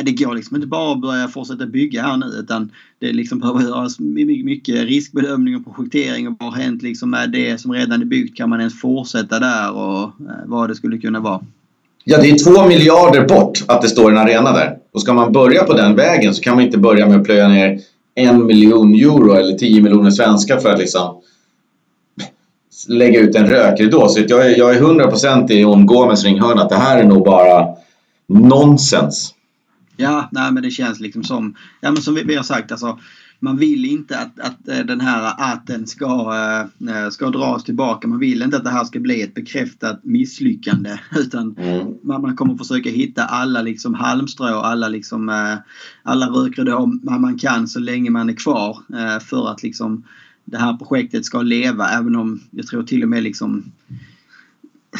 det 0.04 0.12
går 0.12 0.34
liksom 0.34 0.56
inte 0.56 0.68
bara 0.68 0.92
att 0.92 1.00
börja 1.00 1.28
fortsätta 1.28 1.66
bygga 1.66 2.02
här 2.02 2.16
nu 2.16 2.26
utan 2.26 2.72
det 2.98 3.12
liksom 3.12 3.38
behöver 3.38 3.62
göras 3.62 4.00
mycket 4.00 4.84
riskbedömning 4.88 5.56
och 5.56 5.64
projektering 5.64 6.28
och 6.28 6.34
vad 6.38 6.52
har 6.52 6.62
hänt 6.62 6.82
liksom 6.82 7.10
med 7.10 7.30
det 7.30 7.60
som 7.60 7.72
redan 7.72 8.02
är 8.02 8.06
byggt? 8.06 8.36
Kan 8.36 8.50
man 8.50 8.58
ens 8.58 8.80
fortsätta 8.80 9.38
där 9.38 9.72
och 9.72 10.02
eh, 10.02 10.46
vad 10.46 10.68
det 10.68 10.74
skulle 10.74 10.98
kunna 10.98 11.20
vara? 11.20 11.40
Ja, 12.04 12.18
det 12.20 12.30
är 12.30 12.38
två 12.38 12.68
miljarder 12.68 13.28
bort 13.28 13.64
att 13.68 13.82
det 13.82 13.88
står 13.88 14.10
en 14.10 14.18
arena 14.18 14.52
där. 14.52 14.76
Och 14.92 15.00
ska 15.00 15.12
man 15.12 15.32
börja 15.32 15.64
på 15.64 15.72
den 15.72 15.96
vägen 15.96 16.34
så 16.34 16.42
kan 16.42 16.54
man 16.54 16.64
inte 16.64 16.78
börja 16.78 17.06
med 17.08 17.16
att 17.16 17.24
plöja 17.24 17.48
ner 17.48 17.80
en 18.14 18.46
miljon 18.46 18.94
euro 18.94 19.32
eller 19.32 19.58
tio 19.58 19.82
miljoner 19.82 20.10
svenskar 20.10 20.58
för 20.58 20.70
att 20.70 20.78
liksom 20.78 21.20
lägga 22.88 23.20
ut 23.20 23.34
en 23.34 23.46
rökridå. 23.46 24.08
Så 24.08 24.20
jag 24.28 24.46
är, 24.46 24.58
jag 24.58 24.76
är 24.76 24.80
100% 24.80 25.52
i 25.52 25.64
om 25.64 25.86
Gomes 25.86 26.24
ringhörna 26.24 26.62
att 26.62 26.68
det 26.68 26.76
här 26.76 26.98
är 26.98 27.04
nog 27.04 27.24
bara 27.24 27.66
nonsens. 28.28 29.34
Ja, 30.00 30.28
nej 30.32 30.52
men 30.52 30.62
det 30.62 30.70
känns 30.70 31.00
liksom 31.00 31.24
som, 31.24 31.54
ja 31.80 31.90
men 31.90 32.02
som 32.02 32.14
vi, 32.14 32.22
vi 32.22 32.36
har 32.36 32.42
sagt 32.42 32.72
alltså 32.72 32.98
man 33.40 33.56
vill 33.56 33.84
inte 33.84 34.18
att, 34.18 34.40
att 34.40 34.68
eh, 34.68 34.78
den 34.78 35.00
här 35.00 35.34
atten 35.52 35.86
ska, 35.86 36.34
äh, 36.88 37.10
ska 37.10 37.30
dras 37.30 37.64
tillbaka. 37.64 38.08
Man 38.08 38.18
vill 38.18 38.42
inte 38.42 38.56
att 38.56 38.64
det 38.64 38.70
här 38.70 38.84
ska 38.84 39.00
bli 39.00 39.22
ett 39.22 39.34
bekräftat 39.34 40.04
misslyckande. 40.04 40.98
Utan 41.16 41.54
mm. 41.58 41.94
man, 42.02 42.22
man 42.22 42.36
kommer 42.36 42.56
försöka 42.56 42.90
hitta 42.90 43.24
alla 43.24 43.62
liksom 43.62 43.94
halmstrå, 43.94 44.46
alla, 44.46 44.88
liksom, 44.88 45.56
alla 46.02 46.26
rökridåer 46.26 47.18
man, 47.18 47.38
kan 47.38 47.68
så 47.68 47.80
länge 47.80 48.10
man 48.10 48.28
är 48.28 48.34
kvar. 48.34 48.78
För 49.20 49.50
att 49.50 49.62
liksom 49.62 50.04
det 50.44 50.58
här 50.58 50.76
projektet 50.76 51.24
ska 51.24 51.42
leva. 51.42 51.88
Även 51.88 52.16
om 52.16 52.40
jag 52.50 52.66
tror 52.66 52.82
till 52.82 53.02
och 53.02 53.08
med 53.08 53.22
liksom 53.22 53.72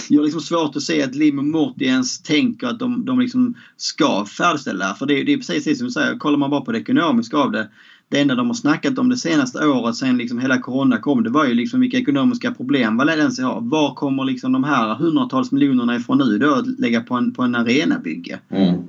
jag 0.09 0.19
har 0.19 0.25
liksom 0.25 0.41
svårt 0.41 0.77
att 0.77 0.83
se 0.83 1.03
att 1.03 1.15
Lim 1.15 1.39
och 1.39 1.45
Morty 1.45 1.85
ens 1.85 2.23
tänker 2.23 2.67
att 2.67 2.79
de, 2.79 3.05
de 3.05 3.21
liksom 3.21 3.55
ska 3.77 4.25
färdigställa. 4.25 4.95
För 4.95 5.07
det, 5.07 5.25
det 5.25 5.33
är 5.33 5.37
precis 5.37 5.79
som 5.79 5.87
du 5.87 5.93
säger, 5.93 6.19
kollar 6.19 6.39
man 6.39 6.51
bara 6.51 6.61
på 6.61 6.73
det 6.73 6.79
ekonomiska 6.79 7.37
av 7.37 7.53
det 7.53 7.69
det 8.11 8.21
enda 8.21 8.35
de 8.35 8.47
har 8.47 8.55
snackat 8.55 8.99
om 8.99 9.09
det 9.09 9.17
senaste 9.17 9.67
året 9.67 9.97
sen 9.97 10.19
liksom 10.19 10.39
hela 10.39 10.59
Corona 10.59 10.99
kom 10.99 11.23
det 11.23 11.31
var 11.31 11.47
ju 11.47 11.55
liksom 11.55 11.81
vilka 11.81 11.99
ekonomiska 11.99 12.51
problem 12.51 12.97
Valencia 12.97 13.47
har. 13.47 13.61
Var 13.61 13.95
kommer 13.95 14.25
liksom 14.25 14.53
de 14.53 14.65
här 14.65 14.95
hundratals 14.95 15.53
miljonerna 15.53 15.97
ifrån 15.97 16.19
nu 16.19 16.39
då 16.39 16.55
att 16.55 16.67
lägga 16.67 17.01
på 17.01 17.15
en, 17.15 17.33
på 17.33 17.43
en 17.43 17.55
arenabygge? 17.55 18.39
Mm. 18.49 18.81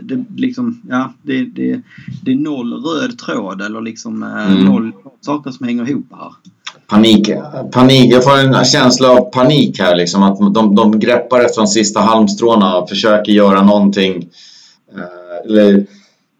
Det, 0.00 0.24
liksom, 0.36 0.82
ja, 0.88 1.12
det, 1.22 1.44
det, 1.44 1.82
det 2.22 2.32
är 2.32 2.36
noll 2.36 2.72
röd 2.72 3.18
tråd 3.18 3.62
eller 3.62 3.80
liksom 3.80 4.22
eh, 4.22 4.52
mm. 4.52 4.64
noll 4.64 4.92
saker 5.20 5.50
som 5.50 5.66
hänger 5.66 5.90
ihop 5.90 6.06
här. 6.10 6.32
Panik, 6.88 7.30
panik. 7.72 8.12
Jag 8.12 8.24
får 8.24 8.38
en 8.38 8.64
känsla 8.64 9.10
av 9.10 9.30
panik 9.30 9.78
här. 9.80 9.96
Liksom, 9.96 10.22
att 10.22 10.54
de, 10.54 10.74
de 10.74 10.98
greppar 10.98 11.40
efter 11.40 11.60
de 11.60 11.66
sista 11.66 12.00
halmstråna 12.00 12.76
och 12.76 12.88
försöker 12.88 13.32
göra 13.32 13.62
någonting. 13.62 14.28
Eh, 14.96 15.50
eller 15.50 15.86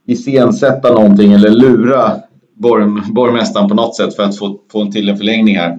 iscensätta 0.06 0.92
någonting 0.92 1.32
eller 1.32 1.50
lura 1.50 2.16
borg, 2.54 3.02
borgmästaren 3.12 3.68
på 3.68 3.74
något 3.74 3.96
sätt 3.96 4.16
för 4.16 4.22
att 4.22 4.38
få, 4.38 4.60
få 4.72 4.82
en 4.82 4.92
till 4.92 5.08
en 5.08 5.16
förlängning 5.16 5.56
här. 5.56 5.78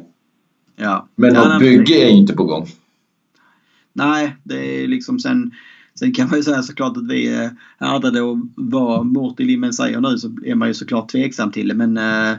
Ja. 0.76 1.08
Men 1.16 1.36
ja, 1.36 1.48
något 1.48 1.60
bygge 1.60 1.94
är 1.94 2.10
inte 2.10 2.34
på 2.34 2.44
gång. 2.44 2.68
Nej, 3.94 4.36
det 4.44 4.84
är 4.84 4.88
liksom 4.88 5.20
sen... 5.20 5.52
Sen 6.00 6.14
kan 6.14 6.30
man 6.30 6.38
ju 6.38 6.44
säga 6.44 6.64
såklart 6.64 6.98
att 6.98 7.08
vi 7.08 7.34
eh, 7.34 7.42
är 7.42 7.52
härdade 7.80 8.22
och 8.22 8.38
vad 8.56 9.06
Morty 9.06 9.44
Limmen 9.46 9.74
säger 9.74 10.02
nu 10.02 10.18
så 10.18 10.38
är 10.46 10.56
man 10.56 10.68
ju 10.68 10.74
såklart 10.74 11.12
tveksam 11.12 11.52
till 11.52 11.68
det. 11.68 11.74
Men 11.74 11.98
eh, 11.98 12.38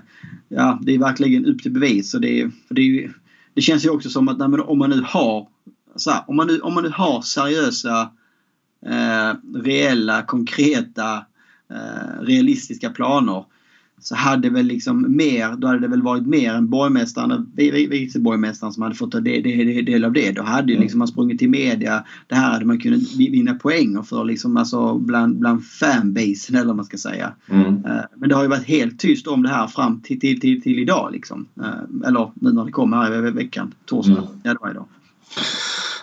ja, 0.48 0.78
det 0.82 0.94
är 0.94 0.98
verkligen 0.98 1.46
upp 1.46 1.62
till 1.62 1.72
bevis. 1.72 2.10
Så 2.10 2.18
det, 2.18 2.50
för 2.68 2.74
det, 2.74 2.82
är, 2.82 3.12
det 3.54 3.60
känns 3.60 3.84
ju 3.84 3.90
också 3.90 4.10
som 4.10 4.28
att 4.28 4.38
nej, 4.38 4.60
om 4.60 4.78
man 4.78 4.90
nu 4.90 5.02
har 5.06 5.48
så 5.96 6.10
här, 6.10 6.24
om, 6.26 6.36
man 6.36 6.46
nu, 6.46 6.60
om 6.60 6.74
man 6.74 6.84
nu 6.84 6.90
har 6.90 7.22
seriösa, 7.22 8.10
eh, 8.86 9.34
reella, 9.54 10.22
konkreta, 10.22 11.24
eh, 11.70 12.22
realistiska 12.22 12.90
planer 12.90 13.44
så 14.00 14.14
hade 14.14 14.50
väl 14.50 14.66
liksom 14.66 15.16
mer, 15.16 15.56
då 15.56 15.66
hade 15.66 15.78
det 15.78 15.88
väl 15.88 16.02
varit 16.02 16.26
mer 16.26 16.54
än 16.54 16.68
borgmästaren, 16.68 17.46
vice 17.90 18.20
borgmästaren 18.20 18.72
som 18.72 18.82
hade 18.82 18.94
fått 18.94 19.12
ta 19.12 19.20
del, 19.20 19.42
del, 19.42 19.84
del 19.84 20.04
av 20.04 20.12
det. 20.12 20.32
Då 20.32 20.42
hade 20.42 20.68
ju 20.68 20.76
mm. 20.76 20.82
liksom 20.82 20.98
man 20.98 21.08
sprungit 21.08 21.38
till 21.38 21.50
media. 21.50 22.04
Det 22.26 22.34
här 22.34 22.52
hade 22.52 22.64
man 22.64 22.78
kunnat 22.78 23.14
vinna 23.16 23.54
poäng 23.54 24.02
för 24.02 24.24
liksom 24.24 24.56
alltså 24.56 24.94
bland, 24.98 25.38
bland 25.38 25.66
fanbasen 25.66 26.56
eller 26.56 26.66
vad 26.66 26.76
man 26.76 26.84
ska 26.84 26.96
säga. 26.96 27.32
Mm. 27.50 27.66
Eh, 27.66 28.00
men 28.16 28.28
det 28.28 28.34
har 28.34 28.42
ju 28.42 28.48
varit 28.48 28.68
helt 28.68 28.98
tyst 28.98 29.26
om 29.26 29.42
det 29.42 29.48
här 29.48 29.66
fram 29.66 30.00
till, 30.00 30.20
till, 30.20 30.40
till, 30.40 30.62
till 30.62 30.78
idag 30.78 31.12
liksom. 31.12 31.46
Eh, 31.60 32.08
eller 32.08 32.30
nu 32.34 32.52
när 32.52 32.64
det 32.64 32.72
kommer 32.72 32.96
här 32.96 33.28
i 33.28 33.30
veckan, 33.30 33.74
torsdag. 33.84 34.12
Mm. 34.12 34.24
Ja, 34.42 34.52
det 34.52 34.58
var 34.60 34.70
idag. 34.70 34.84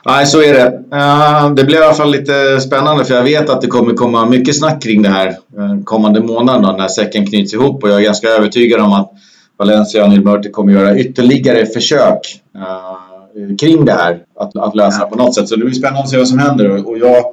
Nej, 0.06 0.26
så 0.26 0.42
är 0.42 0.54
det. 0.54 0.84
Eh, 0.98 1.54
det 1.54 1.64
blir 1.64 1.80
i 1.80 1.84
alla 1.84 1.94
fall 1.94 2.12
lite 2.12 2.62
spännande 2.62 3.06
för 3.06 3.16
jag 3.16 3.24
vet 3.24 3.50
att 3.50 3.62
det 3.62 3.68
kommer 3.68 3.94
komma 3.94 4.26
mycket 4.26 4.58
snack 4.58 4.84
kring 4.84 5.02
det 5.02 5.10
här 5.10 5.28
eh, 5.28 5.84
kommande 5.84 6.22
månaden 6.22 6.78
när 6.78 6.88
säcken 6.88 7.28
knyts 7.28 7.54
ihop 7.54 7.84
och 7.84 7.90
jag 7.90 8.00
är 8.00 8.04
ganska 8.04 8.28
övertygad 8.28 8.82
om 8.82 8.94
att 8.94 9.12
Valencia 9.58 10.04
och 10.04 10.10
Neil 10.10 10.24
Murty 10.24 10.52
kommer 10.52 10.74
göra 10.74 11.00
ytterligare 11.00 11.66
försök 11.66 12.42
eh, 12.56 13.56
kring 13.58 13.86
det 13.86 13.92
här. 13.92 14.20
Att, 14.40 14.58
att 14.58 14.76
lösa 14.76 15.02
ja. 15.02 15.06
på 15.06 15.16
något 15.16 15.36
sätt. 15.36 15.50
Så 15.50 15.56
det 15.56 15.66
blir 15.66 15.74
spännande 15.74 16.02
att 16.02 16.10
se 16.10 16.18
vad 16.18 16.28
som 16.28 16.40
händer. 16.40 16.88
Och 16.88 16.98
jag, 16.98 17.26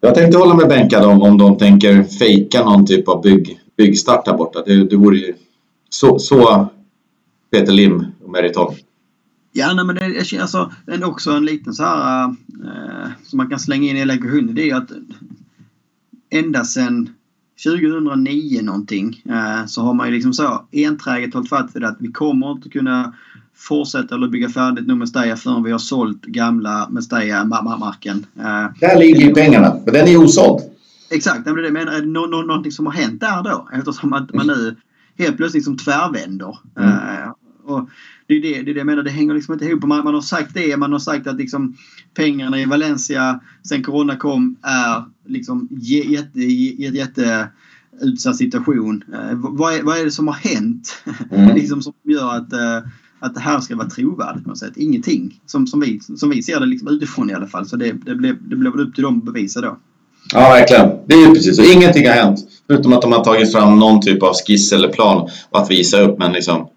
jag 0.00 0.14
tänkte 0.14 0.38
hålla 0.38 0.54
mig 0.54 0.66
bänkad 0.66 1.04
om, 1.04 1.22
om 1.22 1.38
de 1.38 1.58
tänker 1.58 2.02
fejka 2.02 2.64
någon 2.64 2.86
typ 2.86 3.08
av 3.08 3.22
bygg, 3.22 3.60
byggstart 3.76 4.24
där 4.24 4.32
borta. 4.32 4.62
Det, 4.66 4.84
det 4.84 4.96
vore 4.96 5.16
ju 5.16 5.34
så, 5.88 6.18
så 6.18 6.66
Peter 7.52 7.72
Lim 7.72 8.06
och 8.24 8.30
Meriton. 8.30 8.74
Ja, 9.52 9.74
nej, 9.74 9.84
men 9.84 9.96
det 9.96 10.04
är 10.04 10.40
alltså, 10.40 10.70
också 11.02 11.30
en 11.30 11.44
liten 11.44 11.74
så 11.74 11.84
här 11.84 12.24
eh, 12.24 13.10
som 13.24 13.36
man 13.36 13.50
kan 13.50 13.58
slänga 13.58 13.90
in 13.90 13.96
i 13.96 14.04
lektionen. 14.04 14.54
Det 14.54 14.62
är 14.62 14.66
ju 14.66 14.72
att 14.72 14.90
ända 16.30 16.64
sedan 16.64 17.10
2009 17.64 18.62
någonting 18.62 19.22
eh, 19.28 19.66
så 19.66 19.82
har 19.82 19.94
man 19.94 20.06
ju 20.06 20.14
liksom 20.14 20.32
så 20.32 20.64
enträget 20.72 21.34
hållit 21.34 21.48
fast 21.48 21.76
vid 21.76 21.84
att 21.84 21.96
vi 22.00 22.12
kommer 22.12 22.52
inte 22.52 22.68
kunna 22.68 23.14
fortsätta 23.54 24.14
eller 24.14 24.28
bygga 24.28 24.48
färdigt 24.48 24.86
nu 24.86 24.94
Mestalla 24.94 25.36
förrän 25.36 25.62
vi 25.62 25.70
har 25.70 25.78
sålt 25.78 26.22
gamla 26.22 26.88
Mestalla-marken. 26.90 28.26
Eh, 28.38 28.66
Där 28.80 28.98
ligger 28.98 29.20
ju 29.20 29.34
pengarna, 29.34 29.76
för 29.84 29.92
den 29.92 30.08
är 30.08 30.16
osåld. 30.16 30.62
Exakt, 31.10 31.44
det 31.44 31.50
är 31.50 32.00
det. 32.00 32.06
no, 32.06 32.26
no, 32.26 32.42
någonting 32.46 32.72
som 32.72 32.86
har 32.86 32.92
hänt 32.92 33.20
där 33.20 33.42
då 33.42 33.68
eftersom 33.72 34.12
att 34.12 34.34
man 34.34 34.46
nu 34.46 34.76
helt 35.18 35.36
plötsligt 35.36 35.64
som 35.64 35.76
tvärvänder. 35.76 36.58
Mm. 36.76 36.90
Eh, 36.90 37.32
och 37.64 37.88
det 38.30 38.36
är 38.36 38.40
det, 38.40 38.62
det 38.62 38.70
är 38.70 38.74
det 38.74 38.80
jag 38.80 38.86
menar, 38.86 39.02
det 39.02 39.10
hänger 39.10 39.34
liksom 39.34 39.54
inte 39.54 39.64
ihop. 39.64 39.82
Man, 39.82 40.04
man 40.04 40.14
har 40.14 40.20
sagt 40.20 40.54
det, 40.54 40.76
man 40.76 40.92
har 40.92 40.98
sagt 40.98 41.26
att 41.26 41.36
liksom 41.36 41.76
pengarna 42.14 42.60
i 42.60 42.64
Valencia 42.64 43.40
sen 43.68 43.82
Corona 43.82 44.16
kom 44.16 44.56
är 44.62 45.04
liksom 45.26 45.68
jätte, 45.70 46.40
jätte, 46.40 46.96
jätte 46.96 47.48
utsatt 48.00 48.36
situation. 48.36 49.04
Eh, 49.12 49.34
vad, 49.34 49.74
är, 49.74 49.82
vad 49.82 49.98
är 49.98 50.04
det 50.04 50.10
som 50.10 50.26
har 50.26 50.34
hänt 50.34 51.02
mm. 51.30 51.54
liksom, 51.54 51.82
som 51.82 51.92
gör 52.04 52.30
att, 52.36 52.52
eh, 52.52 52.90
att 53.20 53.34
det 53.34 53.40
här 53.40 53.60
ska 53.60 53.76
vara 53.76 53.88
trovärdigt 53.88 54.44
på 54.44 54.48
något 54.48 54.58
sätt? 54.58 54.76
Ingenting. 54.76 55.40
Som, 55.46 55.66
som, 55.66 55.80
vi, 55.80 56.00
som 56.00 56.30
vi 56.30 56.42
ser 56.42 56.60
det 56.60 56.66
liksom 56.66 56.88
utifrån 56.88 57.30
i 57.30 57.34
alla 57.34 57.46
fall. 57.46 57.66
Så 57.66 57.76
det, 57.76 57.92
det, 57.92 58.14
blev, 58.14 58.48
det 58.48 58.56
blev 58.56 58.72
upp 58.72 58.94
till 58.94 59.04
dem 59.04 59.18
att 59.18 59.24
bevisa 59.24 59.60
då. 59.60 59.76
Ja, 60.32 60.40
verkligen. 60.40 60.88
Det 61.06 61.14
är 61.14 61.26
ju 61.26 61.34
precis 61.34 61.56
så. 61.56 61.72
Ingenting 61.72 62.06
har 62.06 62.14
hänt. 62.14 62.38
Förutom 62.66 62.92
att 62.92 63.02
de 63.02 63.12
har 63.12 63.24
tagit 63.24 63.52
fram 63.52 63.78
någon 63.78 64.00
typ 64.00 64.22
av 64.22 64.32
skiss 64.46 64.72
eller 64.72 64.88
plan 64.88 65.28
att 65.50 65.70
visa 65.70 66.00
upp. 66.00 66.18
Men 66.18 66.32
liksom, 66.32 66.68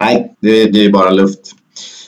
Nej, 0.00 0.34
det, 0.40 0.64
det 0.64 0.84
är 0.84 0.92
bara 0.92 1.10
luft. 1.10 1.40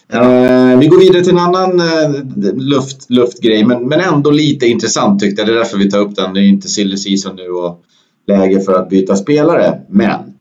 Ja. 0.09 0.21
Uh, 0.21 0.79
vi 0.79 0.87
går 0.87 0.99
vidare 0.99 1.23
till 1.23 1.33
en 1.33 1.39
annan 1.39 1.81
uh, 1.81 2.55
luft, 2.57 3.11
luftgrej, 3.11 3.65
men, 3.65 3.89
men 3.89 4.01
ändå 4.01 4.31
lite 4.31 4.67
intressant 4.67 5.21
tyckte 5.21 5.43
jag. 5.43 5.49
Det 5.49 5.53
är 5.53 5.59
därför 5.59 5.79
vi 5.79 5.91
tar 5.91 5.99
upp 5.99 6.17
den. 6.17 6.35
Det 6.35 6.41
är 6.41 6.45
inte 6.45 6.69
silly 6.69 6.97
season 6.97 7.37
nu 7.37 7.49
och 7.49 7.83
läge 8.27 8.61
för 8.61 8.73
att 8.73 8.89
byta 8.89 9.17
spelare. 9.17 9.81
Men 9.89 10.37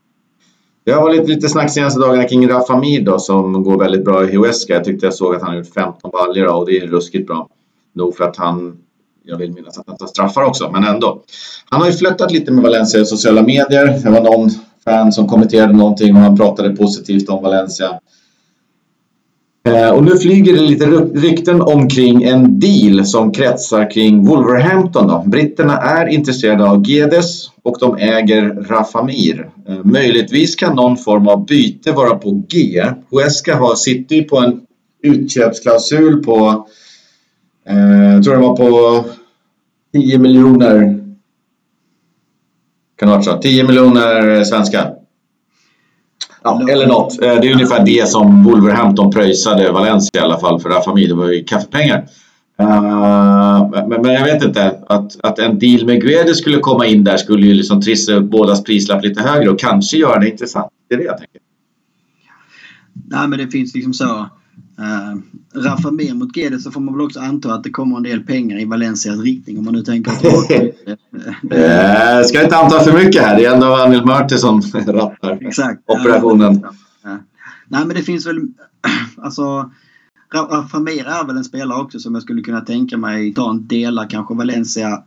det 0.84 0.92
har 0.92 1.02
varit 1.02 1.28
lite 1.28 1.48
snack 1.48 1.70
senaste 1.70 2.00
dagarna 2.00 2.24
kring 2.24 2.48
Rafa 2.48 2.76
Mir 2.76 3.18
som 3.18 3.62
går 3.62 3.78
väldigt 3.78 4.04
bra 4.04 4.24
i 4.24 4.36
Huesca. 4.36 4.74
Jag 4.74 4.84
tyckte 4.84 5.06
jag 5.06 5.14
såg 5.14 5.34
att 5.34 5.42
han 5.42 5.50
har 5.50 5.56
gjort 5.56 5.74
15 5.74 6.10
baljor 6.10 6.46
och 6.46 6.66
det 6.66 6.78
är 6.78 6.86
ruskigt 6.86 7.26
bra. 7.26 7.48
Nog 7.94 8.16
för 8.16 8.24
att 8.24 8.36
han, 8.36 8.76
jag 9.24 9.36
vill 9.38 9.52
minnas 9.52 9.78
att 9.78 9.84
han 9.86 9.96
tar 9.96 10.06
straffar 10.06 10.42
också, 10.42 10.70
men 10.70 10.84
ändå. 10.84 11.22
Han 11.70 11.80
har 11.80 11.88
ju 11.88 11.94
flyttat 11.94 12.32
lite 12.32 12.52
med 12.52 12.62
Valencia 12.62 13.00
i 13.00 13.06
sociala 13.06 13.42
medier. 13.42 14.00
Det 14.04 14.10
var 14.10 14.20
någon 14.20 14.50
fan 14.86 15.12
som 15.12 15.28
kommenterade 15.28 15.72
någonting 15.72 16.16
och 16.16 16.22
han 16.22 16.36
pratade 16.36 16.76
positivt 16.76 17.28
om 17.28 17.42
Valencia. 17.42 18.00
Eh, 19.66 19.90
och 19.90 20.04
nu 20.04 20.16
flyger 20.16 20.52
det 20.52 20.60
lite 20.60 20.86
rykten 21.14 21.60
omkring 21.60 22.22
en 22.22 22.60
deal 22.60 23.06
som 23.06 23.32
kretsar 23.32 23.90
kring 23.90 24.24
Wolverhampton. 24.24 25.08
Då. 25.08 25.24
Britterna 25.26 25.78
är 25.78 26.06
intresserade 26.06 26.70
av 26.70 26.88
Gedes 26.88 27.50
och 27.62 27.76
de 27.80 27.96
äger 27.96 28.42
Rafamir. 28.68 29.50
Eh, 29.68 29.84
möjligtvis 29.84 30.56
kan 30.56 30.76
någon 30.76 30.96
form 30.96 31.28
av 31.28 31.46
byte 31.46 31.92
vara 31.92 32.16
på 32.16 32.42
G. 32.48 32.84
Huesca 33.10 33.56
har 33.56 33.74
City 33.74 34.22
på 34.22 34.38
en 34.38 34.60
utköpsklausul 35.02 36.24
på, 36.24 36.66
eh, 37.68 38.12
jag 38.14 38.24
tror 38.24 38.34
det 38.34 38.40
var 38.40 38.56
på 38.56 39.04
10 39.92 40.18
miljoner 40.18 40.95
kan 42.98 43.08
vara 43.08 43.22
så? 43.22 43.38
10 43.38 43.64
miljoner 43.64 44.44
svenskar. 44.44 44.94
Ja, 46.42 46.68
eller 46.70 46.86
något. 46.86 47.22
Eh, 47.22 47.40
det 47.40 47.48
är 47.48 47.52
ungefär 47.52 47.84
det 47.84 48.08
som 48.08 48.44
Wolverhampton 48.44 49.10
pröjsade 49.10 49.72
Valencia 49.72 50.20
i 50.20 50.24
alla 50.24 50.38
fall 50.38 50.60
för 50.60 50.68
Rafa 50.68 50.94
Det 50.94 51.14
var 51.14 51.32
ju 51.32 51.44
kaffepengar. 51.44 52.08
Uh, 52.60 53.70
men, 53.88 54.02
men, 54.02 54.12
jag 54.12 54.24
vet 54.24 54.44
inte. 54.44 54.78
Att, 54.86 55.20
att 55.22 55.38
en 55.38 55.58
deal 55.58 55.86
med 55.86 56.00
Guedes 56.02 56.38
skulle 56.38 56.58
komma 56.58 56.86
in 56.86 57.04
där 57.04 57.16
skulle 57.16 57.46
ju 57.46 57.54
liksom 57.54 57.80
trissa 57.80 58.14
upp 58.14 58.30
bådas 58.30 58.64
prislapp 58.64 59.04
lite 59.04 59.22
högre 59.22 59.50
och 59.50 59.58
kanske 59.58 59.96
göra 59.96 60.18
det 60.18 60.30
intressant. 60.30 60.72
Det 60.88 60.94
är 60.94 60.98
det 60.98 61.04
jag 61.04 61.18
tänker. 61.18 61.40
Nej, 62.92 63.28
men 63.28 63.38
det 63.38 63.48
finns 63.48 63.74
liksom 63.74 63.94
så. 63.94 64.28
Uh, 64.78 65.16
Rafa 65.54 65.90
Mir 65.90 66.14
mot 66.14 66.32
Guedes 66.32 66.64
så 66.64 66.70
får 66.70 66.80
man 66.80 66.94
väl 66.94 67.06
också 67.06 67.20
anta 67.20 67.54
att 67.54 67.64
det 67.64 67.70
kommer 67.70 67.96
en 67.96 68.02
del 68.02 68.20
pengar 68.20 68.60
i 68.60 68.64
Valencias 68.64 69.20
riktning 69.20 69.58
om 69.58 69.64
man 69.64 69.74
nu 69.74 69.82
tänker 69.82 70.12
att 70.12 70.24
uh, 70.24 70.30
Ska 72.28 72.42
inte 72.44 72.56
anta 72.56 72.80
för 72.80 73.04
mycket 73.04 73.22
här. 73.22 73.36
Det 73.36 73.44
är 73.44 73.54
ändå 73.54 73.74
Anil 73.74 74.04
Mörte 74.04 74.38
som 74.38 74.60
rattar 74.86 75.38
Exakt. 75.46 75.82
operationen. 75.86 76.62
Ja. 77.02 77.18
Nej 77.68 77.86
men 77.86 77.96
det 77.96 78.02
finns 78.02 78.26
väl 78.26 78.40
alltså 79.16 79.70
Famir 80.70 81.06
är 81.06 81.26
väl 81.26 81.36
en 81.36 81.44
spelare 81.44 81.80
också 81.80 81.98
som 81.98 82.14
jag 82.14 82.22
skulle 82.22 82.42
kunna 82.42 82.60
tänka 82.60 82.96
mig 82.96 83.34
ta 83.34 83.50
en 83.50 83.66
delar 83.66 84.10
kanske 84.10 84.34
Valencia 84.34 85.02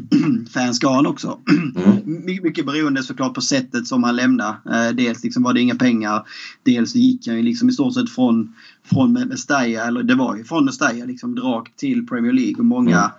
fanskaran 0.54 1.06
också. 1.06 1.38
Mm. 1.76 2.24
Mycket 2.24 2.66
beroende 2.66 3.02
såklart 3.02 3.34
på 3.34 3.40
sättet 3.40 3.86
som 3.86 4.04
han 4.04 4.16
lämnade. 4.16 4.56
Eh, 4.72 4.96
dels 4.96 5.24
liksom 5.24 5.42
var 5.42 5.52
det 5.52 5.60
inga 5.60 5.74
pengar. 5.74 6.26
Dels 6.62 6.94
gick 6.94 7.26
han 7.26 7.36
ju 7.36 7.42
liksom 7.42 7.68
i 7.68 7.72
stort 7.72 7.94
sett 7.94 8.10
från, 8.10 8.54
från 8.84 9.12
Mestalla, 9.12 9.84
eller 9.86 10.02
det 10.02 10.14
var 10.14 10.36
ju 10.36 10.44
från 10.44 10.64
Mestalla 10.64 11.04
liksom 11.04 11.36
rakt 11.36 11.76
till 11.76 12.06
Premier 12.06 12.32
League 12.32 12.54
och 12.58 12.64
många 12.64 13.10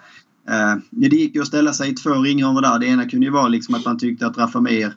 mm. 0.48 0.78
eh, 0.78 0.84
det 0.90 1.16
gick 1.16 1.36
ju 1.36 1.42
att 1.42 1.48
ställa 1.48 1.74
sig 1.74 1.92
i 1.92 1.94
två 1.94 2.14
ringhörnor 2.14 2.62
där. 2.62 2.80
Det 2.80 2.86
ena 2.86 3.10
kunde 3.10 3.26
ju 3.26 3.32
vara 3.32 3.48
liksom 3.48 3.76
att 3.76 3.86
man 3.86 3.98
tyckte 3.98 4.28
att 4.28 4.38
Rafa 4.38 4.62
Mir 4.62 4.94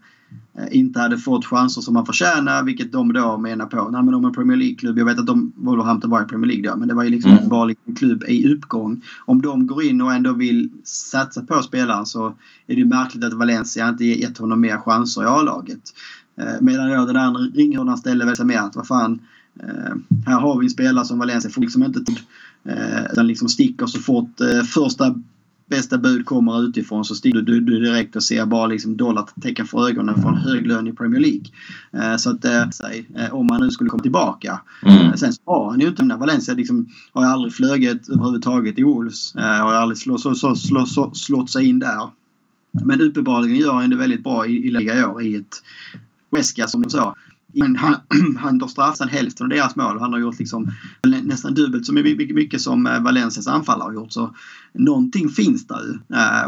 Eh, 0.59 0.77
inte 0.79 1.01
hade 1.01 1.19
fått 1.19 1.45
chanser 1.47 1.81
som 1.81 1.95
man 1.95 2.07
förtjänar 2.07 2.63
vilket 2.63 2.93
de 2.93 3.13
då 3.13 3.39
menar 3.39 3.67
på. 3.67 3.89
Nej 3.91 4.03
men 4.03 4.15
om 4.15 4.25
en 4.25 4.33
Premier 4.33 4.57
League-klubb, 4.57 4.99
jag 4.99 5.05
vet 5.05 5.19
att 5.19 5.27
de, 5.27 5.53
Wolverhampton 5.57 6.11
var 6.11 6.23
i 6.23 6.25
Premier 6.25 6.47
League 6.47 6.71
då, 6.71 6.77
men 6.77 6.89
det 6.89 6.95
var 6.95 7.05
ju 7.05 7.11
liksom 7.11 7.31
mm. 7.31 7.49
bara 7.49 7.71
en 7.85 7.95
klubb 7.95 8.25
i 8.29 8.55
uppgång. 8.55 9.03
Om 9.27 9.43
de 9.43 9.67
går 9.67 9.83
in 9.83 10.01
och 10.01 10.13
ändå 10.13 10.33
vill 10.33 10.71
satsa 10.85 11.43
på 11.43 11.63
spelaren 11.63 12.07
så 12.07 12.35
är 12.67 12.77
det 12.77 12.85
märkligt 12.85 13.25
att 13.25 13.33
Valencia 13.33 13.89
inte 13.89 14.05
gett 14.05 14.39
honom 14.39 14.61
mer 14.61 14.77
chanser 14.77 15.23
i 15.23 15.27
A-laget. 15.27 15.95
Eh, 16.37 16.61
medan 16.61 16.91
då 16.91 17.07
den 17.07 17.17
andra 17.17 17.41
ringhörnan 17.41 17.99
ställer 17.99 18.27
väl 18.27 18.37
sig 18.37 18.47
mer 18.47 18.59
att 18.59 18.77
vad 18.77 18.87
fan, 18.87 19.21
här 20.27 20.41
har 20.41 20.59
vi 20.59 20.67
en 20.67 20.71
spelare 20.71 21.05
som 21.05 21.19
Valencia 21.19 21.51
får 21.51 21.61
liksom 21.61 21.83
inte 21.83 22.01
eh, 22.65 23.05
utan 23.13 23.27
liksom 23.27 23.49
sticker 23.49 23.87
så 23.87 24.01
fort 24.01 24.41
eh, 24.41 24.63
första 24.63 25.15
bästa 25.69 25.99
bud 25.99 26.27
kommer 26.27 26.65
utifrån 26.65 27.05
så 27.05 27.15
stiger 27.15 27.43
du, 27.43 27.61
du 27.61 27.81
direkt 27.81 28.17
och 28.17 28.23
ser 28.23 28.47
bara 28.47 28.67
liksom 28.67 28.97
dollartecken 28.97 29.67
för 29.67 29.89
ögonen 29.89 30.23
för 30.23 30.29
en 30.29 30.35
hög 30.35 30.67
lön 30.67 30.87
i 30.87 30.93
Premier 30.93 31.21
League. 31.21 31.45
Eh, 31.93 32.17
så 32.17 32.31
att 32.31 32.45
eh, 32.45 32.63
eh, 33.17 33.35
om 33.35 33.51
han 33.51 33.61
nu 33.61 33.71
skulle 33.71 33.91
komma 33.91 34.03
tillbaka. 34.03 34.61
Mm. 34.83 35.17
Sen 35.17 35.33
så 35.33 35.41
har 35.47 35.71
han 35.71 35.81
ju 35.81 35.89
inte, 35.89 36.03
Valencia 36.03 36.55
liksom, 36.55 36.89
har 37.13 37.23
ju 37.23 37.29
aldrig 37.29 37.55
flugit 37.55 38.09
överhuvudtaget 38.09 38.79
i 38.79 38.83
Wolves. 38.83 39.35
har 39.35 39.73
ju 39.73 39.79
aldrig 39.79 39.99
slå, 39.99 40.19
så, 40.19 40.35
så, 40.35 40.55
slå, 40.55 40.87
så, 40.87 41.11
slått 41.15 41.51
sig 41.51 41.69
in 41.69 41.79
där. 41.79 42.11
Men 42.85 43.01
uppenbarligen 43.01 43.57
gör 43.57 43.73
han 43.73 43.91
det 43.91 43.97
väldigt 43.97 44.25
bra 44.25 44.47
i, 44.47 44.67
i 44.67 44.71
liga 44.71 45.01
i 45.01 45.05
år 45.05 45.23
i 45.23 45.37
ett 45.37 45.63
Weska 46.31 46.67
som 46.67 46.83
du 46.83 46.91
sa. 46.91 47.15
Men 47.59 47.77
han, 47.77 47.97
han 48.39 48.61
tar 48.61 48.69
straffan 48.69 49.09
hälften 49.09 49.45
av 49.45 49.51
deras 49.51 49.77
mål. 49.77 49.99
Han 50.01 50.13
har 50.13 50.21
gjort 50.21 50.39
liksom 50.39 50.73
nästan 51.23 51.55
dubbelt 51.55 51.87
så 51.87 51.93
mycket 51.93 52.61
som 52.61 52.87
eh, 52.87 53.03
Valencias 53.03 53.47
anfallare 53.47 53.87
har 53.87 53.93
gjort. 53.93 54.13
Så 54.13 54.35
någonting 54.73 55.29
finns 55.29 55.67
där 55.67 55.81
ju. 55.83 55.99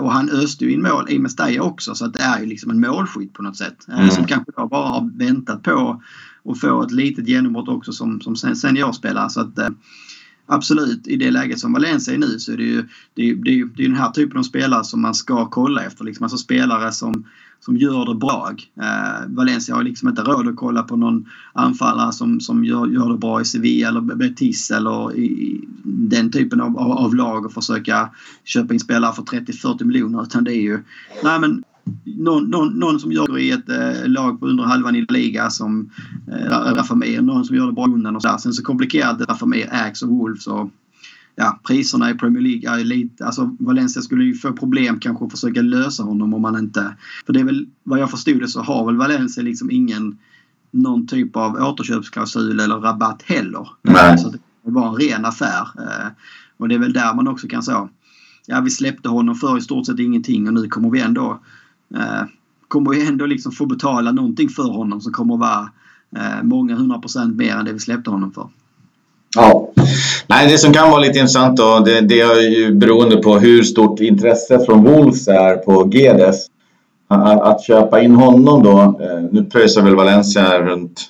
Och 0.01 0.13
han 0.13 0.31
öste 0.31 0.65
ju 0.65 0.73
in 0.73 0.83
mål 0.83 1.11
i 1.11 1.19
Mestalla 1.19 1.63
också 1.63 1.95
så 1.95 2.05
att 2.05 2.15
det 2.15 2.23
är 2.23 2.41
ju 2.41 2.47
liksom 2.47 2.71
en 2.71 2.81
målskytt 2.81 3.33
på 3.33 3.43
något 3.43 3.57
sätt. 3.57 3.87
Mm. 3.89 4.11
Som 4.11 4.27
kanske 4.27 4.53
då 4.57 4.67
bara 4.67 4.89
har 4.89 5.19
väntat 5.19 5.63
på 5.63 6.03
att 6.45 6.61
få 6.61 6.83
ett 6.83 6.91
litet 6.91 7.29
genombrott 7.29 7.69
också 7.69 7.93
som, 7.93 8.21
som 8.21 8.37
seniorspelare. 8.37 9.31
Så 9.31 9.41
att, 9.41 9.59
absolut, 10.47 11.07
i 11.07 11.17
det 11.17 11.31
läget 11.31 11.59
som 11.59 11.73
Valencia 11.73 12.15
är 12.15 12.19
nu 12.19 12.39
så 12.39 12.53
är 12.53 12.57
det 12.57 12.65
ju 12.65 12.85
det 13.15 13.31
är, 13.31 13.35
det 13.35 13.51
är, 13.51 13.65
det 13.77 13.83
är 13.83 13.89
den 13.89 13.97
här 13.97 14.11
typen 14.11 14.39
av 14.39 14.43
spelare 14.43 14.85
som 14.85 15.03
man 15.03 15.15
ska 15.15 15.47
kolla 15.47 15.85
efter. 15.85 16.05
Liksom. 16.05 16.25
Alltså 16.25 16.39
spelare 16.39 16.93
som, 16.93 17.25
som 17.61 17.77
gör 17.77 18.07
det 18.07 18.15
bra. 18.15 18.53
Eh, 18.81 19.27
Valencia 19.29 19.75
har 19.75 19.83
liksom 19.83 20.09
inte 20.09 20.23
råd 20.23 20.49
att 20.49 20.57
kolla 20.57 20.83
på 20.83 20.97
någon 20.97 21.29
anfallare 21.53 22.13
som, 22.13 22.41
som 22.41 22.65
gör, 22.65 22.87
gör 22.87 23.13
det 23.13 23.19
bra 23.19 23.41
i 23.41 23.45
Sevilla 23.45 23.89
eller 23.89 24.01
Betis 24.01 24.71
eller 24.71 25.17
i 25.17 25.61
den 25.85 26.31
typen 26.31 26.61
av, 26.61 26.79
av, 26.79 26.93
av 26.93 27.15
lag 27.15 27.47
och 27.47 27.53
försöka 27.53 28.11
köpa 28.45 28.75
in 28.75 28.81
spelare 28.81 29.13
för 29.13 29.23
30-40 29.23 29.85
miljoner. 29.85 30.23
Utan 30.23 30.45
det 30.45 30.55
är 30.55 30.63
ju, 30.63 30.83
nej 31.25 31.41
men 31.41 31.65
någon, 32.05 32.51
någon, 32.51 32.69
någon 32.69 33.01
som 33.01 33.13
gör 33.13 33.39
i 33.39 33.51
ett 33.51 33.69
eh, 33.69 34.09
lag 34.09 34.41
på 34.41 34.47
under 34.47 34.65
halvan 34.65 34.97
i 34.97 35.07
liga 35.09 35.51
som 35.51 35.91
eh, 36.29 36.75
Rafa 36.75 36.95
Mir, 36.95 37.21
någon 37.23 37.45
som 37.45 37.57
gör 37.57 37.67
det 37.67 37.73
bra 37.73 37.85
undan 37.85 38.17
och 38.17 38.23
så 38.23 38.29
där. 38.29 38.39
Sen 38.39 38.53
så 38.53 38.63
komplicerat 38.63 39.19
det 39.19 39.25
Rafa 39.25 39.47
Mir 39.47 39.69
ägs 39.73 40.03
av 40.03 40.09
Wolves 40.09 40.47
och 40.47 40.71
ja, 41.41 41.61
priserna 41.65 42.11
i 42.11 42.15
Premier 42.15 42.43
League 42.43 42.81
är 42.81 42.85
lite... 42.85 43.27
Alltså 43.27 43.57
Valencia 43.59 44.03
skulle 44.03 44.25
ju 44.25 44.35
få 44.35 44.53
problem 44.53 45.01
kanske 45.01 45.25
att 45.25 45.31
försöka 45.31 45.63
lösa 45.63 46.03
honom 46.03 46.35
om 46.35 46.43
man 46.43 46.59
inte... 46.59 46.97
För 47.27 47.33
det 47.33 47.41
är 47.41 47.45
väl, 47.45 47.67
vad 47.83 47.99
jag 47.99 48.11
förstod 48.11 48.41
det 48.41 48.49
så 48.49 48.63
har 48.63 48.87
väl 48.87 48.97
Valencia 48.97 49.43
liksom 49.43 49.71
ingen 49.71 50.19
någon 50.71 51.07
typ 51.07 51.37
av 51.37 51.55
återköpsklausul 51.55 52.61
eller 52.61 52.77
rabatt 52.77 53.23
heller. 53.23 53.69
Nej. 53.83 54.19
Så 54.19 54.31
det 54.31 54.39
var 54.63 54.89
en 54.89 54.95
ren 54.95 55.25
affär. 55.25 55.69
Eh, 55.79 56.09
och 56.57 56.69
det 56.69 56.75
är 56.75 56.79
väl 56.79 56.93
där 56.93 57.15
man 57.15 57.29
också 57.29 57.49
kan 57.49 57.63
säga 57.63 57.89
ja 58.47 58.61
vi 58.61 58.71
släppte 58.71 59.09
honom 59.09 59.35
för 59.35 59.59
i 59.59 59.61
stort 59.61 59.87
sett 59.87 59.99
ingenting 59.99 60.49
och 60.49 60.55
nu 60.55 60.69
kommer 60.69 60.91
vi 60.91 61.01
ändå 61.01 61.41
eh, 61.95 62.23
kommer 62.69 62.93
ju 62.93 63.03
ändå 63.03 63.27
liksom 63.27 63.53
få 63.53 63.67
betala 63.67 64.13
någonting 64.13 64.49
för 64.49 64.73
honom 64.73 65.01
som 65.01 65.13
kommer 65.13 65.35
att 65.35 65.41
vara 65.41 65.71
eh, 66.17 66.43
många 66.43 66.75
hundra 66.75 66.99
procent 66.99 67.37
mer 67.37 67.57
än 67.57 67.65
det 67.65 67.73
vi 67.73 67.79
släppte 67.79 68.11
honom 68.11 68.33
för. 68.33 68.49
Ja. 69.37 69.70
Nej, 70.27 70.49
det 70.49 70.59
som 70.59 70.73
kan 70.73 70.91
vara 70.91 71.01
lite 71.01 71.19
intressant 71.19 71.57
då, 71.57 71.79
det, 71.79 72.01
det 72.01 72.21
är 72.21 72.41
ju 72.41 72.75
beroende 72.75 73.17
på 73.17 73.39
hur 73.39 73.63
stort 73.63 74.01
intresse 74.01 74.65
från 74.65 74.85
Wolves 74.85 75.29
är 75.29 75.57
på 75.57 75.91
Gedes. 75.93 76.47
Att, 77.09 77.43
att 77.43 77.63
köpa 77.63 78.01
in 78.01 78.15
honom 78.15 78.63
då, 78.63 78.81
eh, 78.81 79.23
nu 79.31 79.45
pröjsar 79.45 79.83
väl 79.83 79.97
Valencia 79.97 80.59
runt 80.59 81.01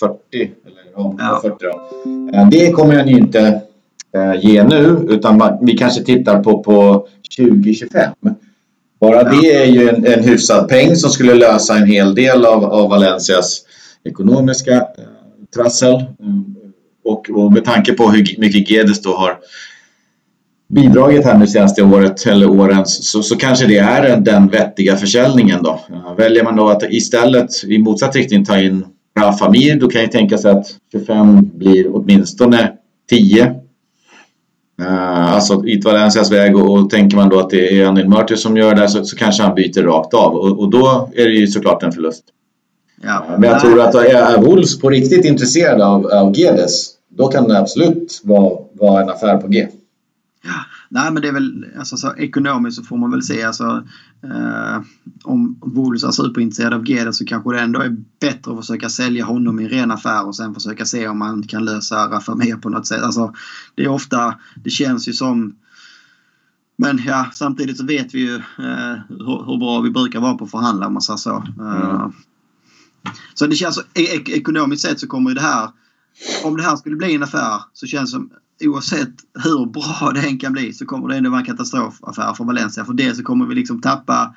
40, 0.00 0.16
eller 0.32 1.12
ja, 1.18 1.40
40 1.42 1.56
då. 1.60 2.38
Eh, 2.38 2.48
det 2.48 2.72
kommer 2.72 2.96
han 2.96 3.08
ju 3.08 3.18
inte 3.18 3.60
eh, 4.16 4.44
ge 4.44 4.64
nu, 4.64 5.06
utan 5.08 5.58
vi 5.60 5.76
kanske 5.76 6.02
tittar 6.02 6.42
på, 6.42 6.62
på 6.62 7.06
2025. 7.36 8.12
Bara 9.00 9.22
det 9.22 9.62
är 9.62 9.66
ju 9.66 9.88
en, 9.88 10.06
en 10.06 10.24
hyfsad 10.24 10.68
peng 10.68 10.96
som 10.96 11.10
skulle 11.10 11.34
lösa 11.34 11.76
en 11.76 11.86
hel 11.86 12.14
del 12.14 12.46
av, 12.46 12.64
av 12.64 12.90
Valencias 12.90 13.62
ekonomiska 14.04 14.74
eh, 14.74 14.84
trassel. 15.54 15.94
Mm. 15.94 16.56
Och, 17.04 17.30
och, 17.30 17.52
med 17.52 17.64
tanke 17.64 17.92
på 17.92 18.10
hur 18.10 18.34
mycket 18.38 18.70
Gedes 18.70 19.02
då 19.02 19.16
har 19.16 19.38
bidragit 20.68 21.24
här 21.24 21.38
nu 21.38 21.46
senaste 21.46 21.82
året 21.82 22.26
eller 22.26 22.50
åren 22.50 22.86
så, 22.86 23.22
så 23.22 23.36
kanske 23.36 23.66
det 23.66 23.78
är 23.78 24.16
den 24.16 24.48
vettiga 24.48 24.96
försäljningen 24.96 25.62
då. 25.62 25.80
Väljer 26.16 26.44
man 26.44 26.56
då 26.56 26.68
att 26.68 26.82
istället 26.82 27.64
i 27.64 27.78
motsatt 27.78 28.16
riktning 28.16 28.44
ta 28.44 28.60
in 28.60 28.84
Rafa 29.18 29.50
Mir 29.50 29.80
då 29.80 29.88
kan 29.88 30.00
jag 30.00 30.12
tänka 30.12 30.38
sig 30.38 30.50
att 30.50 30.66
25 30.92 31.50
blir 31.54 31.96
åtminstone 31.96 32.72
10 33.10 33.54
Uh, 34.80 35.34
alltså 35.34 35.66
i 35.66 35.80
Valencias 35.80 36.32
väg 36.32 36.56
och, 36.56 36.78
och 36.78 36.90
tänker 36.90 37.16
man 37.16 37.28
då 37.28 37.38
att 37.38 37.50
det 37.50 37.80
är 37.80 37.86
Anil 37.86 38.08
Murty 38.08 38.36
som 38.36 38.56
gör 38.56 38.74
det 38.74 38.88
så, 38.88 39.04
så 39.04 39.16
kanske 39.16 39.42
han 39.42 39.54
byter 39.54 39.82
rakt 39.82 40.14
av 40.14 40.34
och, 40.34 40.58
och, 40.58 40.70
då 40.70 41.10
är 41.14 41.24
det 41.24 41.32
ju 41.32 41.46
såklart 41.46 41.82
en 41.82 41.92
förlust. 41.92 42.24
Ja. 43.02 43.36
Men 43.38 43.50
jag 43.50 43.60
tror 43.60 43.80
att 43.80 43.94
är 43.94 44.42
Wolves 44.42 44.78
på 44.80 44.90
riktigt 44.90 45.24
intresserade 45.24 45.86
av, 45.86 46.06
av 46.06 46.38
Gedes 46.38 46.90
då 47.08 47.28
kan 47.28 47.48
det 47.48 47.58
absolut 47.58 48.20
vara, 48.24 48.60
vara 48.72 49.02
en 49.02 49.10
affär 49.10 49.36
på 49.36 49.48
G. 49.48 49.68
Ja, 50.42 50.64
nej 50.88 51.12
men 51.12 51.22
det 51.22 51.28
är 51.28 51.32
väl 51.32 51.66
alltså, 51.78 51.96
så 51.96 52.14
ekonomiskt 52.16 52.76
så 52.76 52.82
får 52.82 52.96
man 52.96 53.10
väl 53.10 53.22
se 53.22 53.42
alltså 53.42 53.84
eh, 54.22 54.80
om 55.24 55.58
Wolves 55.62 56.04
är 56.04 56.10
superintresserad 56.10 56.74
av 56.74 56.88
Gede 56.88 57.12
så 57.12 57.24
kanske 57.24 57.52
det 57.52 57.60
ändå 57.60 57.80
är 57.80 57.96
bättre 58.20 58.52
att 58.52 58.58
försöka 58.58 58.88
sälja 58.88 59.24
honom 59.24 59.60
i 59.60 59.64
en 59.64 59.70
ren 59.70 59.90
affär 59.90 60.26
och 60.26 60.36
sen 60.36 60.54
försöka 60.54 60.84
se 60.84 61.08
om 61.08 61.18
man 61.18 61.42
kan 61.42 61.64
lösa 61.64 62.08
Rafa 62.08 62.34
mer 62.34 62.56
på 62.56 62.68
något 62.68 62.86
sätt. 62.86 63.02
Alltså 63.02 63.34
det 63.74 63.84
är 63.84 63.88
ofta, 63.88 64.34
det 64.64 64.70
känns 64.70 65.08
ju 65.08 65.12
som 65.12 65.56
men 66.76 67.00
ja, 67.06 67.26
samtidigt 67.32 67.76
så 67.76 67.84
vet 67.84 68.14
vi 68.14 68.20
ju 68.20 68.34
eh, 68.34 68.96
hur, 69.08 69.46
hur, 69.46 69.58
bra 69.58 69.80
vi 69.80 69.90
brukar 69.90 70.20
vara 70.20 70.34
på 70.34 70.44
att 70.44 70.50
förhandla 70.50 70.86
om 70.86 70.92
man 70.92 71.02
säger 71.02 71.16
så. 71.16 71.44
Eh, 71.60 71.90
mm. 71.90 72.12
Så 73.34 73.46
det 73.46 73.56
känns, 73.56 73.80
ek 73.94 74.28
ekonomiskt 74.28 74.82
sett 74.82 75.00
så 75.00 75.06
kommer 75.06 75.30
ju 75.30 75.34
det 75.34 75.40
här 75.40 75.70
om 76.44 76.56
det 76.56 76.62
här 76.62 76.76
skulle 76.76 76.96
bli 76.96 77.14
en 77.14 77.22
affär 77.22 77.62
så 77.72 77.86
känns 77.86 78.10
det 78.10 78.16
som 78.16 78.30
oavsett 78.64 79.14
hur 79.44 79.66
bra 79.66 80.10
det 80.14 80.20
än 80.20 80.38
kan 80.38 80.52
bli 80.52 80.72
så 80.72 80.86
kommer 80.86 81.08
det 81.08 81.16
ändå 81.16 81.30
vara 81.30 81.40
en 81.40 81.46
katastrofaffär 81.46 82.34
för 82.34 82.44
Valencia. 82.44 82.84
För 82.84 82.92
det 82.92 83.14
så 83.14 83.22
kommer 83.22 83.46
vi 83.46 83.54
liksom 83.54 83.80
tappa 83.80 84.34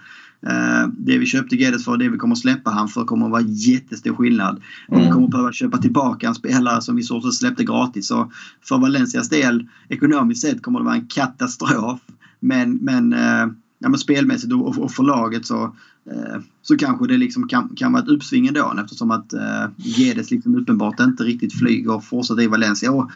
eh, 0.48 0.88
det 0.98 1.18
vi 1.18 1.26
köpte 1.26 1.56
Guedes 1.56 1.86
för 1.86 1.92
och 1.92 2.00
det 2.00 2.10
vi 2.10 2.18
kommer 2.18 2.36
släppa 2.36 2.72
han 2.72 2.88
för 2.88 3.06
kommer 3.06 3.26
att 3.26 3.32
vara 3.32 3.42
jättestor 3.42 4.16
skillnad. 4.16 4.62
Och 4.88 4.98
vi 4.98 5.02
mm. 5.02 5.14
kommer 5.14 5.28
behöva 5.28 5.52
köpa 5.52 5.78
tillbaka 5.78 6.28
en 6.28 6.36
spelare 6.36 6.82
som 6.82 6.96
vi 6.96 7.04
så 7.04 7.32
släppte 7.32 7.64
gratis. 7.64 8.08
Så 8.08 8.32
för 8.62 8.78
Valencias 8.78 9.30
del 9.30 9.68
ekonomiskt 9.90 10.42
sett 10.42 10.64
kommer 10.64 10.80
det 10.80 10.86
vara 10.86 10.96
en 10.96 11.08
katastrof. 11.08 12.00
Men, 12.40 12.74
men, 12.76 13.14
eh, 13.14 13.48
ja, 13.84 13.90
men 13.90 14.00
spelmässigt 14.00 14.54
och, 14.54 14.78
och 14.78 14.92
för 14.92 15.04
laget 15.04 15.46
så 15.46 15.74
Eh, 16.12 16.40
så 16.62 16.78
kanske 16.78 17.08
det 17.08 17.18
liksom 17.18 17.48
kan, 17.48 17.76
kan 17.76 17.94
vara 17.94 18.04
ett 18.04 18.10
uppsving 18.10 18.48
ändå 18.48 18.74
eftersom 18.84 19.12
att 19.12 19.34
eh, 19.34 19.66
Gedes 19.78 20.32
liksom 20.32 20.56
uppenbart 20.56 21.00
inte 21.00 21.24
riktigt 21.24 21.54
flyger 21.60 21.96
och 21.96 22.04
fortsätter 22.04 22.42
i 22.42 22.48
Valencia. 22.48 22.92
Och, 22.92 23.12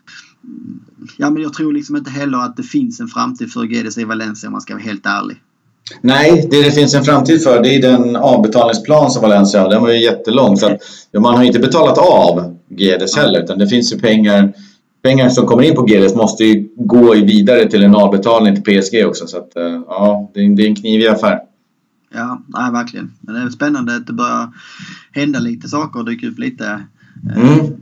ja, 1.18 1.30
men 1.30 1.44
jag 1.44 1.54
tror 1.54 1.74
liksom 1.74 1.96
inte 1.96 2.10
heller 2.10 2.38
att 2.38 2.58
det 2.58 2.64
finns 2.64 3.00
en 3.00 3.08
framtid 3.08 3.52
för 3.52 3.64
Gedes 3.64 3.98
i 3.98 4.04
Valencia 4.04 4.48
om 4.48 4.52
man 4.52 4.62
ska 4.62 4.74
vara 4.74 4.84
helt 4.84 5.06
ärlig. 5.06 5.38
Nej, 6.02 6.48
det 6.52 6.64
det 6.64 6.72
finns 6.72 6.94
en 6.94 7.04
framtid 7.04 7.44
för 7.44 7.64
det 7.64 7.76
är 7.76 7.82
den 7.82 8.16
avbetalningsplan 8.16 9.12
som 9.12 9.22
Valencia 9.22 9.62
har. 9.62 9.70
Den 9.70 9.82
var 9.82 9.90
ju 9.90 10.04
jättelång. 10.04 10.58
Så 10.58 10.66
att, 10.66 10.78
ja, 11.12 11.20
man 11.20 11.36
har 11.36 11.44
inte 11.44 11.60
betalat 11.60 11.98
av 11.98 12.58
Gedes 12.70 13.16
heller 13.16 13.44
utan 13.44 13.60
det 13.60 13.68
finns 13.68 13.94
ju 13.94 14.00
pengar 14.00 14.54
pengar 15.02 15.30
som 15.30 15.48
kommer 15.48 15.64
in 15.64 15.76
på 15.76 15.88
Gedes 15.88 16.16
måste 16.16 16.44
ju 16.44 16.70
gå 16.76 17.14
vidare 17.14 17.70
till 17.70 17.84
en 17.84 17.96
avbetalning 17.96 18.56
till 18.56 18.82
PSG 18.82 19.06
också. 19.06 19.28
Så 19.28 19.38
att, 19.38 19.56
eh, 19.56 19.82
ja, 19.88 20.32
det 20.34 20.40
är, 20.40 20.56
det 20.56 20.64
är 20.64 20.68
en 20.68 20.76
knivig 20.76 21.08
affär. 21.08 21.40
Ja, 22.14 22.42
nej, 22.48 22.72
verkligen. 22.72 23.14
Men 23.22 23.36
det 23.36 23.42
är 23.42 23.50
spännande 23.50 23.96
att 23.96 24.08
det 24.08 24.14
börjar 24.14 24.54
hända 25.12 25.40
lite 25.40 25.68
saker 25.68 26.00
och 26.00 26.06
dyka 26.06 26.28
upp 26.28 26.40
lite. 26.40 26.86
Eh, 27.36 27.50
mm. 27.50 27.76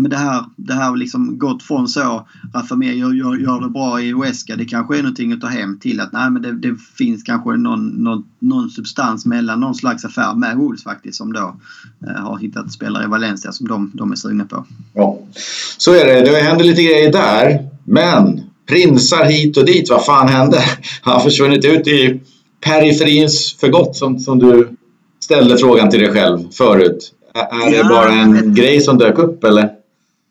Men 0.00 0.10
det 0.10 0.16
här, 0.16 0.44
det 0.56 0.74
här 0.74 0.96
liksom 0.96 1.38
gått 1.38 1.62
från 1.62 1.88
så 1.88 2.28
Rafa 2.54 2.76
Mir 2.76 2.92
gör, 2.92 3.12
gör, 3.12 3.36
gör, 3.36 3.60
det 3.60 3.68
bra 3.68 4.02
i 4.02 4.12
Uesca. 4.12 4.56
Det 4.56 4.64
kanske 4.64 4.98
är 4.98 5.02
någonting 5.02 5.32
att 5.32 5.40
ta 5.40 5.46
hem 5.46 5.78
till 5.78 6.00
att 6.00 6.12
nej, 6.12 6.30
men 6.30 6.42
det, 6.42 6.52
det 6.52 6.76
finns 6.98 7.22
kanske 7.22 7.50
någon, 7.50 7.88
någon, 7.88 8.24
någon, 8.38 8.70
substans 8.70 9.26
mellan 9.26 9.60
någon 9.60 9.74
slags 9.74 10.04
affär 10.04 10.34
med 10.34 10.56
Wolves 10.56 10.84
faktiskt 10.84 11.18
som 11.18 11.32
då 11.32 11.56
eh, 12.06 12.22
har 12.22 12.38
hittat 12.38 12.72
spelare 12.72 13.04
i 13.04 13.08
Valencia 13.08 13.52
som 13.52 13.68
de, 13.68 13.90
de 13.94 14.12
är 14.12 14.16
sugna 14.16 14.44
på. 14.44 14.64
Ja, 14.94 15.18
så 15.78 15.94
är 15.94 16.06
det. 16.06 16.30
Det 16.30 16.40
händer 16.40 16.64
lite 16.64 16.82
grejer 16.82 17.12
där. 17.12 17.68
Men 17.84 18.40
prinsar 18.68 19.24
hit 19.24 19.56
och 19.56 19.64
dit. 19.64 19.90
Vad 19.90 20.04
fan 20.04 20.28
hände? 20.28 20.58
Han 21.02 21.14
har 21.14 21.20
försvunnit 21.20 21.64
ut 21.64 21.86
i 21.86 22.20
periferins 22.60 23.56
för 23.60 23.68
gott 23.68 23.96
som, 23.96 24.18
som 24.18 24.38
du 24.38 24.68
ställde 25.20 25.58
frågan 25.58 25.90
till 25.90 26.00
dig 26.00 26.12
själv 26.12 26.38
förut. 26.52 27.12
Är 27.34 27.82
det 27.82 27.84
bara 27.84 28.12
en 28.12 28.54
grej 28.54 28.80
som 28.80 28.98
dök 28.98 29.18
upp 29.18 29.44
eller? 29.44 29.79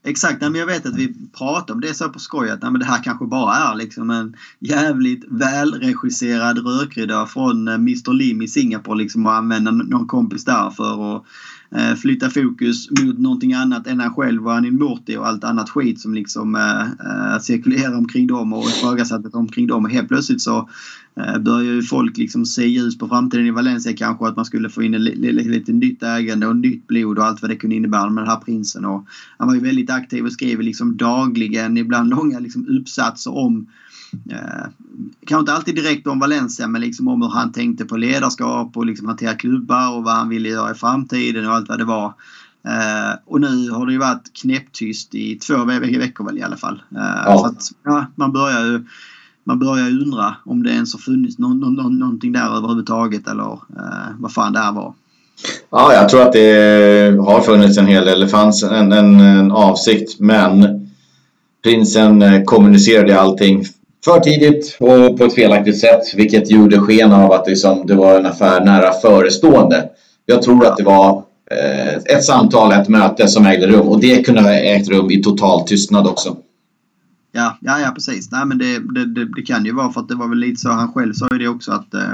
Exakt, 0.04 0.42
men 0.42 0.56
jag 0.56 0.66
vet 0.66 0.86
att 0.86 0.96
vi 0.96 1.14
pratade 1.38 1.74
om 1.74 1.82
det 1.82 1.94
så 1.94 2.10
på 2.10 2.20
skoj 2.20 2.50
att 2.50 2.62
det 2.62 2.86
här 2.86 3.04
kanske 3.04 3.26
bara 3.26 3.56
är 3.56 3.76
liksom 3.76 4.10
en 4.10 4.36
jävligt 4.60 5.26
välregisserad 5.28 6.58
rökridå 6.58 7.26
från 7.26 7.68
eh, 7.68 7.74
Mr 7.74 8.14
Lim 8.14 8.42
i 8.42 8.48
Singapore 8.48 8.98
liksom 8.98 9.26
och 9.26 9.34
använda 9.34 9.72
någon 9.72 10.08
kompis 10.08 10.44
där 10.44 10.70
för 10.70 11.16
att 11.16 11.24
Eh, 11.76 11.96
flytta 11.96 12.30
fokus 12.30 12.90
mot 12.92 13.20
någonting 13.20 13.54
annat 13.54 13.88
än 13.88 14.00
han 14.00 14.14
själv 14.14 14.46
och 14.46 14.54
Anin 14.54 14.76
Murti 14.76 15.18
och 15.18 15.28
allt 15.28 15.44
annat 15.44 15.70
skit 15.70 16.02
som 16.02 16.14
liksom 16.14 16.56
eh, 16.56 16.82
eh 16.82 17.40
cirkulerar 17.40 17.98
omkring 17.98 18.28
dem 18.28 18.54
och 18.54 18.64
ifrågasättet 18.64 19.36
omkring 19.36 19.68
dem. 19.68 19.86
Och 19.86 19.92
helt 19.92 20.08
plötsligt 20.08 20.42
så 20.42 20.70
eh, 21.16 21.40
börjar 21.40 21.74
ju 21.74 21.82
folk 21.82 22.18
liksom 22.18 22.46
se 22.46 22.66
ljus 22.66 22.98
på 22.98 23.08
framtiden 23.08 23.46
i 23.46 23.52
Valencia 23.52 23.94
kanske 23.94 24.28
att 24.28 24.36
man 24.36 24.46
skulle 24.46 24.70
få 24.70 24.84
in 24.84 24.92
lite, 24.92 25.32
lite 25.32 25.72
nytt 25.72 26.04
ägande 26.04 26.48
och 26.48 26.56
nytt 26.56 26.88
blod 26.88 27.20
och 27.20 27.26
allt 27.26 27.42
vad 27.42 27.52
det 27.52 27.56
kunde 27.56 27.76
innebära 27.76 28.10
med 28.10 28.24
den 28.24 28.32
här 28.32 28.40
prinsen. 28.40 28.86
Och 28.86 29.08
han 29.38 29.48
var 29.48 29.56
ju 29.56 29.62
väldigt 29.62 29.90
aktiv 29.90 30.26
och 30.26 30.32
skrev 30.32 30.62
liksom 30.62 30.98
dagligen, 30.98 31.78
ibland 31.78 32.10
långa 32.10 32.40
liksom 32.40 32.68
uppsatser 32.68 33.38
om 33.38 33.68
Eh, 34.32 34.68
kanske 35.26 35.40
inte 35.40 35.54
alltid 35.54 35.76
direkt 35.76 36.08
om 36.08 36.20
Valencia 36.20 36.68
men 36.68 36.82
liksom 36.82 37.08
om 37.08 37.22
hur 37.22 37.30
han 37.30 37.52
tänkte 37.52 37.86
på 37.86 37.98
ledarskap 37.98 38.78
och 38.78 38.86
liksom 38.86 39.08
hantera 39.08 39.34
klubbar 39.34 39.98
och 39.98 40.04
vad 40.04 40.14
han 40.14 40.30
ville 40.30 40.50
göra 40.50 40.72
i 40.72 40.76
framtiden 40.76 41.48
och 41.48 41.54
allt 41.54 41.70
vad 41.70 41.78
det 41.78 41.86
var. 41.86 42.14
Eh, 42.68 43.18
och 43.26 43.42
nu 43.42 43.70
har 43.70 43.86
det 43.86 43.92
ju 43.92 44.00
varit 44.00 44.34
knäpptyst 44.42 45.16
i 45.16 45.36
två 45.36 45.64
veckor 45.64 46.26
väl 46.26 46.38
i 46.38 46.44
alla 46.44 46.58
fall. 46.58 46.82
Eh, 46.96 47.24
ja. 47.26 47.38
Så 47.38 47.46
att, 47.46 47.72
ja, 47.84 48.06
man 48.16 48.32
börjar 48.32 48.66
ju 48.66 48.86
man 49.44 49.60
börjar 49.60 49.88
undra 49.88 50.36
om 50.46 50.64
det 50.64 50.70
ens 50.70 50.94
har 50.94 51.00
funnits 51.00 51.38
no 51.38 51.48
no 51.48 51.90
någonting 51.90 52.32
där 52.32 52.58
överhuvudtaget 52.58 53.28
eller 53.28 53.52
eh, 53.52 54.10
vad 54.20 54.34
fan 54.34 54.54
det 54.54 54.60
här 54.60 54.72
var. 54.72 54.94
Ja, 55.70 55.94
jag 55.94 56.10
tror 56.10 56.22
att 56.22 56.34
det 56.34 57.18
har 57.20 57.42
funnits 57.42 57.78
en 57.78 57.86
hel 57.86 58.06
del. 58.06 58.20
Det 58.20 58.28
fanns 58.28 58.64
en, 58.64 58.92
en, 58.92 59.20
en 59.20 59.52
avsikt 59.52 60.20
men 60.20 60.68
prinsen 61.64 62.22
eh, 62.22 62.44
kommunicerade 62.44 63.20
allting 63.20 63.66
för 64.06 64.20
tidigt 64.20 64.78
och 64.80 65.18
på 65.18 65.26
ett 65.26 65.34
felaktigt 65.34 65.80
sätt, 65.80 66.14
vilket 66.16 66.52
gjorde 66.52 66.80
sken 66.80 67.12
av 67.12 67.32
att 67.32 67.48
liksom, 67.48 67.88
det 67.88 67.96
var 67.96 68.20
en 68.20 68.26
affär 68.26 68.66
nära 68.66 68.92
förestående. 68.92 69.90
Jag 70.26 70.42
tror 70.42 70.66
att 70.66 70.78
det 70.78 70.84
var 70.84 71.24
eh, 71.52 71.96
ett 71.96 72.24
samtal, 72.24 72.72
ett 72.72 72.90
möte 72.90 73.28
som 73.28 73.46
ägde 73.46 73.68
rum 73.68 73.88
och 73.88 74.02
det 74.02 74.26
kunde 74.26 74.42
ha 74.42 74.52
ägt 74.52 74.90
rum 74.90 75.12
i 75.12 75.24
total 75.24 75.68
tystnad 75.68 76.08
också. 76.08 76.38
Ja, 77.32 77.58
ja, 77.62 77.80
ja 77.80 77.92
precis. 77.92 78.32
Nej, 78.32 78.46
men 78.46 78.58
det, 78.58 78.80
det, 78.80 79.06
det, 79.06 79.26
det 79.36 79.42
kan 79.42 79.66
ju 79.66 79.74
vara 79.74 79.92
för 79.92 80.02
att 80.02 80.08
det 80.08 80.16
var 80.16 80.28
väl 80.28 80.38
lite 80.38 80.62
så, 80.62 80.70
han 80.70 80.94
själv 80.94 81.14
sa 81.14 81.28
ju 81.32 81.38
det 81.38 81.48
också 81.48 81.72
att 81.72 81.94
eh, 81.94 82.14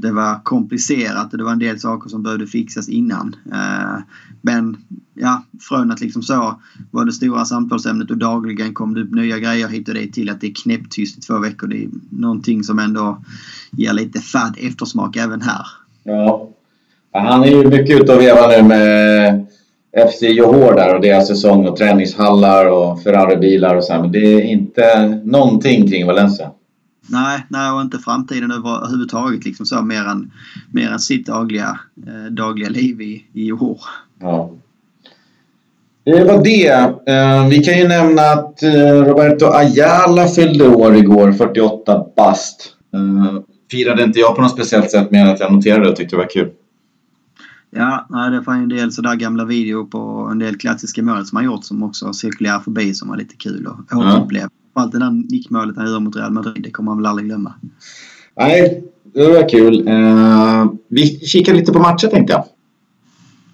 det 0.00 0.12
var 0.12 0.44
komplicerat 0.44 1.32
och 1.32 1.38
det 1.38 1.44
var 1.44 1.52
en 1.52 1.58
del 1.58 1.80
saker 1.80 2.10
som 2.10 2.22
behövde 2.22 2.46
fixas 2.46 2.88
innan. 2.88 3.36
Eh, 3.52 4.02
men 4.42 4.76
ja, 5.14 5.42
från 5.60 5.90
att 5.90 6.00
liksom 6.00 6.22
så 6.22 6.60
var 6.90 7.04
det 7.04 7.12
stora 7.12 7.44
samtalsämnet 7.44 8.10
och 8.10 8.16
dagligen 8.16 8.74
kom 8.74 8.94
det 8.94 9.00
upp 9.00 9.14
nya 9.14 9.38
grejer 9.38 9.68
hit 9.68 9.88
och 9.88 9.94
dit 9.94 10.12
till 10.12 10.30
att 10.30 10.40
det 10.40 10.46
är 10.46 10.54
knäpptyst 10.54 11.18
i 11.18 11.20
två 11.20 11.38
veckor. 11.38 11.66
Det 11.66 11.84
är 11.84 11.88
någonting 12.10 12.64
som 12.64 12.78
ändå 12.78 13.24
ger 13.70 13.92
lite 13.92 14.20
fadd 14.20 14.56
eftersmak 14.58 15.16
även 15.16 15.42
här. 15.42 15.66
Ja. 16.02 16.50
Han 17.12 17.42
är 17.42 17.48
ju 17.48 17.68
mycket 17.68 18.02
ute 18.02 18.14
och 18.14 18.20
vevar 18.20 18.48
nu 18.48 18.68
med 18.68 19.46
FC 20.12 20.22
Johor 20.22 20.74
där 20.74 20.94
och 20.94 21.00
deras 21.00 21.28
säsong 21.28 21.66
och 21.66 21.76
träningshallar 21.76 22.66
och 22.66 23.02
Ferrari-bilar 23.02 23.76
och 23.76 23.84
så 23.84 23.92
här. 23.92 24.00
Men 24.00 24.12
det 24.12 24.34
är 24.34 24.40
inte 24.40 25.20
någonting 25.24 25.88
kring 25.88 26.06
Valencia. 26.06 26.50
Nej, 27.08 27.46
nej 27.48 27.70
och 27.70 27.80
inte 27.80 27.98
framtiden 27.98 28.50
överhuvudtaget 28.50 29.44
liksom 29.44 29.66
så 29.66 29.82
mer 29.82 30.04
än, 30.04 30.32
mer 30.72 30.90
än 30.90 30.98
sitt 30.98 31.26
dagliga, 31.26 31.78
eh, 32.06 32.32
dagliga 32.32 32.68
liv 32.68 33.00
i, 33.00 33.24
i 33.32 33.52
år. 33.52 33.80
Ja. 34.20 34.50
Det 36.04 36.24
var 36.24 36.44
det. 36.44 36.68
Eh, 37.12 37.48
vi 37.48 37.64
kan 37.64 37.78
ju 37.78 37.88
nämna 37.88 38.22
att 38.22 38.62
eh, 38.62 39.04
Roberto 39.04 39.46
Ayala 39.46 40.28
fyllde 40.28 40.68
år 40.68 40.96
igår, 40.96 41.32
48 41.32 42.04
bast. 42.16 42.76
Eh, 42.94 43.40
firade 43.70 44.02
inte 44.02 44.18
jag 44.18 44.36
på 44.36 44.42
något 44.42 44.50
speciellt 44.50 44.90
sätt 44.90 45.10
mer 45.10 45.20
än 45.20 45.28
att 45.28 45.40
jag 45.40 45.52
noterade 45.52 45.84
det 45.84 45.90
och 45.90 45.96
tyckte 45.96 46.16
det 46.16 46.20
var 46.20 46.30
kul. 46.30 46.50
Ja, 47.76 48.06
nej, 48.10 48.30
det 48.30 48.40
var 48.40 48.54
en 48.54 48.68
del 48.68 48.92
sådär 48.92 49.14
gamla 49.14 49.44
videor 49.44 49.84
på 49.84 50.28
en 50.32 50.38
del 50.38 50.56
klassiska 50.56 51.02
mål 51.02 51.26
som 51.26 51.36
han 51.36 51.44
gjort 51.44 51.64
som 51.64 51.82
också 51.82 52.12
cirkulerar 52.12 52.60
förbi 52.60 52.94
som 52.94 53.08
var 53.08 53.16
lite 53.16 53.36
kul 53.36 53.66
att 53.66 53.96
återuppleva. 53.96 54.48
Ja. 54.74 54.82
Allt 54.82 54.92
det 54.92 54.98
där 54.98 55.10
nickmålet 55.10 55.76
han 55.76 55.86
gör 55.86 56.00
mot 56.00 56.16
Real 56.16 56.32
Madrid, 56.32 56.62
det 56.62 56.70
kommer 56.70 56.90
han 56.90 56.98
väl 56.98 57.06
aldrig 57.06 57.28
glömma. 57.28 57.54
Nej, 58.36 58.84
det 59.14 59.28
var 59.28 59.48
kul. 59.48 59.88
Uh, 59.88 60.72
vi 60.88 61.06
kikar 61.06 61.54
lite 61.54 61.72
på 61.72 61.78
matcher 61.78 62.06
tänkte 62.06 62.32
jag. 62.32 62.44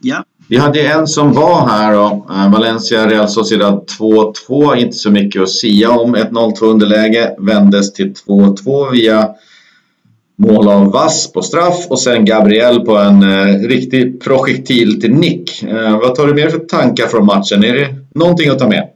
Ja. 0.00 0.24
Vi 0.48 0.56
hade 0.56 0.88
en 0.88 1.06
som 1.06 1.32
var 1.32 1.68
här 1.68 1.94
då. 1.94 2.26
Uh, 2.30 2.52
Valencia 2.52 3.06
Real 3.06 3.28
Sociedad 3.28 3.84
2-2. 4.48 4.76
Inte 4.76 4.96
så 4.96 5.10
mycket 5.10 5.42
att 5.42 5.50
sia 5.50 5.90
om. 5.90 6.16
1-0-2 6.16 6.64
underläge. 6.64 7.34
Vändes 7.38 7.92
till 7.92 8.12
2-2 8.12 8.90
via 8.90 9.28
mål 10.40 10.68
av 10.68 10.92
Vass 10.92 11.32
på 11.32 11.42
straff 11.42 11.86
och 11.88 12.00
sen 12.00 12.24
Gabriel 12.24 12.80
på 12.80 12.98
en 12.98 13.22
eh, 13.22 13.68
riktig 13.68 14.20
projektil 14.20 15.00
till 15.00 15.14
nick. 15.14 15.62
Eh, 15.62 15.98
vad 15.98 16.14
tar 16.14 16.26
du 16.26 16.34
mer 16.34 16.50
för 16.50 16.58
tankar 16.58 17.06
från 17.06 17.26
matchen? 17.26 17.64
Är 17.64 17.74
det 17.74 17.96
någonting 18.14 18.50
att 18.50 18.58
ta 18.58 18.68
med? 18.68 18.88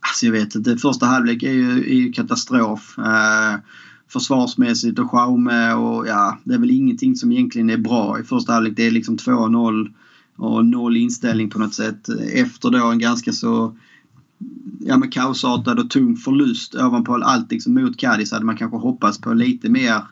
Alltså 0.00 0.26
jag 0.26 0.32
vet 0.32 0.54
inte. 0.54 0.76
Första 0.76 1.06
halvlek 1.06 1.42
är 1.42 1.52
ju, 1.52 1.70
är 1.70 1.94
ju 1.94 2.12
katastrof. 2.12 2.98
Eh, 2.98 3.60
försvarsmässigt 4.08 4.98
och 4.98 5.10
Schaume 5.10 5.72
och 5.72 6.08
ja, 6.08 6.38
det 6.44 6.54
är 6.54 6.58
väl 6.58 6.70
ingenting 6.70 7.16
som 7.16 7.32
egentligen 7.32 7.70
är 7.70 7.76
bra 7.76 8.20
i 8.20 8.22
första 8.22 8.52
halvlek. 8.52 8.72
Det 8.76 8.86
är 8.86 8.90
liksom 8.90 9.16
2-0 9.16 9.92
och 10.36 10.64
noll 10.64 10.96
inställning 10.96 11.50
på 11.50 11.58
något 11.58 11.74
sätt. 11.74 12.08
Efter 12.34 12.70
då 12.70 12.86
en 12.86 12.98
ganska 12.98 13.32
så 13.32 13.76
ja, 14.80 14.96
men 14.96 15.10
kaosartad 15.10 15.78
och 15.78 15.90
tung 15.90 16.16
förlust 16.16 16.74
ovanpå 16.74 17.14
allt 17.14 17.52
liksom 17.52 17.74
mot 17.74 17.96
Cadiz 17.96 18.32
hade 18.32 18.44
man 18.44 18.56
kanske 18.56 18.76
hoppats 18.76 19.20
på 19.20 19.34
lite 19.34 19.68
mer 19.68 20.02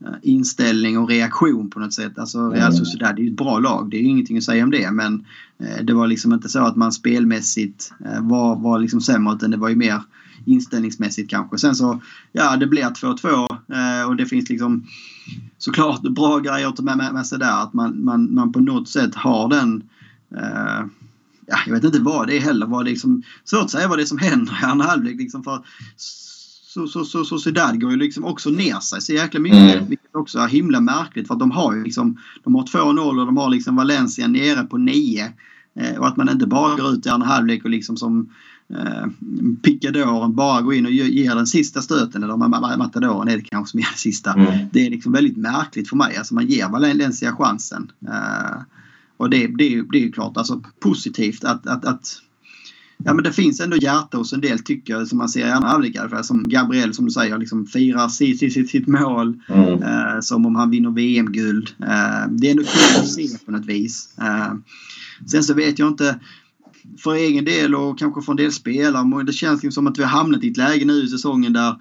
Eh, 0.00 0.14
inställning 0.22 0.98
och 0.98 1.08
reaktion 1.08 1.70
på 1.70 1.80
något 1.80 1.92
sätt. 1.92 2.18
Alltså 2.18 2.50
Real 2.50 2.72
Sociedad 2.72 3.16
det 3.16 3.22
är 3.22 3.30
ett 3.30 3.36
bra 3.36 3.58
lag. 3.58 3.90
Det 3.90 3.96
är 3.96 4.02
ingenting 4.02 4.36
att 4.36 4.44
säga 4.44 4.64
om 4.64 4.70
det. 4.70 4.90
Men 4.90 5.24
eh, 5.58 5.84
det 5.84 5.94
var 5.94 6.06
liksom 6.06 6.32
inte 6.32 6.48
så 6.48 6.58
att 6.64 6.76
man 6.76 6.92
spelmässigt 6.92 7.92
eh, 8.04 8.20
var, 8.20 8.56
var 8.56 8.78
liksom 8.78 9.00
sämre 9.00 9.34
utan 9.34 9.50
det 9.50 9.56
var 9.56 9.68
ju 9.68 9.76
mer 9.76 10.02
inställningsmässigt 10.44 11.30
kanske. 11.30 11.58
Sen 11.58 11.74
så, 11.74 12.02
ja 12.32 12.56
det 12.56 12.66
blir 12.66 12.82
2-2 12.82 14.06
och 14.06 14.16
det 14.16 14.26
finns 14.26 14.48
liksom 14.48 14.86
såklart 15.58 16.02
bra 16.02 16.38
grejer 16.38 16.68
att 16.68 16.76
ta 16.76 16.82
med, 16.82 17.14
med 17.14 17.26
sig 17.26 17.38
där. 17.38 17.62
Att 17.62 17.72
man, 17.72 18.04
man, 18.04 18.34
man 18.34 18.52
på 18.52 18.60
något 18.60 18.88
sätt 18.88 19.14
har 19.14 19.48
den 19.48 19.82
ja, 21.48 21.58
jag 21.66 21.74
vet 21.74 21.84
inte 21.84 22.00
vad 22.00 22.26
det 22.26 22.36
är 22.36 22.40
heller. 22.40 22.66
Vad 22.66 22.84
det 22.84 22.90
liksom, 22.90 23.22
svårt 23.44 23.64
att 23.64 23.70
säga 23.70 23.88
vad 23.88 23.98
det 23.98 24.02
är 24.02 24.06
som 24.06 24.18
händer 24.18 24.58
i 24.62 24.64
andra 24.64 24.86
halvlek. 24.86 25.16
Liksom 25.18 25.42
för 25.42 25.64
så, 26.68 26.86
så, 26.86 27.04
så, 27.04 27.24
så 27.24 27.38
Zidane 27.38 27.78
går 27.78 27.90
ju 27.90 27.96
liksom 27.96 28.24
också 28.24 28.50
ner 28.50 28.80
sig 28.80 29.00
så 29.00 29.12
jäkla 29.12 29.40
mycket. 29.40 29.74
Mm. 29.74 29.88
Vilket 29.88 30.14
också 30.14 30.38
är 30.38 30.48
himla 30.48 30.80
märkligt 30.80 31.28
för 31.28 31.34
de 31.34 31.50
har 31.50 31.74
ju 31.74 31.84
liksom 31.84 32.18
de 32.44 32.54
har 32.54 32.62
2-0 32.62 33.20
och 33.20 33.26
de 33.26 33.36
har 33.36 33.50
liksom 33.50 33.76
Valencia 33.76 34.28
nere 34.28 34.62
på 34.62 34.78
9. 34.78 35.32
Eh, 35.74 35.98
och 35.98 36.08
att 36.08 36.16
man 36.16 36.28
inte 36.28 36.46
bara 36.46 36.76
går 36.76 36.90
ut 36.90 37.06
i 37.06 37.08
andra 37.08 37.26
halvlek 37.26 37.64
och 37.64 37.70
liksom 37.70 37.96
som 37.96 38.30
eh, 38.74 39.06
pickadoren 39.62 40.34
bara 40.34 40.62
går 40.62 40.74
in 40.74 40.86
och 40.86 40.92
ger 40.92 41.34
den 41.34 41.46
sista 41.46 41.82
stöten. 41.82 42.22
Eller 42.22 42.76
matadoren 42.76 43.28
är 43.28 43.36
det 43.36 43.42
kanske 43.42 43.70
som 43.70 43.80
ger 43.80 43.86
den 43.86 43.98
sista. 43.98 44.32
Mm. 44.32 44.58
Det 44.72 44.86
är 44.86 44.90
liksom 44.90 45.12
väldigt 45.12 45.36
märkligt 45.36 45.88
för 45.88 45.96
mig. 45.96 46.16
Alltså 46.16 46.34
man 46.34 46.46
ger 46.46 46.68
Valencia 46.68 47.36
chansen. 47.36 47.92
Eh, 48.08 48.60
och 49.18 49.30
det, 49.30 49.46
det, 49.46 49.82
det 49.92 49.98
är 49.98 50.02
ju 50.02 50.12
klart 50.12 50.36
alltså 50.36 50.62
positivt 50.80 51.44
att, 51.44 51.66
att, 51.66 51.84
att 51.84 52.22
ja, 53.04 53.14
men 53.14 53.24
det 53.24 53.32
finns 53.32 53.60
ändå 53.60 53.76
hjärta 53.76 54.18
hos 54.18 54.32
en 54.32 54.40
del 54.40 54.58
tycker 54.58 54.92
jag 54.92 55.08
som 55.08 55.18
man 55.18 55.28
ser 55.28 55.46
i 55.46 55.50
andra 55.50 55.68
halvlek 55.68 55.96
Som 56.22 56.42
Gabriel 56.42 56.94
som 56.94 57.04
du 57.04 57.10
säger 57.10 57.38
liksom 57.38 57.66
firar 57.66 58.08
sitt, 58.08 58.38
sitt, 58.38 58.70
sitt 58.70 58.86
mål. 58.86 59.40
Mm. 59.48 59.82
Eh, 59.82 60.20
som 60.20 60.46
om 60.46 60.56
han 60.56 60.70
vinner 60.70 60.90
VM-guld. 60.90 61.70
Eh, 61.80 62.30
det 62.30 62.46
är 62.46 62.50
ändå 62.50 62.62
kul 62.62 63.00
att 63.00 63.08
se 63.08 63.28
på 63.46 63.50
något 63.50 63.66
vis. 63.66 64.18
Eh, 64.18 64.54
sen 65.26 65.42
så 65.42 65.54
vet 65.54 65.78
jag 65.78 65.88
inte 65.88 66.20
för 66.98 67.14
egen 67.14 67.44
del 67.44 67.74
och 67.74 67.98
kanske 67.98 68.22
för 68.22 68.32
en 68.32 68.36
del 68.36 68.52
spelare. 68.52 69.24
Det 69.24 69.32
känns 69.32 69.74
som 69.74 69.86
att 69.86 69.98
vi 69.98 70.02
har 70.02 70.10
hamnat 70.10 70.44
i 70.44 70.50
ett 70.50 70.56
läge 70.56 70.84
nu 70.84 71.02
i 71.02 71.08
säsongen 71.08 71.52
där 71.52 71.76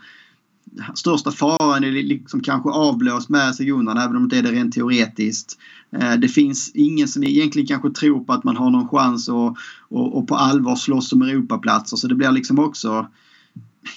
största 0.96 1.32
faran 1.32 1.84
är 1.84 1.92
liksom 1.92 2.42
kanske 2.42 2.70
avblåst 2.70 3.30
med 3.30 3.56
segunderna 3.56 4.04
även 4.04 4.16
om 4.16 4.30
det 4.30 4.38
inte 4.38 4.50
är 4.50 4.52
det 4.52 4.60
rent 4.60 4.74
teoretiskt. 4.74 5.58
Eh, 5.92 6.14
det 6.14 6.28
finns 6.28 6.72
ingen 6.74 7.08
som 7.08 7.24
egentligen 7.24 7.68
kanske 7.68 7.90
tror 7.90 8.20
på 8.20 8.34
att 8.34 8.44
man 8.44 8.58
har 8.58 8.70
någon 8.70 8.88
chans 8.88 9.30
att 9.30 9.58
och, 9.90 10.18
och 10.18 10.28
på 10.28 10.36
allvar 10.36 10.76
slåss 10.76 11.14
om 11.14 11.22
Europaplatser 11.22 11.98
så 11.98 12.08
det 12.08 12.16
blir 12.16 12.32
liksom 12.32 12.60
också 12.60 13.08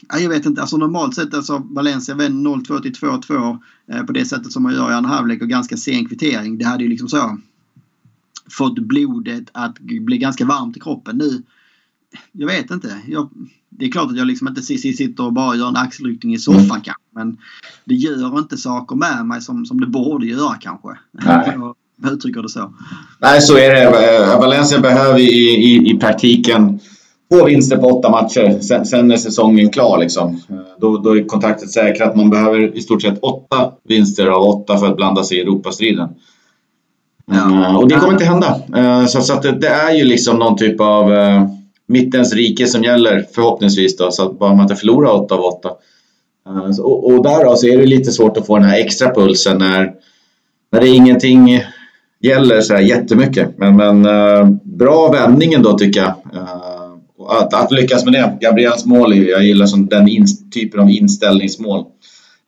jag 0.09 0.29
vet 0.29 0.47
inte, 0.47 0.61
alltså 0.61 0.77
normalt 0.77 1.14
sett 1.14 1.35
alltså 1.35 1.59
Valencia 1.71 2.14
vänder 2.14 2.51
0-2 2.51 2.83
till 2.83 2.93
2-2 2.93 3.59
eh, 3.87 4.03
på 4.03 4.12
det 4.12 4.25
sättet 4.25 4.53
som 4.53 4.62
man 4.62 4.75
gör 4.75 4.91
i 4.91 4.95
andra 4.95 5.11
halvlek 5.11 5.43
och 5.43 5.49
ganska 5.49 5.77
sen 5.77 6.09
kvittering. 6.09 6.59
Det 6.59 6.64
hade 6.64 6.83
ju 6.83 6.89
liksom 6.91 7.09
så 7.09 7.39
fått 8.51 8.79
blodet 8.79 9.51
att 9.53 9.79
bli 9.79 10.18
ganska 10.18 10.45
varmt 10.45 10.77
i 10.77 10.81
kroppen. 10.81 11.16
Nu 11.16 11.43
jag 12.33 12.47
vet 12.47 12.71
inte. 12.71 12.97
Jag, 13.07 13.31
det 13.69 13.85
är 13.85 13.91
klart 13.91 14.11
att 14.11 14.17
jag 14.17 14.27
liksom 14.27 14.49
inte 14.49 14.63
sitter 14.63 15.25
och 15.25 15.33
bara 15.33 15.57
gör 15.57 15.69
en 15.69 15.77
axelryckning 15.77 16.35
i 16.35 16.39
soffan 16.39 16.61
mm. 16.61 16.71
kanske. 16.71 17.03
Men 17.15 17.37
det 17.85 17.95
gör 17.95 18.39
inte 18.39 18.57
saker 18.57 18.97
med 18.97 19.27
mig 19.27 19.41
som, 19.41 19.67
som 19.67 19.81
det 19.81 19.87
borde 19.87 20.27
göra 20.27 20.55
kanske. 20.61 20.89
Nej. 21.13 21.59
jag 22.03 22.13
uttrycker 22.13 22.43
det 22.43 22.49
så. 22.49 22.75
Nej, 23.19 23.41
så 23.41 23.57
är 23.57 23.75
det. 23.75 24.37
Valencia 24.41 24.81
behöver 24.81 25.19
i, 25.19 25.25
i, 25.25 25.91
i 25.95 25.99
praktiken 25.99 26.81
få 27.33 27.45
vinster 27.45 27.77
på 27.77 27.87
åtta 27.87 28.11
matcher. 28.11 28.61
Sen, 28.61 28.87
sen 28.87 29.11
är 29.11 29.17
säsongen 29.17 29.71
klar. 29.71 29.99
Liksom. 29.99 30.41
Då, 30.81 30.99
då 30.99 31.17
är 31.17 31.25
kontraktet 31.25 31.71
säkrat. 31.71 32.17
Man 32.17 32.31
behöver 32.31 32.77
i 32.77 32.81
stort 32.81 33.03
sett 33.03 33.19
åtta 33.23 33.73
vinster 33.89 34.27
av 34.27 34.43
åtta 34.43 34.79
för 34.79 34.87
att 34.87 34.97
blanda 34.97 35.23
sig 35.25 35.39
i 35.39 35.41
Europastriden. 35.41 36.09
Men 37.27 37.53
Uh, 37.53 37.77
och 37.77 37.89
det 37.89 37.95
kommer 37.95 38.13
inte 38.13 38.25
hända. 38.25 38.61
Så, 39.09 39.21
så 39.21 39.41
det, 39.41 39.53
det, 39.53 39.69
är 39.69 39.95
ju 39.95 40.05
liksom 40.05 40.39
någon 40.39 40.57
typ 40.57 40.81
av 40.81 41.13
mittens 41.91 42.34
rike 42.34 42.66
som 42.66 42.84
gäller 42.84 43.26
förhoppningsvis 43.34 43.97
då. 43.97 44.11
Så 44.11 44.22
att 44.22 44.38
bara 44.38 44.55
man 44.55 44.62
inte 44.62 44.76
förlorar 44.76 45.11
8 45.11 45.34
av 45.34 45.41
8. 45.41 45.70
Så, 46.76 46.84
och, 46.84 47.07
och 47.07 47.22
där 47.22 47.45
då 47.45 47.57
så 47.57 47.66
är 47.66 47.78
det 47.78 47.86
lite 47.86 48.12
svårt 48.12 48.36
att 48.36 48.47
få 48.47 48.59
den 48.59 48.68
här 48.68 48.78
extra 48.78 49.14
pulsen 49.14 49.59
när, 49.59 49.93
när 50.72 50.80
det 50.80 50.88
ingenting 50.88 51.62
gäller 52.20 52.61
så 52.61 52.74
här 52.74 52.80
jättemycket. 52.80 53.59
Men, 53.59 53.76
men 53.76 54.03
bra 54.64 55.12
vändningen 55.12 55.62
då 55.62 55.78
tycker 55.78 56.01
jag. 56.01 56.14
Att, 57.28 57.55
att, 57.55 57.72
lyckas 57.72 58.05
med 58.05 58.12
det. 58.12 58.38
Gabriels 58.41 58.84
mål, 58.84 59.16
jag 59.16 59.45
gillar 59.45 59.66
som 59.66 59.86
den 59.86 60.09
in, 60.09 60.26
typen 60.55 60.80
av 60.80 60.91
inställningsmål. 60.91 61.84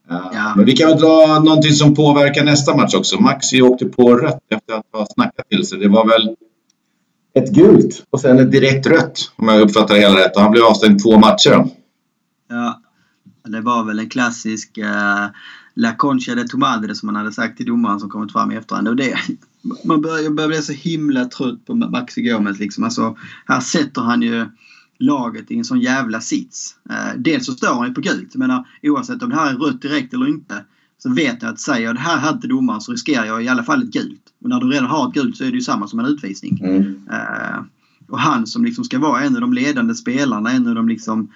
Ja. 0.08 0.52
Men 0.56 0.64
vi 0.64 0.72
kan 0.72 0.88
väl 0.88 0.98
dra 0.98 1.40
någonting 1.44 1.72
som 1.72 1.94
påverkar 1.94 2.44
nästa 2.44 2.76
match 2.76 2.94
också. 2.94 3.20
Maxi 3.20 3.62
åkte 3.62 3.84
på 3.84 4.14
rött 4.14 4.40
efter 4.50 4.74
att 4.74 4.86
ha 4.92 5.06
snackat 5.06 5.48
till 5.48 5.66
sig. 5.66 5.78
Det 5.78 5.88
var 5.88 6.06
väl 6.08 6.36
ett 7.34 7.52
gult 7.52 8.06
och 8.10 8.20
sen 8.20 8.38
ett 8.38 8.50
direkt 8.50 8.86
rött 8.86 9.32
om 9.36 9.48
jag 9.48 9.60
uppfattar 9.60 9.94
det 9.94 10.00
hela 10.00 10.18
rätt. 10.18 10.36
Och 10.36 10.42
han 10.42 10.50
blev 10.52 10.64
avstängd 10.64 11.02
två 11.02 11.18
matcher. 11.18 11.66
Ja, 12.48 12.80
det 13.44 13.60
var 13.60 13.84
väl 13.84 13.98
en 13.98 14.08
klassisk 14.08 14.78
uh, 14.78 15.26
La 15.74 15.96
Concha 15.96 16.34
de 16.34 16.48
Tomadre 16.48 16.94
som 16.94 17.06
man 17.06 17.16
hade 17.16 17.32
sagt 17.32 17.56
till 17.56 17.66
domaren 17.66 18.00
som 18.00 18.10
kommit 18.10 18.32
fram 18.32 18.52
i 18.52 18.56
efterhand. 18.56 18.88
Och 18.88 18.96
det, 18.96 19.14
man 19.84 20.02
börjar, 20.02 20.30
börjar 20.30 20.48
bli 20.48 20.62
så 20.62 20.72
himla 20.72 21.24
trött 21.24 21.66
på 21.66 21.74
Maxi 21.74 22.22
Gomez. 22.22 22.58
Liksom. 22.58 22.84
Alltså, 22.84 23.16
här 23.46 23.60
sätter 23.60 24.02
han 24.02 24.22
ju 24.22 24.46
laget 24.98 25.50
i 25.50 25.58
en 25.58 25.64
sån 25.64 25.80
jävla 25.80 26.20
sits. 26.20 26.76
Eh, 26.90 27.18
dels 27.18 27.46
så 27.46 27.52
står 27.52 27.74
han 27.74 27.88
ju 27.88 27.94
på 27.94 28.00
gult. 28.00 28.28
Jag 28.32 28.38
menar 28.38 28.68
oavsett 28.82 29.22
om 29.22 29.30
det 29.30 29.36
här 29.36 29.50
är 29.50 29.56
rött 29.56 29.82
direkt 29.82 30.14
eller 30.14 30.28
inte 30.28 30.64
så 31.02 31.12
vet 31.12 31.42
jag 31.42 31.52
att 31.52 31.60
säger 31.60 31.86
jag 31.86 31.94
det 31.94 32.00
här 32.00 32.18
hade 32.18 32.48
domaren 32.48 32.80
så 32.80 32.92
riskerar 32.92 33.24
jag 33.24 33.44
i 33.44 33.48
alla 33.48 33.64
fall 33.64 33.82
ett 33.82 33.92
gult. 33.92 34.22
Och 34.42 34.48
när 34.48 34.60
du 34.60 34.66
redan 34.66 34.88
har 34.88 35.08
ett 35.08 35.14
gult 35.14 35.36
så 35.36 35.44
är 35.44 35.48
det 35.48 35.54
ju 35.54 35.60
samma 35.60 35.88
som 35.88 35.98
en 35.98 36.06
utvisning. 36.06 36.58
Mm. 36.62 36.82
Uh, 37.10 37.64
och 38.08 38.18
han 38.18 38.46
som 38.46 38.64
liksom 38.64 38.84
ska 38.84 38.98
vara 38.98 39.22
en 39.22 39.34
av 39.34 39.40
de 39.40 39.52
ledande 39.52 39.94
spelarna, 39.94 40.50
en 40.50 40.66
av 40.66 40.74
de 40.74 40.88
liksom 40.88 41.32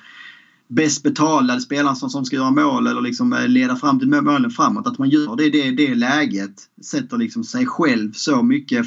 bäst 0.68 1.02
betalade 1.02 1.60
spelarna 1.60 1.94
som, 1.94 2.10
som 2.10 2.24
ska 2.24 2.36
göra 2.36 2.50
mål 2.50 2.86
eller 2.86 3.00
liksom 3.00 3.32
eh, 3.32 3.48
leda 3.48 3.76
fram 3.76 3.98
till 3.98 4.08
målen 4.08 4.50
framåt. 4.50 4.86
Att 4.86 4.98
man 4.98 5.10
gör 5.10 5.36
det 5.36 5.50
det, 5.50 5.70
det 5.70 5.94
läget. 5.94 6.62
Sätter 6.82 7.16
liksom 7.16 7.44
sig 7.44 7.66
själv 7.66 8.12
så 8.12 8.42
mycket 8.42 8.86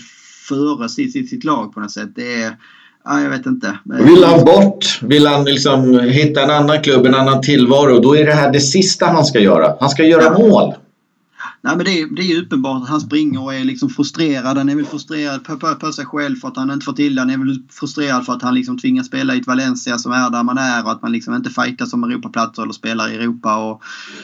före 0.49 0.89
sitt, 0.89 1.13
sitt, 1.13 1.29
sitt 1.29 1.43
lag 1.43 1.73
på 1.73 1.79
något 1.79 1.91
sätt. 1.91 2.09
Det 2.15 2.41
är, 2.43 2.57
Ja, 3.05 3.21
jag 3.21 3.29
vet 3.29 3.45
inte. 3.45 3.79
Vill 3.83 4.23
han 4.23 4.45
bort? 4.45 4.99
Vill 5.01 5.27
han 5.27 5.45
liksom 5.45 5.99
hitta 5.99 6.43
en 6.43 6.49
annan 6.49 6.81
klubb, 6.81 7.05
en 7.05 7.15
annan 7.15 7.41
tillvaro? 7.41 7.99
Då 7.99 8.17
är 8.17 8.25
det 8.25 8.33
här 8.33 8.53
det 8.53 8.61
sista 8.61 9.05
han 9.05 9.25
ska 9.25 9.39
göra. 9.39 9.75
Han 9.79 9.89
ska 9.89 10.03
göra 10.03 10.23
ja. 10.23 10.37
mål. 10.37 10.73
Nej, 11.61 11.75
men 11.77 11.85
det, 11.85 12.01
är, 12.01 12.15
det 12.15 12.21
är 12.21 12.41
uppenbart 12.41 12.83
att 12.83 12.89
han 12.89 13.01
springer 13.01 13.43
och 13.43 13.53
är 13.53 13.63
liksom 13.63 13.89
frustrerad. 13.89 14.57
Han 14.57 14.69
är 14.69 14.75
väl 14.75 14.85
frustrerad 14.85 15.43
på, 15.43 15.57
på, 15.57 15.75
på 15.75 15.91
sig 15.91 16.05
själv 16.05 16.35
för 16.35 16.47
att 16.47 16.57
han 16.57 16.71
inte 16.71 16.85
får 16.85 16.93
till 16.93 17.15
det. 17.15 17.21
Han 17.21 17.29
är 17.29 17.37
väl 17.37 17.63
frustrerad 17.69 18.25
för 18.25 18.33
att 18.33 18.41
han 18.41 18.55
liksom 18.55 18.79
tvingas 18.79 19.07
spela 19.07 19.35
i 19.35 19.39
ett 19.39 19.47
Valencia 19.47 19.97
som 19.97 20.11
är 20.11 20.29
där 20.29 20.43
man 20.43 20.57
är 20.57 20.85
och 20.85 20.91
att 20.91 21.01
man 21.01 21.11
liksom 21.11 21.35
inte 21.35 21.49
fightas 21.49 21.93
om 21.93 22.03
Europaplatser 22.03 22.63
eller 22.63 22.73
spelar 22.73 23.09
i 23.09 23.15
Europa 23.15 23.57
och, 23.57 23.81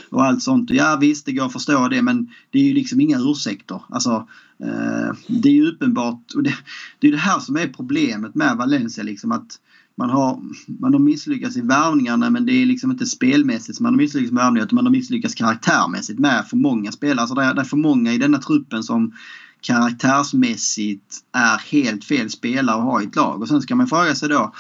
och 0.09 0.25
allt 0.25 0.43
sånt. 0.43 0.69
Ja 0.69 0.97
visst, 1.01 1.25
det 1.25 1.31
går 1.31 1.45
att 1.45 1.53
förstå 1.53 1.87
det 1.87 2.01
men 2.01 2.29
det 2.51 2.59
är 2.59 2.63
ju 2.63 2.73
liksom 2.73 3.01
inga 3.01 3.19
ursäkter. 3.19 3.81
Alltså, 3.89 4.27
Eh, 4.63 5.15
det 5.27 5.49
är 5.49 5.53
ju 5.53 5.67
uppenbart. 5.67 6.31
Och 6.35 6.43
det, 6.43 6.53
det 6.99 7.07
är 7.07 7.11
det 7.11 7.17
här 7.17 7.39
som 7.39 7.55
är 7.55 7.67
problemet 7.67 8.35
med 8.35 8.57
Valencia. 8.57 9.03
Liksom 9.03 9.31
att 9.31 9.59
man 9.97 10.09
har, 10.09 10.41
man 10.67 10.93
har 10.93 10.99
misslyckats 10.99 11.57
i 11.57 11.61
värvningarna 11.61 12.29
men 12.29 12.45
det 12.45 12.53
är 12.53 12.65
liksom 12.65 12.91
inte 12.91 13.05
spelmässigt 13.05 13.77
som 13.77 13.83
man 13.83 13.93
har 13.93 13.97
misslyckats 13.97 14.31
med 14.31 14.43
värvningar 14.43 14.65
utan 14.65 14.75
man 14.75 14.85
har 14.85 14.91
misslyckats 14.91 15.35
karaktärmässigt 15.35 16.19
med 16.19 16.45
för 16.47 16.57
många 16.57 16.91
spelare. 16.91 17.21
Alltså 17.21 17.35
det, 17.35 17.43
är, 17.43 17.53
det 17.53 17.61
är 17.61 17.65
för 17.65 17.77
många 17.77 18.13
i 18.13 18.17
denna 18.17 18.37
truppen 18.37 18.83
som 18.83 19.13
karaktärsmässigt 19.61 21.15
är 21.31 21.57
helt 21.57 22.05
fel 22.05 22.29
spelare 22.29 22.75
att 22.75 22.83
ha 22.83 23.01
i 23.01 23.05
ett 23.05 23.15
lag. 23.15 23.41
Och 23.41 23.47
sen 23.47 23.61
ska 23.61 23.75
man 23.75 23.87
fråga 23.87 24.15
sig 24.15 24.29
då 24.29 24.53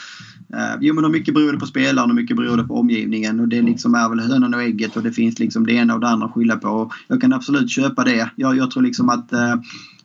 eh, 0.53 0.77
Jo 0.81 0.93
men 0.93 1.11
mycket 1.11 1.33
beror 1.33 1.51
det 1.51 1.59
på 1.59 1.65
spelaren 1.65 2.09
och 2.09 2.15
mycket 2.15 2.37
beror 2.37 2.57
det 2.57 2.63
på 2.63 2.79
omgivningen 2.79 3.39
och 3.39 3.47
det 3.47 3.61
liksom 3.61 3.95
är 3.95 4.09
väl 4.09 4.19
hönan 4.19 4.53
och 4.53 4.63
ägget 4.63 4.97
och 4.97 5.03
det 5.03 5.11
finns 5.11 5.39
liksom 5.39 5.65
det 5.65 5.73
ena 5.73 5.93
och 5.93 5.99
det 5.99 6.07
andra 6.07 6.27
att 6.27 6.33
skylla 6.33 6.55
på. 6.55 6.69
Och 6.69 6.93
jag 7.07 7.21
kan 7.21 7.33
absolut 7.33 7.69
köpa 7.69 8.03
det. 8.03 8.29
Jag, 8.35 8.57
jag 8.57 8.71
tror 8.71 8.83
liksom 8.83 9.09
att 9.09 9.33
eh, 9.33 9.55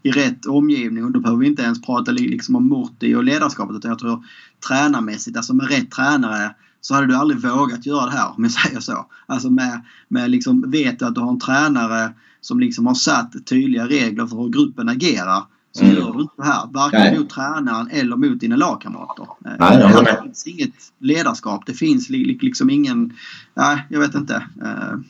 i 0.02 0.10
rätt 0.10 0.46
omgivning 0.46 1.04
och 1.04 1.12
då 1.12 1.20
behöver 1.20 1.40
vi 1.40 1.46
inte 1.46 1.62
ens 1.62 1.82
prata 1.82 2.12
liksom 2.12 2.56
om 2.56 2.68
Morty 2.68 3.14
och 3.14 3.24
ledarskapet 3.24 3.76
utan 3.76 3.88
jag 3.88 3.98
tror 3.98 4.24
tränarmässigt, 4.68 5.36
alltså 5.36 5.54
med 5.54 5.68
rätt 5.68 5.90
tränare 5.90 6.54
så 6.80 6.94
hade 6.94 7.06
du 7.06 7.14
aldrig 7.14 7.40
vågat 7.40 7.86
göra 7.86 8.06
det 8.06 8.12
här 8.12 8.36
om 8.36 8.44
jag 8.44 8.52
säger 8.52 8.80
så. 8.80 9.06
Alltså 9.26 9.50
med, 9.50 9.80
med 10.08 10.30
liksom, 10.30 10.70
vet 10.70 10.98
du 10.98 11.04
att 11.04 11.14
du 11.14 11.20
har 11.20 11.30
en 11.30 11.40
tränare 11.40 12.12
som 12.40 12.60
liksom 12.60 12.86
har 12.86 12.94
satt 12.94 13.46
tydliga 13.46 13.88
regler 13.88 14.26
för 14.26 14.36
hur 14.36 14.48
gruppen 14.48 14.88
agerar 14.88 15.44
så 15.72 15.84
mm. 15.84 15.96
gör 15.96 16.12
du 16.12 16.22
inte 16.22 16.34
det 16.36 16.44
här. 16.44 16.66
Varken 16.72 17.00
Nej. 17.00 17.18
mot 17.18 17.30
tränaren 17.30 17.88
eller 17.90 18.16
mot 18.16 18.40
dina 18.40 18.56
lagkamrater. 18.56 19.26
Nej, 19.38 19.78
jag 19.80 20.04
det 20.04 20.18
finns 20.22 20.46
inget 20.46 20.74
ledarskap. 20.98 21.62
Det 21.66 21.74
finns 21.74 22.10
liksom 22.10 22.70
ingen... 22.70 23.12
Nej, 23.54 23.86
jag 23.88 24.00
vet 24.00 24.14
inte. 24.14 24.34
Uh, 24.34 25.00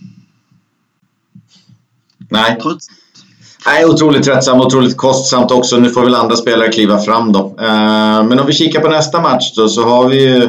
Nej. 2.30 2.58
Trots, 2.62 2.88
Nej, 3.66 3.84
otroligt 3.84 4.24
tröttsamt, 4.24 4.64
otroligt 4.64 4.96
kostsamt 4.96 5.50
också. 5.50 5.76
Nu 5.76 5.90
får 5.90 6.04
väl 6.04 6.14
andra 6.14 6.36
spelare 6.36 6.72
kliva 6.72 6.98
fram 6.98 7.32
då. 7.32 7.56
Eh, 7.61 8.24
men 8.24 8.40
om 8.40 8.46
vi 8.46 8.52
kikar 8.52 8.80
på 8.80 8.88
nästa 8.88 9.20
match 9.20 9.52
då 9.56 9.68
så 9.68 9.84
har 9.84 10.08
vi 10.08 10.22
ju 10.22 10.48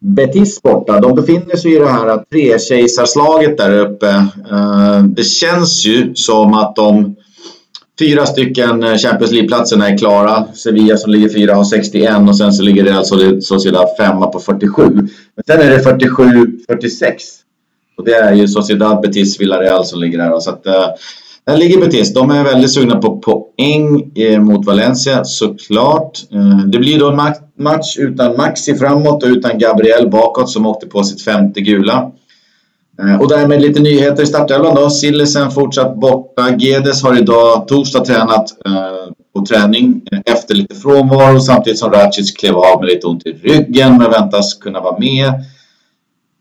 Betis 0.00 0.62
borta. 0.62 1.00
De 1.00 1.14
befinner 1.14 1.56
sig 1.56 1.74
i 1.74 1.78
det 1.78 1.90
här 1.90 2.24
tre-kejsarslaget 2.30 3.58
där 3.58 3.78
uppe. 3.78 4.08
Eh, 4.50 5.02
det 5.02 5.24
känns 5.24 5.86
ju 5.86 6.14
som 6.14 6.54
att 6.54 6.76
de 6.76 7.16
fyra 7.98 8.26
stycken 8.26 8.82
eh, 8.82 8.96
Champions 8.96 9.32
League-platserna 9.32 9.88
är 9.88 9.98
klara. 9.98 10.46
Sevilla 10.54 10.96
som 10.96 11.12
ligger 11.12 11.28
fyra 11.28 11.54
har 11.54 11.64
61 11.64 12.28
och 12.28 12.38
sen 12.38 12.52
så 12.52 12.62
ligger 12.62 12.84
det 12.84 12.94
alltså 12.94 13.40
Sociedad 13.40 13.88
femma 13.98 14.26
på 14.26 14.40
47. 14.40 14.82
Men 14.84 15.44
sen 15.46 15.60
är 15.60 15.70
det 15.70 15.78
47-46. 15.78 17.12
Och 17.98 18.04
det 18.04 18.14
är 18.14 18.34
ju 18.34 18.48
Sociedad, 18.48 19.00
Betis, 19.00 19.40
Villarreal 19.40 19.84
som 19.84 20.00
ligger 20.00 20.18
där. 20.18 20.40
Så 20.40 20.50
att, 20.50 20.66
eh, 20.66 20.86
där 21.44 21.56
ligger 21.56 21.80
Betis. 21.80 22.14
De 22.14 22.30
är 22.30 22.44
väldigt 22.44 22.70
sugna 22.70 22.96
på 22.96 23.18
poäng 23.18 24.12
eh, 24.14 24.40
mot 24.40 24.66
Valencia 24.66 25.24
såklart. 25.24 26.18
Eh, 26.32 26.58
det 26.66 26.78
blir 26.78 26.98
då 26.98 27.10
en 27.10 27.34
match 27.58 27.96
utan 27.98 28.36
Maxi 28.36 28.74
framåt 28.74 29.22
och 29.22 29.28
utan 29.28 29.58
Gabriel 29.58 30.10
bakåt 30.10 30.50
som 30.50 30.66
åkte 30.66 30.86
på 30.86 31.04
sitt 31.04 31.22
femte 31.22 31.60
gula. 31.60 32.12
Eh, 33.02 33.20
och 33.20 33.28
därmed 33.28 33.62
lite 33.62 33.80
nyheter 33.80 34.22
i 34.22 34.26
startelvan 34.26 34.74
då. 34.74 34.90
Sillesen 34.90 35.50
fortsatt 35.50 35.96
borta. 35.96 36.56
Gedes 36.58 37.02
har 37.02 37.18
idag 37.18 37.68
torsdag 37.68 38.04
tränat 38.04 38.48
på 39.34 39.46
träning 39.46 40.02
efter 40.26 40.54
lite 40.54 40.74
frånvaro 40.74 41.40
samtidigt 41.40 41.78
som 41.78 41.92
Racic 41.92 42.32
klev 42.32 42.56
av 42.56 42.80
med 42.80 42.88
lite 42.88 43.06
ont 43.06 43.26
i 43.26 43.32
ryggen 43.32 43.98
men 43.98 44.10
väntas 44.10 44.54
kunna 44.54 44.80
vara 44.80 44.98
med. 44.98 45.32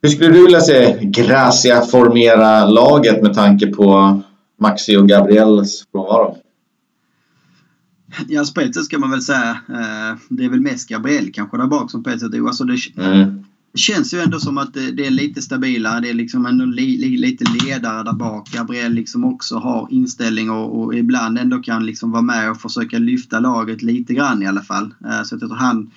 Hur 0.01 0.10
skulle 0.10 0.30
du 0.30 0.43
vilja 0.43 0.62
se 0.62 0.97
Gracia 1.01 1.82
formera 1.82 2.66
laget 2.66 3.24
med 3.24 3.34
tanke 3.34 3.68
på 3.68 4.20
Maxi 4.62 4.97
och 4.97 5.10
Gabriels 5.10 5.84
frånvaro? 5.91 6.38
Ja, 8.28 8.43
på 8.55 8.62
ett 8.62 8.76
sätt 8.76 8.84
ska 8.84 8.97
man 8.97 9.12
väl 9.12 9.22
säga. 9.22 9.58
Eh, 9.70 10.18
det 10.30 10.45
är 10.45 10.49
väl 10.49 10.62
mest 10.62 10.89
Gabriel 10.89 11.32
kanske 11.34 11.58
där 11.58 11.68
bak 11.68 11.91
som 11.91 12.03
på 12.03 12.10
ett 12.10 12.20
sätt 12.20 12.32
alltså 12.47 12.64
det, 12.64 12.78
mm 12.97 13.45
det 13.72 13.80
känns 13.80 14.13
ju 14.13 14.20
ändå 14.20 14.39
som 14.39 14.57
att 14.57 14.74
det, 14.74 14.91
det, 14.91 15.05
är 15.05 15.11
lite 15.11 15.41
stabilare. 15.41 15.99
Det 15.99 16.09
är 16.09 16.13
liksom 16.13 16.45
ändå 16.45 16.65
li, 16.65 16.97
li, 16.97 17.18
lite 17.18 17.45
ledare 17.63 18.03
där 18.03 18.13
bak. 18.13 18.51
Gabriel 18.51 18.93
liksom 18.93 19.24
också 19.26 19.57
har 19.57 19.88
inställning 19.91 20.49
och, 20.49 20.82
och, 20.82 20.95
ibland 20.95 21.38
ändå 21.38 21.59
kan 21.59 21.86
liksom 21.86 22.11
vara 22.11 22.22
med 22.22 22.51
och 22.51 22.61
försöka 22.61 22.97
lyfta 22.97 23.39
laget 23.39 23.82
lite 23.82 24.13
grann 24.13 24.43
i 24.43 24.47
alla 24.47 24.61
fall. 24.61 24.93
Eh, 25.05 25.24
så 25.24 25.34
jag 25.34 25.39
tror 25.39 25.55
han, 25.55 25.91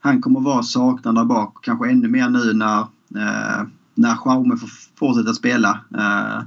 han 0.00 0.22
kommer 0.22 0.40
vara 0.40 0.62
saknad 0.62 1.14
där 1.14 1.24
bak. 1.24 1.64
Kanske 1.64 1.90
ännu 1.90 2.08
mer 2.08 2.28
nu 2.28 2.52
när, 2.52 2.80
eh, 3.14 3.66
när 3.94 4.18
Jaume 4.24 4.56
får 4.56 4.70
fortsätta 4.98 5.34
spela 5.34 5.80
eh, 5.94 6.42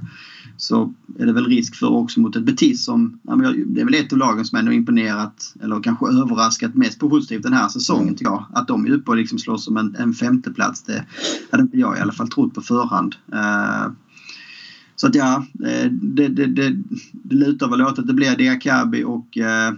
så 0.62 0.94
är 1.18 1.26
det 1.26 1.32
väl 1.32 1.46
risk 1.46 1.74
för 1.74 1.90
också 1.90 2.20
mot 2.20 2.36
ett 2.36 2.42
Betis 2.42 2.84
som, 2.84 3.18
det 3.66 3.80
är 3.80 3.84
väl 3.84 3.94
ett 3.94 4.12
av 4.12 4.18
lagen 4.18 4.44
som 4.44 4.58
ändå 4.58 4.72
imponerat 4.72 5.54
eller 5.62 5.80
kanske 5.82 6.06
överraskat 6.06 6.74
mest 6.74 6.98
positivt 6.98 7.42
den 7.42 7.52
här 7.52 7.68
säsongen 7.68 8.14
tycker 8.14 8.30
jag. 8.30 8.46
Att 8.52 8.68
de 8.68 8.86
är 8.86 8.90
uppe 8.90 9.10
och 9.10 9.16
liksom 9.16 9.38
slåss 9.38 9.68
om 9.68 9.76
en, 9.76 9.96
en 9.98 10.12
femteplats 10.12 10.82
det 10.82 11.04
hade 11.50 11.62
inte 11.62 11.78
jag 11.78 11.98
i 11.98 12.00
alla 12.00 12.12
fall 12.12 12.28
trott 12.28 12.54
på 12.54 12.60
förhand. 12.60 13.16
Uh, 13.32 13.92
så 15.00 15.06
att 15.06 15.14
ja, 15.14 15.44
eh, 15.66 15.90
det, 15.90 16.28
det, 16.28 16.46
det, 16.46 16.76
det 17.12 17.34
lutar 17.34 17.68
väl 17.68 17.82
åt 17.82 17.98
att 17.98 18.06
det 18.06 18.14
blir 18.14 18.36
Diakabi 18.36 19.04
och 19.04 19.38
eh, 19.38 19.72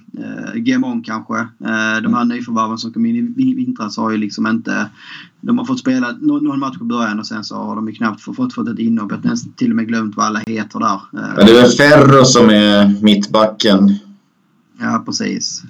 Gemon 0.54 1.02
kanske. 1.02 1.38
Eh, 1.38 2.02
de 2.02 2.14
här 2.14 2.24
nyförvärven 2.24 2.78
som 2.78 2.92
kom 2.92 3.06
in 3.06 3.34
i 3.38 3.54
vintras 3.54 3.96
har 3.96 4.10
ju 4.10 4.16
liksom 4.16 4.46
inte... 4.46 4.90
De 5.40 5.58
har 5.58 5.64
fått 5.64 5.78
spela 5.78 6.12
någon 6.20 6.58
match 6.58 6.78
på 6.78 6.84
början 6.84 7.18
och 7.18 7.26
sen 7.26 7.44
så 7.44 7.56
har 7.56 7.76
de 7.76 7.88
ju 7.88 7.94
knappt 7.94 8.20
fått, 8.20 8.54
fått 8.54 8.68
ett 8.68 8.78
inhopp. 8.78 9.12
Jag 9.22 9.30
har 9.30 9.56
till 9.56 9.70
och 9.70 9.76
med 9.76 9.88
glömt 9.88 10.16
vad 10.16 10.26
alla 10.26 10.38
heter 10.38 10.78
där. 10.78 10.94
Eh, 10.94 11.34
ja, 11.36 11.44
det 11.44 11.58
är 11.58 11.62
väl 11.62 11.70
Ferro 11.70 12.24
som 12.24 12.50
är 12.50 13.02
mittbacken. 13.02 13.94
Ja, 14.80 15.02
precis. 15.06 15.62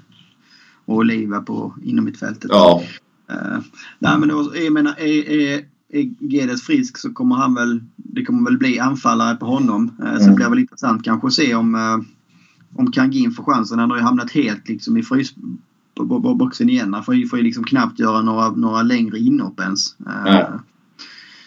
Och 0.84 0.96
Oliva 0.96 1.40
på 1.40 1.74
inom 1.84 2.04
mittfältet. 2.04 2.50
Ja. 2.50 2.82
Uh, 3.30 3.58
nej 3.98 4.18
men 4.18 4.28
då, 4.28 4.52
jag 4.54 4.72
menar, 4.72 4.94
är, 4.98 5.30
är, 5.30 5.71
är 5.92 6.10
Gedes 6.20 6.62
frisk 6.62 6.98
så 6.98 7.12
kommer 7.12 7.36
han 7.36 7.54
väl, 7.54 7.80
det 7.96 8.24
kommer 8.24 8.50
väl 8.50 8.58
bli 8.58 8.78
anfallare 8.78 9.36
på 9.36 9.46
honom. 9.46 9.96
Eh, 10.02 10.08
mm. 10.08 10.20
Så 10.20 10.28
det 10.28 10.34
blir 10.34 10.48
väl 10.48 10.58
intressant 10.58 11.04
kanske 11.04 11.26
att 11.26 11.32
se 11.32 11.54
om, 11.54 11.74
eh, 11.74 12.78
om 12.80 12.92
Kangin 12.92 13.32
får 13.32 13.44
chansen. 13.44 13.78
Han 13.78 13.90
har 13.90 13.98
ju 13.98 14.02
hamnat 14.02 14.30
helt 14.30 14.68
liksom 14.68 14.96
i 14.96 15.02
frysboxen 15.02 16.70
igen. 16.70 16.94
Han 16.94 17.04
får 17.04 17.14
ju, 17.14 17.28
får 17.28 17.38
ju 17.38 17.44
liksom 17.44 17.64
knappt 17.64 17.98
göra 17.98 18.22
några, 18.22 18.50
några 18.50 18.82
längre 18.82 19.18
inhopp 19.18 19.60
ens. 19.60 19.96
Ja. 20.26 20.60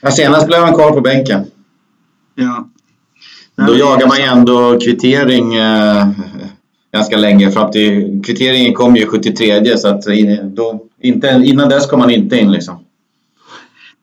Ja, 0.01 0.11
senast 0.11 0.47
blev 0.47 0.61
han 0.61 0.73
kvar 0.73 0.91
på 0.91 1.01
bänken. 1.01 1.45
Ja. 2.35 2.69
Då 3.55 3.75
jagar 3.75 4.07
man 4.07 4.17
ju 4.17 4.23
ändå 4.23 4.79
kvittering 4.79 5.55
eh, 5.55 6.07
ganska 6.93 7.17
länge. 7.17 7.51
Fram 7.51 7.71
till, 7.71 8.21
kvitteringen 8.25 8.73
kom 8.73 8.95
ju 8.95 9.05
73 9.05 9.77
så 9.77 9.87
att 9.87 10.03
då, 10.55 10.85
inte, 11.01 11.41
innan 11.45 11.69
dess 11.69 11.87
kom 11.87 12.01
han 12.01 12.09
inte 12.09 12.37
in 12.37 12.51
liksom. 12.51 12.84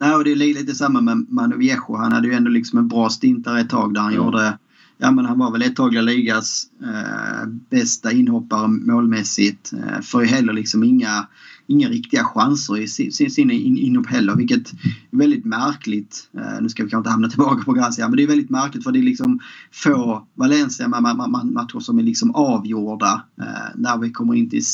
Nej, 0.03 0.14
och 0.14 0.24
det 0.24 0.32
är 0.32 0.36
lite 0.36 0.74
samma 0.74 1.00
med 1.00 1.26
Manu 1.28 1.57
Viejo. 1.57 1.96
Han 1.96 2.12
hade 2.12 2.28
ju 2.28 2.34
ändå 2.34 2.50
liksom 2.50 2.78
en 2.78 2.88
bra 2.88 3.11
stintare 3.11 3.61
ett 3.61 3.70
tag 3.70 3.94
där 3.94 4.00
han 4.00 4.12
mm. 4.12 4.24
gjorde 4.24 4.59
Ja 4.98 5.11
men 5.11 5.26
han 5.26 5.38
var 5.38 5.53
väl 5.53 5.62
ett 5.62 5.76
tag 5.76 5.94
ligas 6.03 6.66
eh, 6.82 7.48
bästa 7.70 8.12
inhoppare 8.12 8.68
målmässigt. 8.68 9.72
Eh, 9.72 10.00
ju 10.22 10.26
heller 10.26 10.53
liksom 10.53 10.84
inga, 10.84 11.26
inga 11.66 11.88
riktiga 11.88 12.24
chanser 12.24 12.78
i 12.78 12.88
sin, 12.88 13.30
sin 13.30 13.50
in, 13.50 13.78
inhopp 13.78 14.07
heller 14.07 14.36
vilket 14.36 14.72
är 14.72 15.16
väldigt 15.16 15.44
märkligt. 15.44 16.30
Eh, 16.36 16.62
nu 16.62 16.68
ska 16.68 16.84
vi 16.84 16.90
kanske 16.90 17.00
inte 17.00 17.11
hamna 17.11 17.28
tillbaka 17.28 17.64
på 17.64 17.72
Gracia 17.72 18.09
men 18.09 18.16
det 18.16 18.22
är 18.22 18.26
väldigt 18.26 18.50
märkligt 18.50 18.84
för 18.84 18.92
det 18.92 18.98
är 18.98 19.03
liksom 19.03 19.40
få 19.72 20.26
Valencia-matcher 20.34 21.80
som 21.80 21.98
är 21.98 22.03
liksom 22.03 22.34
avgjorda 22.34 23.24
eh, 23.40 23.70
när 23.74 23.98
vi 23.98 24.11
kommer 24.11 24.34
in 24.34 24.50
till 24.50 24.64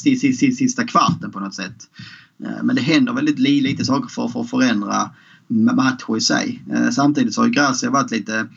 sista 0.56 0.84
kvarten 0.84 1.30
på 1.30 1.40
något 1.40 1.54
sätt. 1.54 1.90
Eh, 2.45 2.62
men 2.62 2.76
det 2.76 2.82
händer 2.82 3.12
väldigt 3.12 3.39
lite 3.39 3.84
saker 3.84 4.09
för, 4.09 4.28
för 4.28 4.41
att 4.41 4.51
förändra 4.51 5.11
matcher 5.49 6.16
i 6.16 6.20
sig. 6.20 6.62
Eh, 6.72 6.91
samtidigt 6.91 7.34
så 7.34 7.41
har 7.41 7.47
ju 7.47 7.53
Gracia 7.53 7.91
varit 7.91 8.11
lite 8.11 8.49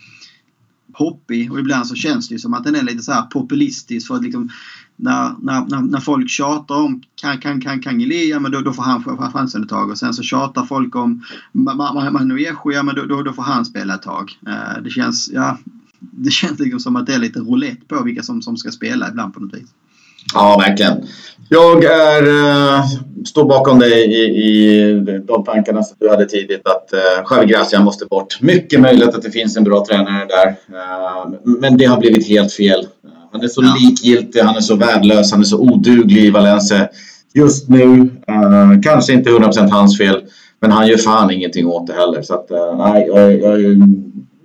hoppig 0.94 1.52
och 1.52 1.60
ibland 1.60 1.88
så 1.88 1.96
känns 1.96 2.28
det 2.28 2.36
ju 2.36 2.40
som 2.40 2.54
att 2.54 2.64
den 2.64 2.76
är 2.76 2.84
lite 2.84 3.04
så 3.04 3.12
här 3.12 3.22
populistisk 3.22 4.08
för 4.08 4.16
att 4.16 4.24
liksom 4.24 4.50
när, 4.96 5.36
när, 5.42 5.82
när, 5.82 6.00
folk 6.00 6.30
tjatar 6.30 6.76
om 6.76 7.02
kan, 7.16 7.38
kan, 7.38 7.62
kan, 7.62 7.82
kan 7.82 8.00
ja 8.00 8.40
men 8.40 8.52
då, 8.52 8.62
då 8.62 8.74
får 8.74 8.84
han 8.84 9.32
chansen 9.32 9.64
ett 9.64 9.70
tag 9.70 9.90
och 9.90 9.98
sen 9.98 10.14
så 10.14 10.24
tjatar 10.24 10.66
folk 10.66 10.96
om 10.96 11.24
Manuejo, 11.52 12.72
ja 12.72 12.84
men 12.84 12.96
då, 12.96 13.06
då, 13.06 13.24
då 13.24 13.34
får 13.34 13.44
han 13.44 13.66
spela 13.66 13.96
ett 13.96 14.02
tag. 14.02 14.38
Eh, 14.48 14.84
det 14.84 14.90
känns, 14.90 15.30
ja, 15.34 15.58
det 16.00 16.32
känns 16.32 16.60
liksom 16.60 16.80
som 16.80 16.96
att 16.96 17.06
det 17.06 17.14
är 17.14 17.20
lite 17.20 17.40
roulette 17.40 17.86
på 17.88 18.04
vilka 18.04 18.24
som, 18.24 18.42
som 18.42 18.58
ska 18.58 18.72
spela 18.72 19.10
ibland 19.10 19.34
på 19.34 19.40
något 19.40 19.54
vis. 19.54 19.70
Ja, 20.34 20.58
verkligen. 20.58 21.08
Jag 21.50 21.84
är, 21.84 22.24
står 23.26 23.46
bakom 23.46 23.80
dig 23.80 23.92
i, 23.92 24.22
i 24.24 25.22
de 25.28 25.44
tankarna 25.44 25.84
som 25.84 25.98
du 26.00 26.10
hade 26.10 26.26
tidigt 26.26 26.68
att 26.68 26.94
äh, 26.94 27.00
Javi 27.30 27.46
Gracia 27.46 27.82
måste 27.82 28.06
bort. 28.06 28.42
Mycket 28.42 28.82
möjligt 28.82 29.10
att 29.10 29.22
det 29.22 29.32
finns 29.32 29.58
en 29.58 29.64
bra 29.64 29.86
tränare 29.86 30.26
där. 30.26 30.48
Äh, 30.48 31.32
men 31.44 31.78
det 31.78 31.86
har 31.86 32.00
blivit 32.00 32.28
helt 32.28 32.54
fel. 32.54 32.88
Han 33.32 33.42
är 33.42 33.48
så 33.48 33.64
ja. 33.64 33.76
likgiltig, 33.80 34.40
han 34.40 34.56
är 34.56 34.62
så 34.62 34.76
värdelös, 34.76 35.32
han 35.32 35.42
är 35.42 35.46
så 35.46 35.58
oduglig 35.58 36.26
i 36.26 36.30
Valencia. 36.30 36.88
Just 37.34 37.70
nu, 37.70 38.10
äh, 38.28 38.82
kanske 38.84 39.14
inte 39.14 39.30
100% 39.30 39.70
hans 39.70 39.98
fel, 39.98 40.24
men 40.60 40.72
han 40.72 40.88
gör 40.88 40.98
fan 40.98 41.32
ingenting 41.32 41.68
åt 41.68 41.88
det 41.88 41.94
heller. 41.94 42.22
Så 42.22 42.34
att, 42.34 42.52
äh, 42.52 42.78
nej, 42.78 43.08
jag, 43.08 43.40
jag 43.42 43.62
är 43.62 43.88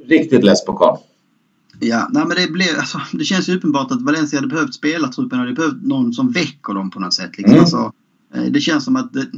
riktigt 0.08 0.44
less 0.44 0.64
på 0.64 0.72
karln. 0.72 0.98
Ja, 1.80 2.08
nej, 2.12 2.24
men 2.26 2.36
det, 2.36 2.52
blev, 2.52 2.68
alltså, 2.78 3.00
det 3.12 3.24
känns 3.24 3.48
ju 3.48 3.56
uppenbart 3.56 3.90
att 3.90 4.02
Valencia 4.02 4.38
hade 4.38 4.48
behövt 4.48 4.74
spelartruppen 4.74 5.40
och 5.40 5.46
det 5.46 5.52
behövt 5.52 5.82
någon 5.82 6.12
som 6.12 6.32
väcker 6.32 6.74
dem 6.74 6.90
på 6.90 7.00
något 7.00 7.14
sätt. 7.14 7.30
Liksom. 7.38 7.52
Mm. 7.52 7.60
Alltså, 7.60 7.76
eh, 7.76 7.90
Eh, 8.34 8.44
det 8.44 8.60
känns 8.60 8.84
som 8.84 8.96
att 8.96 9.12
det, 9.12 9.30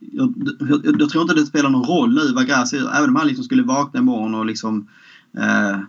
jag, 0.00 0.34
jag, 0.60 1.00
jag, 1.00 1.10
tror 1.10 1.22
inte 1.22 1.34
det 1.34 1.46
spelar 1.46 1.70
någon 1.70 1.88
roll 1.88 2.14
nu 2.14 2.32
vad 2.32 2.46
Gracia 2.46 2.78
gör. 2.78 2.92
Även 2.92 3.08
om 3.08 3.16
han 3.16 3.26
liksom 3.26 3.44
skulle 3.44 3.62
vakna 3.62 4.00
imorgon 4.00 4.34
och 4.34 4.46
liksom 4.46 4.88
eh, 5.38 5.80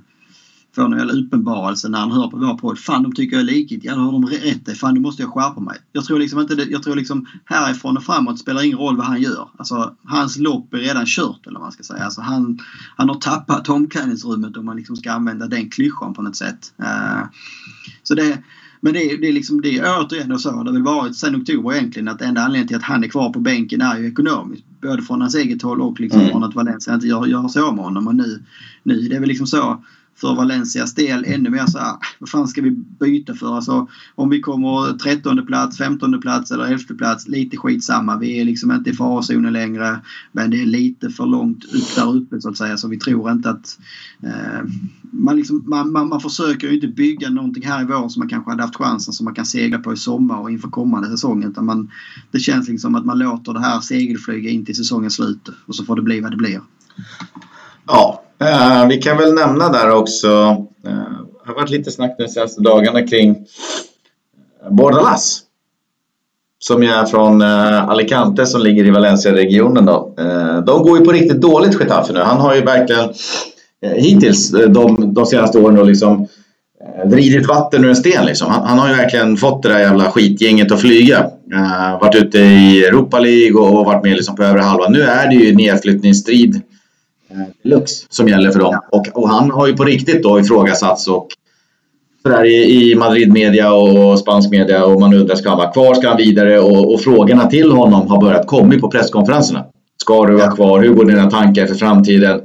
få 0.75 0.81
någon 0.81 0.99
jävla 0.99 1.13
uppenbarelse 1.13 1.89
när 1.89 1.99
han 1.99 2.11
hör 2.11 2.27
på 2.27 2.37
vår 2.37 2.57
podd. 2.57 2.79
Fan, 2.79 3.03
de 3.03 3.11
tycker 3.11 3.35
jag 3.35 3.41
är 3.41 3.53
likigt. 3.53 3.83
Ja, 3.85 3.95
då 3.95 4.01
har 4.01 4.11
de 4.11 4.25
rätt. 4.25 4.77
Fan, 4.77 4.93
nu 4.93 4.99
måste 4.99 5.21
jag 5.21 5.33
skärpa 5.33 5.59
mig. 5.59 5.77
Jag 5.91 6.05
tror 6.05 6.19
liksom 6.19 6.39
inte 6.39 6.55
det, 6.55 6.63
Jag 6.63 6.83
tror 6.83 6.95
liksom 6.95 7.27
härifrån 7.45 7.97
och 7.97 8.03
framåt 8.03 8.39
spelar 8.39 8.63
ingen 8.63 8.77
roll 8.77 8.97
vad 8.97 9.05
han 9.05 9.21
gör. 9.21 9.49
Alltså, 9.57 9.95
hans 10.03 10.37
lopp 10.37 10.73
är 10.73 10.77
redan 10.77 11.05
kört 11.05 11.47
eller 11.47 11.59
vad 11.59 11.65
man 11.65 11.71
ska 11.71 11.83
säga. 11.83 12.05
Alltså, 12.05 12.21
han, 12.21 12.59
han 12.97 13.09
har 13.09 13.15
tappat 13.15 13.69
omklädningsrummet 13.69 14.57
om 14.57 14.65
man 14.65 14.77
liksom 14.77 14.95
ska 14.95 15.11
använda 15.11 15.47
den 15.47 15.69
klyschan 15.69 16.13
på 16.13 16.21
något 16.21 16.35
sätt. 16.35 16.73
Eh, 16.77 17.23
så 18.03 18.15
det 18.15 18.43
men 18.83 18.93
det, 18.93 19.17
det, 19.17 19.27
är 19.27 19.33
liksom, 19.33 19.61
det 19.61 19.77
är 19.77 19.99
återigen 19.99 20.39
så 20.39 20.51
har 20.51 20.63
det 20.63 20.71
väl 20.71 20.83
varit 20.83 21.15
sedan 21.15 21.35
oktober 21.35 21.73
egentligen 21.73 22.07
att 22.07 22.21
enda 22.21 22.41
anledningen 22.41 22.67
till 22.67 22.77
att 22.77 22.83
han 22.83 23.03
är 23.03 23.07
kvar 23.07 23.33
på 23.33 23.39
bänken 23.39 23.81
är 23.81 23.99
ju 23.99 24.07
ekonomiskt. 24.07 24.63
Både 24.81 25.01
från 25.01 25.21
hans 25.21 25.35
eget 25.35 25.61
håll 25.61 25.81
och 25.81 25.99
liksom 25.99 26.19
mm. 26.19 26.31
från 26.31 26.43
att 26.43 26.55
Valencia 26.55 26.93
inte 26.93 27.07
gör, 27.07 27.25
gör 27.25 27.47
sig 27.47 27.61
av 27.61 27.75
med 27.75 27.83
honom. 27.83 28.07
Och 28.07 28.15
nu, 28.15 28.43
nu 28.83 29.05
är 29.05 29.09
det 29.09 29.19
väl 29.19 29.29
liksom 29.29 29.47
så 29.47 29.83
för 30.15 30.35
Valencias 30.35 30.93
del 30.93 31.25
ännu 31.27 31.49
mer 31.49 31.65
så 31.65 31.79
här, 31.79 31.85
ah, 31.85 31.99
vad 32.19 32.29
fan 32.29 32.47
ska 32.47 32.61
vi 32.61 32.71
byta 32.71 33.33
för? 33.33 33.55
Alltså, 33.55 33.87
om 34.15 34.29
vi 34.29 34.41
kommer 34.41 34.97
13 34.97 35.45
plats, 35.45 35.77
15 35.77 36.21
plats 36.21 36.51
eller 36.51 36.65
11 36.65 36.95
plats, 36.97 37.27
lite 37.27 37.57
skitsamma. 37.57 38.17
Vi 38.17 38.41
är 38.41 38.45
liksom 38.45 38.71
inte 38.71 38.89
i 38.89 38.93
farozonen 38.93 39.53
längre. 39.53 40.01
Men 40.31 40.49
det 40.49 40.61
är 40.61 40.65
lite 40.65 41.09
för 41.09 41.25
långt 41.25 41.63
upp 41.63 41.95
där 41.95 42.15
uppe 42.15 42.41
så 42.41 42.49
att 42.49 42.57
säga. 42.57 42.77
Så 42.77 42.87
vi 42.87 42.99
tror 42.99 43.31
inte 43.31 43.49
att... 43.49 43.79
Eh, 44.23 44.63
man, 45.11 45.35
liksom, 45.35 45.63
man, 45.67 45.91
man, 45.91 46.09
man 46.09 46.19
försöker 46.19 46.67
ju 46.67 46.75
inte 46.75 46.87
bygga 46.87 47.29
någonting 47.29 47.65
här 47.65 47.81
i 47.81 47.85
vår 47.85 48.09
som 48.09 48.19
man 48.19 48.29
kanske 48.29 48.51
hade 48.51 48.63
haft 48.63 48.75
chansen 48.75 49.13
som 49.13 49.25
man 49.25 49.35
kan 49.35 49.45
segla 49.45 49.79
på 49.79 49.93
i 49.93 49.97
sommar 49.97 50.39
och 50.39 50.51
inför 50.51 50.69
kommande 50.69 51.09
säsong. 51.09 51.43
Utan 51.43 51.65
man, 51.65 51.91
det 52.31 52.39
känns 52.39 52.69
liksom 52.69 52.95
att 52.95 53.05
man 53.05 53.19
låter 53.19 53.53
det 53.53 53.59
här 53.59 53.79
segelflyga 53.79 54.49
in 54.49 54.65
till 54.65 54.75
säsongens 54.75 55.13
slut 55.13 55.49
och 55.65 55.75
så 55.75 55.85
får 55.85 55.95
det 55.95 56.01
bli 56.01 56.19
vad 56.19 56.31
det 56.31 56.37
blir. 56.37 56.61
Ja, 57.87 58.23
eh, 58.47 58.87
vi 58.87 58.97
kan 59.01 59.17
väl 59.17 59.33
nämna 59.33 59.69
där 59.69 59.91
också. 59.91 60.27
Eh, 60.87 61.23
det 61.43 61.49
har 61.49 61.55
varit 61.55 61.69
lite 61.69 61.91
snack 61.91 62.15
de 62.17 62.27
senaste 62.27 62.61
dagarna 62.61 63.07
kring 63.07 63.29
eh, 63.29 64.71
Bordalas. 64.71 65.39
Som 66.59 66.83
ju 66.83 66.89
är 66.89 67.05
från 67.05 67.41
eh, 67.41 67.89
Alicante 67.89 68.45
som 68.45 68.61
ligger 68.61 68.85
i 68.85 68.91
Valencia-regionen. 68.91 69.85
Då. 69.85 70.13
Eh, 70.19 70.57
de 70.57 70.83
går 70.83 70.99
ju 70.99 71.05
på 71.05 71.11
riktigt 71.11 71.41
dåligt 71.41 71.79
Getafe 71.79 72.13
nu. 72.13 72.19
Han 72.19 72.37
har 72.37 72.55
ju 72.55 72.61
verkligen 72.61 73.09
eh, 73.81 73.91
hittills 73.91 74.53
eh, 74.53 74.69
de, 74.69 75.13
de 75.13 75.25
senaste 75.25 75.59
åren 75.59 75.75
då 75.75 75.83
liksom 75.83 76.27
eh, 76.81 77.09
vridit 77.09 77.47
vatten 77.47 77.85
ur 77.85 77.89
en 77.89 77.95
sten. 77.95 78.25
Liksom. 78.25 78.51
Han, 78.51 78.67
han, 78.67 78.79
har 78.79 78.87
ju 78.89 78.95
verkligen 78.95 79.37
fått 79.37 79.63
det 79.63 79.69
där 79.69 79.79
jävla 79.79 80.11
skitgänget 80.11 80.71
att 80.71 80.81
flyga. 80.81 81.25
Uh, 81.53 82.01
varit 82.01 82.15
ute 82.15 82.39
i 82.39 82.85
Europa 82.85 83.19
League 83.19 83.61
och, 83.61 83.79
och 83.79 83.85
varit 83.85 84.03
med 84.03 84.15
liksom 84.15 84.35
på 84.35 84.43
övre 84.43 84.61
halvan. 84.61 84.91
Nu 84.91 85.01
är 85.01 85.27
det 85.27 85.35
ju 85.35 85.55
nedflyttningsstrid 85.55 86.61
deluxe 87.63 88.05
som 88.09 88.27
gäller 88.27 88.51
för 88.51 88.59
dem. 88.59 88.79
Och, 88.91 89.07
och, 89.13 89.29
han 89.29 89.51
har 89.51 89.67
ju 89.67 89.75
på 89.75 89.83
riktigt 89.83 90.23
då 90.23 90.39
ifrågasatts 90.39 91.07
och 91.07 91.27
sådär 92.23 92.45
i, 92.45 92.91
i 92.91 92.95
Madrid-media 92.95 93.73
och 93.73 94.19
spansk 94.19 94.51
media 94.51 94.85
och 94.85 94.99
man 94.99 95.13
undrar 95.13 95.35
ska 95.35 95.49
han 95.49 95.57
vara 95.57 95.71
kvar, 95.71 95.93
ska 95.93 96.07
han 96.07 96.17
vidare? 96.17 96.59
Och, 96.59 96.93
och 96.93 97.01
frågorna 97.01 97.49
till 97.49 97.71
honom 97.71 98.07
har 98.07 98.21
börjat 98.21 98.47
komma 98.47 98.79
på 98.79 98.91
presskonferenserna. 98.91 99.65
Ska 100.01 100.25
du 100.25 100.35
vara 100.35 100.51
kvar? 100.51 100.81
Hur 100.81 100.93
går 100.93 101.05
dina 101.05 101.29
tankar 101.29 101.65
för 101.65 101.75
framtiden? 101.75 102.41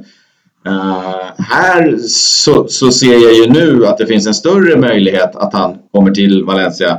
Uh, 0.68 1.28
här 1.38 1.96
så, 2.08 2.68
så, 2.68 2.90
ser 2.90 3.12
jag 3.12 3.34
ju 3.34 3.50
nu 3.50 3.86
att 3.86 3.98
det 3.98 4.06
finns 4.06 4.26
en 4.26 4.34
större 4.34 4.76
möjlighet 4.76 5.36
att 5.36 5.52
han 5.52 5.78
kommer 5.92 6.10
till 6.10 6.44
Valencia 6.44 6.98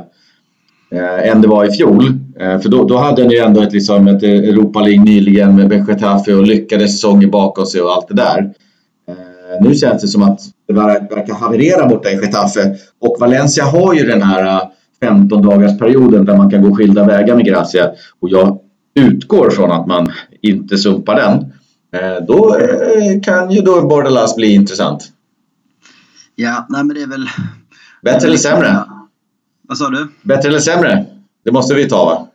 eh, 0.92 1.30
än 1.30 1.42
det 1.42 1.48
var 1.48 1.64
i 1.64 1.70
fjol. 1.70 2.19
Eh, 2.40 2.60
för 2.60 2.68
då, 2.68 2.84
då 2.84 2.96
hade 2.96 3.22
han 3.22 3.30
ju 3.30 3.38
ändå 3.38 3.62
ett, 3.62 3.72
liksom, 3.72 4.08
ett 4.08 4.22
Europa 4.22 4.80
League 4.80 5.04
nyligen 5.04 5.56
med 5.56 5.88
Getafe 5.88 6.34
och 6.34 6.46
lyckade 6.46 6.88
säsonger 6.88 7.26
bakom 7.26 7.66
sig 7.66 7.80
och 7.80 7.92
allt 7.92 8.08
det 8.08 8.14
där. 8.14 8.38
Eh, 9.08 9.62
nu 9.62 9.74
känns 9.74 10.02
det 10.02 10.08
som 10.08 10.22
att 10.22 10.40
det 10.68 10.72
verkar 10.72 11.34
haverera 11.34 11.86
borta 11.86 12.10
i 12.10 12.14
Getafe. 12.14 12.76
Och 13.00 13.16
Valencia 13.20 13.64
har 13.64 13.94
ju 13.94 14.06
den 14.06 14.22
här 14.22 14.62
15 15.00 15.38
eh, 15.38 15.50
dagars 15.50 15.78
perioden 15.78 16.24
där 16.24 16.36
man 16.36 16.50
kan 16.50 16.62
gå 16.62 16.76
skilda 16.76 17.04
vägar 17.04 17.36
med 17.36 17.44
Gracia. 17.44 17.90
Och 18.20 18.28
jag 18.28 18.58
utgår 18.94 19.50
från 19.50 19.72
att 19.72 19.86
man 19.86 20.12
inte 20.42 20.78
sumpar 20.78 21.16
den. 21.16 21.52
Då 22.26 22.56
kan 23.22 23.50
ju 23.50 23.60
då 23.60 23.82
Bordelas 23.88 24.36
bli 24.36 24.54
intressant. 24.54 25.08
Ja, 26.34 26.66
nej 26.68 26.84
men 26.84 26.96
det 26.96 27.02
är 27.02 27.06
väl... 27.06 27.28
Bättre 28.02 28.28
eller 28.28 28.36
sämre? 28.36 28.84
Vad 29.68 29.78
sa 29.78 29.88
du? 29.88 30.08
Bättre 30.22 30.48
eller 30.48 30.58
sämre? 30.58 31.06
Det 31.44 31.52
måste 31.52 31.74
vi 31.74 31.88
ta 31.88 32.04
va? 32.04 32.29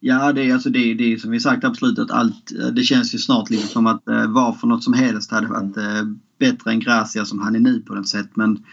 Ja, 0.00 0.32
det 0.32 0.42
är, 0.42 0.54
alltså 0.54 0.70
det, 0.70 0.94
det 0.94 1.12
är 1.12 1.16
som 1.16 1.30
vi 1.30 1.40
sagt 1.40 1.64
absolut 1.64 1.98
att 1.98 2.10
allt, 2.10 2.52
eh, 2.52 2.66
det 2.66 2.82
känns 2.82 3.14
ju 3.14 3.18
snart 3.18 3.50
liksom 3.50 3.68
som 3.68 3.86
att 3.86 4.08
eh, 4.08 4.26
vad 4.26 4.60
för 4.60 4.66
något 4.66 4.84
som 4.84 4.92
helst 4.92 5.30
hade 5.30 5.46
varit 5.46 5.76
eh, 5.76 6.04
bättre 6.38 6.70
än 6.70 6.80
Gracia 6.80 7.24
som 7.24 7.38
han 7.38 7.56
är 7.56 7.60
nu 7.60 7.80
på 7.80 7.94
något 7.94 8.08
sätt. 8.08 8.30
Men 8.34 8.64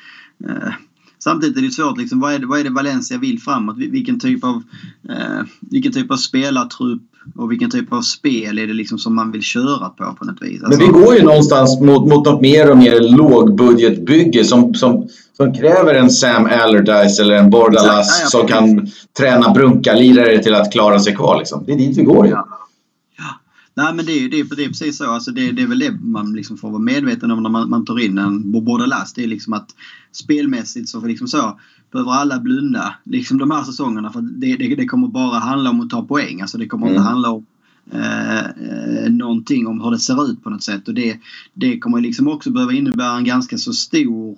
eh, 0.46 0.74
samtidigt 1.20 1.58
är 1.58 1.62
det 1.62 1.72
svårt. 1.72 1.98
Liksom, 1.98 2.20
vad, 2.20 2.34
är 2.34 2.40
det, 2.40 2.46
vad 2.46 2.60
är 2.60 2.64
det 2.64 2.70
Valencia 2.70 3.18
vill 3.18 3.42
framåt? 3.42 3.78
Vilken 3.78 4.20
typ 4.20 4.44
av, 4.44 4.64
eh, 5.10 5.42
vilken 5.60 5.92
typ 5.92 6.12
av 6.12 6.18
spelartrupp 6.18 7.04
och 7.36 7.52
vilken 7.52 7.70
typ 7.70 7.94
av 7.94 8.02
spel 8.02 8.60
är 8.60 8.68
det 8.68 8.74
liksom 8.74 9.00
som 9.00 9.16
man 9.16 9.32
vill 9.32 9.42
köra 9.42 9.90
på 9.90 10.16
på 10.20 10.26
något 10.26 10.42
vis? 10.42 10.64
Alltså, 10.64 10.80
Men 10.80 10.94
vi 10.94 11.00
går 11.02 11.16
ju 11.16 11.24
någonstans 11.24 11.80
mot, 11.80 12.08
mot 12.08 12.26
något 12.26 12.42
mer 12.42 12.72
och 12.72 12.78
mer 12.78 13.00
lågbudgetbygge 13.00 14.44
som, 14.44 14.74
som, 14.74 15.08
som 15.38 15.54
kräver 15.54 15.94
en 15.94 16.10
Sam 16.10 16.46
Allardyce 16.46 17.22
eller 17.22 17.36
en 17.36 17.50
Bordalas 17.50 18.20
ja, 18.24 18.28
som 18.30 18.48
kan 18.48 18.88
träna 19.18 19.54
brunkalirare 19.54 20.44
till 20.44 20.56
att 20.56 20.72
klara 20.72 21.00
sig 21.00 21.16
kvar. 21.16 21.38
Liksom. 21.38 21.64
Det 21.66 21.74
är 21.74 21.78
dit 21.78 21.98
vi 21.98 22.04
går 22.04 22.26
ju. 22.26 22.32
Ja. 22.32 22.48
Nej 23.78 23.94
men 23.94 24.06
det 24.06 24.12
är, 24.12 24.30
det, 24.30 24.40
är, 24.40 24.56
det 24.56 24.64
är 24.64 24.68
precis 24.68 24.98
så. 24.98 25.12
Alltså 25.12 25.32
det, 25.32 25.52
det 25.52 25.62
är 25.62 25.68
väl 25.68 25.80
det 25.80 25.92
man 25.92 26.34
liksom 26.34 26.58
får 26.58 26.70
vara 26.70 26.82
medveten 26.82 27.32
om 27.32 27.44
när 27.44 27.50
man, 27.50 27.70
man 27.70 27.86
tar 27.86 28.00
in 28.00 28.18
en 28.18 28.52
Bordelas. 28.52 29.14
Det 29.14 29.24
är 29.24 29.28
liksom 29.28 29.54
att 29.54 29.76
spelmässigt 30.12 30.90
så, 30.90 31.06
liksom 31.06 31.28
så 31.28 31.60
behöver 31.92 32.12
alla 32.12 32.40
blunda 32.40 32.96
liksom 33.04 33.38
de 33.38 33.52
här 33.52 33.64
säsongerna. 33.64 34.12
För 34.12 34.22
det, 34.22 34.56
det, 34.56 34.76
det 34.76 34.86
kommer 34.86 35.08
bara 35.08 35.40
handla 35.40 35.70
om 35.70 35.82
att 35.82 35.90
ta 35.90 36.06
poäng. 36.06 36.42
Alltså 36.42 36.58
det 36.58 36.68
kommer 36.68 36.88
mm. 36.88 36.96
inte 36.96 37.10
handla 37.10 37.30
om 37.30 37.46
eh, 37.92 38.40
eh, 38.40 39.10
någonting 39.10 39.68
om 39.68 39.82
hur 39.82 39.92
det 39.92 40.00
ser 40.00 40.32
ut 40.32 40.44
på 40.44 40.50
något 40.50 40.64
sätt. 40.64 40.88
Och 40.88 40.94
det, 40.94 41.20
det 41.54 41.80
kommer 41.80 42.02
liksom 42.02 42.28
också 42.28 42.52
behöva 42.52 42.74
innebära 42.74 43.18
en 43.18 43.26
ganska 43.26 43.58
så 43.58 43.74
stor 43.74 44.38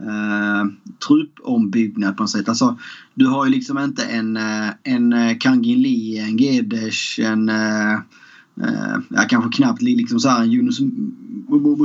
eh, 0.00 0.64
truppombyggnad 1.08 2.16
på 2.16 2.22
något 2.22 2.30
sätt. 2.30 2.48
Alltså, 2.48 2.78
du 3.14 3.26
har 3.26 3.44
ju 3.44 3.50
liksom 3.50 3.78
inte 3.78 4.04
en, 4.04 4.36
eh, 4.36 4.70
en 4.82 5.38
Kangin 5.38 5.82
Lee, 5.82 6.22
en 6.22 6.36
Gedesh, 6.36 7.20
en 7.20 7.50
Uh, 8.60 8.98
ja, 9.08 9.24
kanske 9.28 9.56
knappt 9.56 9.82
liksom 9.82 10.20
så 10.20 10.28
här, 10.28 10.44
Yunus 10.44 10.80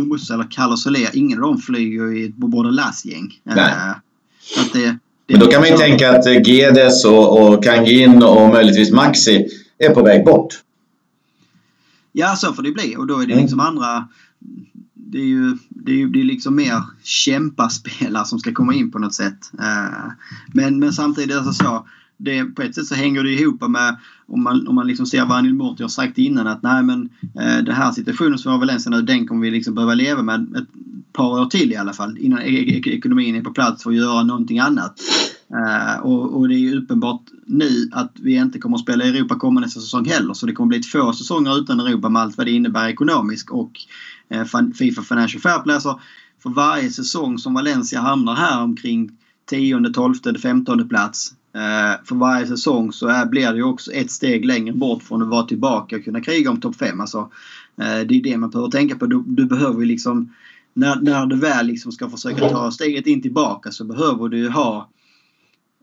Musa 0.08 0.34
eller 0.34 0.52
Carlos 0.52 0.84
Soler. 0.84 1.10
Ingen 1.14 1.44
av 1.44 1.50
dem 1.50 1.58
flyger 1.58 2.14
i 2.14 2.26
ett 2.26 2.36
Bordelas-gäng. 2.36 3.40
Uh, 3.50 3.56
det, 4.74 4.80
det 4.80 4.98
Men 5.28 5.40
då 5.40 5.48
kan 5.48 5.62
man 5.62 5.70
ju 5.70 5.78
tänka 5.78 6.18
att 6.18 6.48
Gedes 6.48 7.06
och, 7.06 7.48
och 7.48 7.64
Kangin 7.64 8.24
och 8.24 8.50
möjligtvis 8.50 8.92
Maxi 8.92 9.48
är 9.78 9.90
på 9.90 10.04
väg 10.04 10.26
bort. 10.26 10.54
Ja, 12.12 12.36
så 12.36 12.54
får 12.54 12.64
det 12.64 12.72
bli. 12.72 12.96
Och 12.98 13.08
då 13.08 13.20
är 13.20 13.28
det 13.28 13.34
mm. 13.34 13.44
liksom 13.44 13.60
andra... 13.60 14.08
Det 14.94 15.18
är 15.18 15.26
ju 15.26 15.58
det 15.70 16.02
är, 16.02 16.08
det 16.08 16.20
är 16.20 16.24
liksom 16.24 16.56
mer 16.56 16.84
kämpaspelare 17.04 18.26
som 18.26 18.40
ska 18.40 18.54
komma 18.54 18.74
in 18.74 18.92
på 18.92 19.00
något 19.00 19.14
sätt. 19.14 19.52
Uh, 19.54 20.12
men, 20.54 20.80
men 20.80 20.94
samtidigt 20.94 21.38
alltså 21.38 21.54
så 21.54 21.88
det, 22.18 22.44
på 22.44 22.62
ett 22.62 22.76
sätt 22.76 22.86
så 22.86 22.96
hänger 22.96 23.24
det 23.24 23.32
ihop 23.32 23.70
med 23.70 23.98
om 24.28 24.44
man, 24.44 24.68
om 24.68 24.76
man 24.76 24.88
liksom 24.88 25.06
ser 25.06 25.26
vad 25.26 25.38
Anil 25.38 25.54
Murti 25.54 25.84
har 25.84 25.90
sagt 25.90 26.18
innan 26.18 26.48
att 26.48 26.64
nej 26.64 26.84
men 26.84 27.10
eh, 27.22 27.64
den 27.64 27.76
här 27.76 27.92
situationen 27.92 28.38
som 28.38 28.50
vi 28.50 28.54
har 28.54 28.60
Valencia 28.60 28.90
nu 28.90 29.02
den 29.02 29.28
kommer 29.28 29.42
vi 29.42 29.52
liksom 29.52 29.76
behöva 29.76 29.94
leva 29.94 30.22
med 30.22 30.56
ett 30.56 30.68
par 31.14 31.42
år 31.42 31.46
till 31.46 31.72
i 31.72 31.76
alla 31.76 31.94
fall 31.94 32.18
innan 32.18 32.42
ek 32.42 32.88
ekonomin 32.88 33.36
är 33.36 33.42
på 33.42 33.52
plats 33.52 33.84
för 33.84 33.90
att 33.90 33.96
göra 33.96 34.24
någonting 34.24 34.60
annat. 34.60 35.00
Eh, 35.54 36.00
och, 36.00 36.38
och, 36.38 36.48
det 36.48 36.56
är 36.56 36.60
ju 36.60 36.78
uppenbart 36.78 37.22
nu 37.46 37.90
att 37.92 38.12
vi 38.16 38.36
inte 38.36 38.60
kommer 38.60 38.76
att 38.78 38.84
spela 38.84 39.06
i 39.06 39.10
Europa 39.10 39.36
kommande 39.36 39.70
säsong 39.70 40.06
heller. 40.06 40.34
Så 40.34 40.46
det 40.46 40.54
kommer 40.54 40.76
att 40.76 40.82
bli 40.82 40.90
två 40.90 41.14
säsonger 41.14 41.58
utan 41.58 41.80
Europa 41.80 42.10
med 42.10 42.22
allt 42.22 42.38
vad 42.38 42.48
det 42.48 42.52
innebär 42.52 42.90
ekonomiskt 42.90 43.50
och 43.50 43.72
eh, 44.30 44.44
Fifa 44.76 45.02
Financial 45.02 45.42
Fair 45.42 45.60
Play. 45.60 45.74
Alltså, 45.74 46.00
för 46.44 46.50
varje 46.50 46.90
säsong 46.90 47.38
som 47.38 47.54
Valencia 47.54 48.02
hamnar 48.02 48.36
här 48.36 48.64
omkring 48.64 49.12
10, 49.50 49.90
12, 49.94 50.14
15 50.42 50.90
plats 50.90 51.34
för 52.06 52.16
varje 52.16 52.48
säsong 52.48 52.92
så 52.92 53.08
är, 53.08 53.26
blir 53.26 53.52
det 53.52 53.58
ju 53.58 53.64
också 53.64 53.92
ett 53.92 54.12
steg 54.12 54.46
längre 54.46 54.74
bort 54.74 55.04
från 55.04 55.22
att 55.22 55.28
vara 55.28 55.44
tillbaka 55.44 55.96
och 55.96 56.04
kunna 56.04 56.22
kriga 56.22 56.52
om 56.52 56.62
topp 56.62 56.76
5. 56.76 57.02
Alltså, 57.02 57.18
eh, 57.78 58.08
det 58.08 58.16
är 58.16 58.24
det 58.24 58.38
man 58.38 58.50
behöver 58.50 58.72
tänka 58.72 58.96
på. 58.96 59.06
Du, 59.06 59.24
du 59.28 59.46
behöver 59.46 59.86
liksom, 59.86 60.34
när, 60.74 61.02
när 61.02 61.26
du 61.26 61.36
väl 61.36 61.68
liksom 61.68 61.92
ska 61.92 62.10
försöka 62.10 62.50
ta 62.50 62.72
steget 62.72 63.08
in 63.08 63.22
tillbaka 63.22 63.72
så 63.72 63.84
behöver 63.84 64.30
du 64.30 64.50
ha 64.50 64.90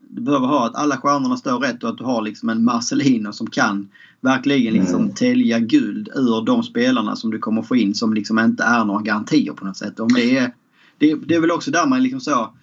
du 0.09 0.21
behöver 0.21 0.47
ha 0.47 0.65
att 0.65 0.75
alla 0.75 0.97
stjärnorna 0.97 1.37
står 1.37 1.59
rätt 1.59 1.83
och 1.83 1.89
att 1.89 1.97
du 1.97 2.03
har 2.03 2.21
liksom 2.21 2.49
en 2.49 2.63
Marcelino 2.63 3.33
som 3.33 3.47
kan 3.47 3.87
verkligen 4.21 4.73
liksom 4.73 5.01
mm. 5.01 5.13
tälja 5.13 5.59
guld 5.59 6.09
ur 6.15 6.45
de 6.45 6.63
spelarna 6.63 7.15
som 7.15 7.31
du 7.31 7.39
kommer 7.39 7.61
få 7.61 7.75
in 7.75 7.95
som 7.95 8.13
liksom 8.13 8.39
inte 8.39 8.63
är 8.63 8.85
några 8.85 9.01
garantier 9.01 9.53
på 9.53 9.65
något 9.65 9.77
sätt. 9.77 9.99
Om 9.99 10.07
det, 10.07 10.37
är, 10.37 10.53
det, 10.97 11.15
det 11.15 11.35
är 11.35 11.39
väl 11.39 11.51
också 11.51 11.71
där 11.71 11.87
man 11.87 12.03
liksom 12.03 12.19
så 12.21 12.53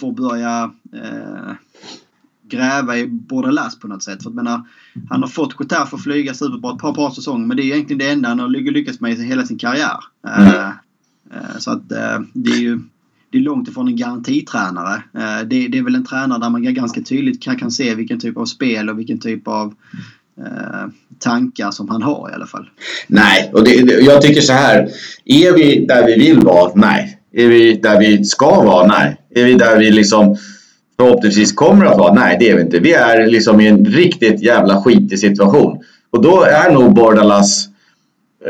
får 0.00 0.12
börja 0.12 0.70
eh, 0.94 1.52
gräva 2.48 2.98
i 2.98 3.06
Bordelas 3.06 3.78
på 3.78 3.88
något 3.88 4.02
sätt. 4.02 4.22
För 4.22 4.30
att, 4.30 4.36
menar, 4.36 4.62
han 5.10 5.22
har 5.22 5.28
fått 5.28 5.56
för 5.56 5.96
att 5.96 6.02
flyga 6.02 6.34
superbra 6.34 6.72
ett 6.72 6.78
par, 6.78 6.94
par 6.94 7.10
säsonger 7.10 7.46
men 7.46 7.56
det 7.56 7.62
är 7.62 7.64
egentligen 7.64 7.98
det 7.98 8.10
enda 8.10 8.28
han 8.28 8.38
har 8.38 8.48
lyckats 8.48 9.00
med 9.00 9.12
i 9.12 9.22
hela 9.22 9.46
sin 9.46 9.58
karriär. 9.58 9.98
Mm. 10.26 10.48
Eh, 10.48 10.68
eh, 11.30 11.58
så 11.58 11.70
att 11.70 11.92
eh, 11.92 12.20
det 12.32 12.50
är 12.50 12.60
ju 12.60 12.80
det 13.32 13.38
är 13.38 13.42
långt 13.42 13.68
ifrån 13.68 13.88
en 13.88 13.96
garantitränare. 13.96 14.94
Eh, 14.94 15.46
det, 15.46 15.68
det, 15.68 15.78
är 15.78 15.82
väl 15.82 15.94
en 15.94 16.04
tränare 16.04 16.40
där 16.40 16.50
man 16.50 16.74
ganska 16.74 17.00
tydligt 17.00 17.42
kan, 17.42 17.56
kan 17.56 17.70
se 17.70 17.94
vilken 17.94 18.20
typ 18.20 18.36
av 18.36 18.44
spel 18.44 18.90
och 18.90 18.98
vilken 18.98 19.20
typ 19.20 19.48
av 19.48 19.74
eh, 20.38 20.86
tankar 21.18 21.70
som 21.70 21.88
han 21.88 22.02
har 22.02 22.30
i 22.30 22.34
alla 22.34 22.46
fall. 22.46 22.70
Nej, 23.06 23.50
och 23.54 23.64
det, 23.64 23.74
jag 24.02 24.22
tycker 24.22 24.40
så 24.40 24.52
här. 24.52 24.88
Är 25.24 25.52
vi 25.52 25.86
där 25.86 26.06
vi 26.06 26.14
vill 26.14 26.40
vara? 26.40 26.72
Nej. 26.74 27.18
Är 27.32 27.48
vi 27.48 27.76
där 27.76 27.98
vi 27.98 28.24
ska 28.24 28.62
vara? 28.62 28.86
Nej. 28.86 29.16
Är 29.34 29.44
vi 29.44 29.54
där 29.54 29.78
vi 29.78 29.90
liksom 29.90 30.36
förhoppningsvis 30.96 31.52
kommer 31.52 31.84
att 31.84 31.98
vara? 31.98 32.14
Nej, 32.14 32.36
det 32.40 32.50
är 32.50 32.56
vi 32.56 32.62
inte. 32.62 32.78
Vi 32.78 32.92
är 32.92 33.26
liksom 33.26 33.60
i 33.60 33.68
en 33.68 33.84
riktigt 33.84 34.42
jävla 34.42 34.82
skitig 34.82 35.18
situation. 35.18 35.78
Och 36.10 36.22
då 36.22 36.42
är 36.42 36.72
nog 36.72 36.94
Bordalas 36.94 37.68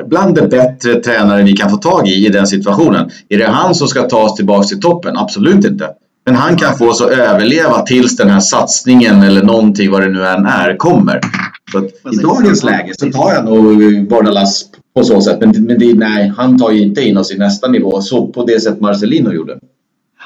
bland 0.07 0.35
de 0.35 0.49
bättre 0.49 0.95
tränare 0.95 1.43
vi 1.43 1.53
kan 1.53 1.70
få 1.70 1.76
tag 1.76 2.09
i 2.09 2.26
i 2.26 2.28
den 2.28 2.47
situationen. 2.47 3.11
Är 3.28 3.39
det 3.39 3.47
han 3.47 3.74
som 3.74 3.89
ska 3.89 4.03
ta 4.03 4.22
oss 4.22 4.35
tillbaka 4.35 4.68
till 4.68 4.80
toppen? 4.80 5.16
Absolut 5.16 5.64
inte. 5.64 5.91
Men 6.26 6.35
han 6.35 6.57
kan 6.57 6.78
få 6.78 6.89
oss 6.89 7.01
att 7.01 7.11
överleva 7.11 7.83
tills 7.83 8.16
den 8.16 8.30
här 8.30 8.41
satsningen 8.41 9.22
eller 9.22 9.43
någonting 9.43 9.91
vad 9.91 10.03
det 10.03 10.09
nu 10.09 10.26
än 10.26 10.47
är 10.47 10.76
kommer. 10.76 11.20
Så 11.72 11.85
I 12.12 12.16
dagens 12.22 12.62
läge 12.62 12.93
så 12.99 13.11
tar 13.11 13.33
jag 13.35 13.45
nog 13.45 14.09
Bordalas 14.09 14.64
på 14.95 15.05
så 15.05 15.20
sätt. 15.20 15.41
Men, 15.41 15.51
men 15.51 15.78
det, 15.78 15.95
nej, 15.95 16.33
han 16.37 16.59
tar 16.59 16.70
ju 16.70 16.83
inte 16.83 17.03
in 17.03 17.16
oss 17.16 17.33
i 17.33 17.39
nästa 17.39 17.68
nivå 17.68 18.01
så 18.01 18.26
på 18.26 18.45
det 18.45 18.61
sätt 18.61 18.80
Marcelino 18.80 19.33
gjorde. 19.33 19.59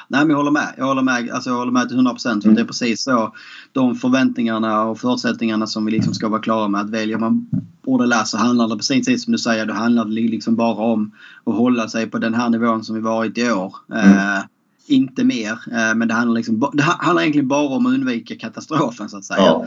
Nej, 0.08 0.20
men 0.20 0.30
jag 0.30 0.36
håller 0.36 0.50
med. 0.50 0.74
Jag 0.76 0.84
håller 0.84 1.02
med, 1.02 1.30
alltså 1.30 1.50
jag 1.50 1.56
håller 1.56 1.72
med 1.72 1.88
till 1.88 1.96
100 1.96 2.12
procent. 2.12 2.44
Mm. 2.44 2.54
Det 2.54 2.60
är 2.62 2.66
precis 2.66 3.02
så 3.02 3.34
de 3.72 3.94
förväntningarna 3.94 4.82
och 4.82 4.98
förutsättningarna 4.98 5.66
som 5.66 5.84
vi 5.84 5.92
liksom 5.92 6.14
ska 6.14 6.28
vara 6.28 6.40
klara 6.40 6.68
med. 6.68 6.80
Att 6.80 6.90
väljer 6.90 7.18
man 7.18 7.46
Bordelas 7.82 8.30
så 8.30 8.38
handlar 8.38 8.68
det 8.68 8.76
precis 8.76 9.24
som 9.24 9.32
du 9.32 9.38
säger. 9.38 9.66
Då 9.66 9.74
handlar 9.74 10.04
det 10.04 10.10
liksom 10.10 10.56
bara 10.56 10.74
om 10.74 11.12
att 11.44 11.54
hålla 11.54 11.88
sig 11.88 12.06
på 12.06 12.18
den 12.18 12.34
här 12.34 12.50
nivån 12.50 12.84
som 12.84 12.94
vi 12.94 13.00
varit 13.00 13.38
i 13.38 13.50
år. 13.50 13.74
Mm. 13.92 14.12
Eh, 14.12 14.44
inte 14.86 15.24
mer. 15.24 15.52
Eh, 15.52 15.94
men 15.94 16.08
det 16.08 16.14
handlar, 16.14 16.34
liksom, 16.34 16.70
det 16.72 16.82
handlar 16.82 17.22
egentligen 17.22 17.48
bara 17.48 17.68
om 17.68 17.86
att 17.86 17.92
undvika 17.92 18.36
katastrofen 18.36 19.08
så 19.08 19.16
att 19.16 19.24
säga. 19.24 19.40
Ja. 19.40 19.66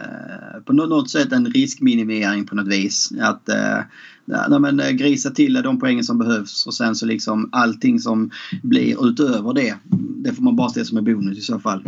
Eh, 0.00 0.60
på 0.64 0.72
något 0.72 1.10
sätt 1.10 1.32
en 1.32 1.46
riskminimering 1.46 2.46
på 2.46 2.54
något 2.54 2.68
vis. 2.68 3.12
Att 3.20 3.48
eh, 3.48 3.78
ja, 4.24 4.58
men, 4.58 4.80
eh, 4.80 4.90
grisa 4.90 5.30
till 5.30 5.52
de 5.52 5.80
poängen 5.80 6.04
som 6.04 6.18
behövs 6.18 6.66
och 6.66 6.74
sen 6.74 6.94
så 6.94 7.06
liksom 7.06 7.48
allting 7.52 8.00
som 8.00 8.30
blir 8.62 9.08
utöver 9.08 9.54
det. 9.54 9.74
Det 10.16 10.32
får 10.32 10.42
man 10.42 10.56
bara 10.56 10.68
se 10.68 10.84
som 10.84 10.98
en 10.98 11.04
bonus 11.04 11.38
i 11.38 11.40
så 11.40 11.58
fall. 11.58 11.82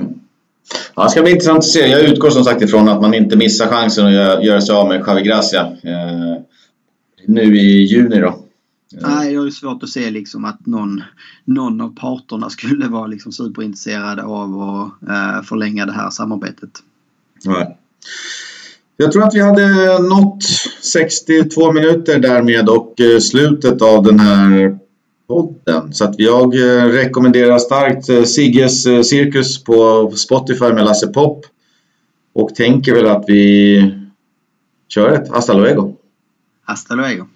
Ja, 0.94 1.04
det 1.04 1.10
ska 1.10 1.22
bli 1.22 1.30
intressant 1.30 1.58
att 1.58 1.64
se. 1.64 1.86
Jag 1.86 2.00
utgår 2.00 2.30
som 2.30 2.44
sagt 2.44 2.62
ifrån 2.62 2.88
att 2.88 3.00
man 3.00 3.14
inte 3.14 3.36
missar 3.36 3.66
chansen 3.66 4.06
att 4.06 4.44
göra 4.44 4.60
sig 4.60 4.74
av 4.74 4.88
med 4.88 5.04
Javi 5.06 5.22
Gracia 5.22 5.60
eh, 5.62 6.42
nu 7.26 7.56
i 7.56 7.82
juni 7.82 8.20
då. 8.20 8.40
Nej, 9.00 9.32
jag 9.32 9.40
har 9.40 9.50
svårt 9.50 9.82
att 9.82 9.88
se 9.88 10.10
liksom 10.10 10.44
att 10.44 10.66
någon, 10.66 11.02
någon 11.44 11.80
av 11.80 11.96
parterna 11.96 12.50
skulle 12.50 12.88
vara 12.88 13.06
liksom 13.06 13.32
superintresserade 13.32 14.22
av 14.22 14.60
att 14.60 15.08
eh, 15.08 15.42
förlänga 15.42 15.86
det 15.86 15.92
här 15.92 16.10
samarbetet. 16.10 16.70
Nej. 17.44 17.78
Jag 18.96 19.12
tror 19.12 19.24
att 19.24 19.34
vi 19.34 19.40
hade 19.40 19.98
nått 19.98 20.44
62 20.82 21.72
minuter 21.72 22.18
därmed 22.18 22.68
och 22.68 23.00
eh, 23.00 23.18
slutet 23.18 23.82
av 23.82 24.02
den 24.02 24.20
här 24.20 24.78
podden. 25.28 25.92
Så 25.92 26.04
att 26.04 26.14
jag 26.18 26.54
eh, 26.54 26.84
rekommenderar 26.84 27.58
starkt 27.58 28.08
eh, 28.08 28.22
Sigges 28.22 28.82
cirkus 28.82 29.64
på 29.64 30.10
Spotify 30.16 30.72
med 30.72 30.84
Lasse 30.84 31.06
Pop. 31.06 31.46
Och 32.34 32.54
tänker 32.54 32.94
väl 32.94 33.06
att 33.06 33.24
vi 33.26 33.94
kör 34.88 35.10
ett 35.10 35.28
Hasta 35.28 35.52
luego. 35.52 35.96
Hasta 36.64 36.94
luego. 36.94 37.26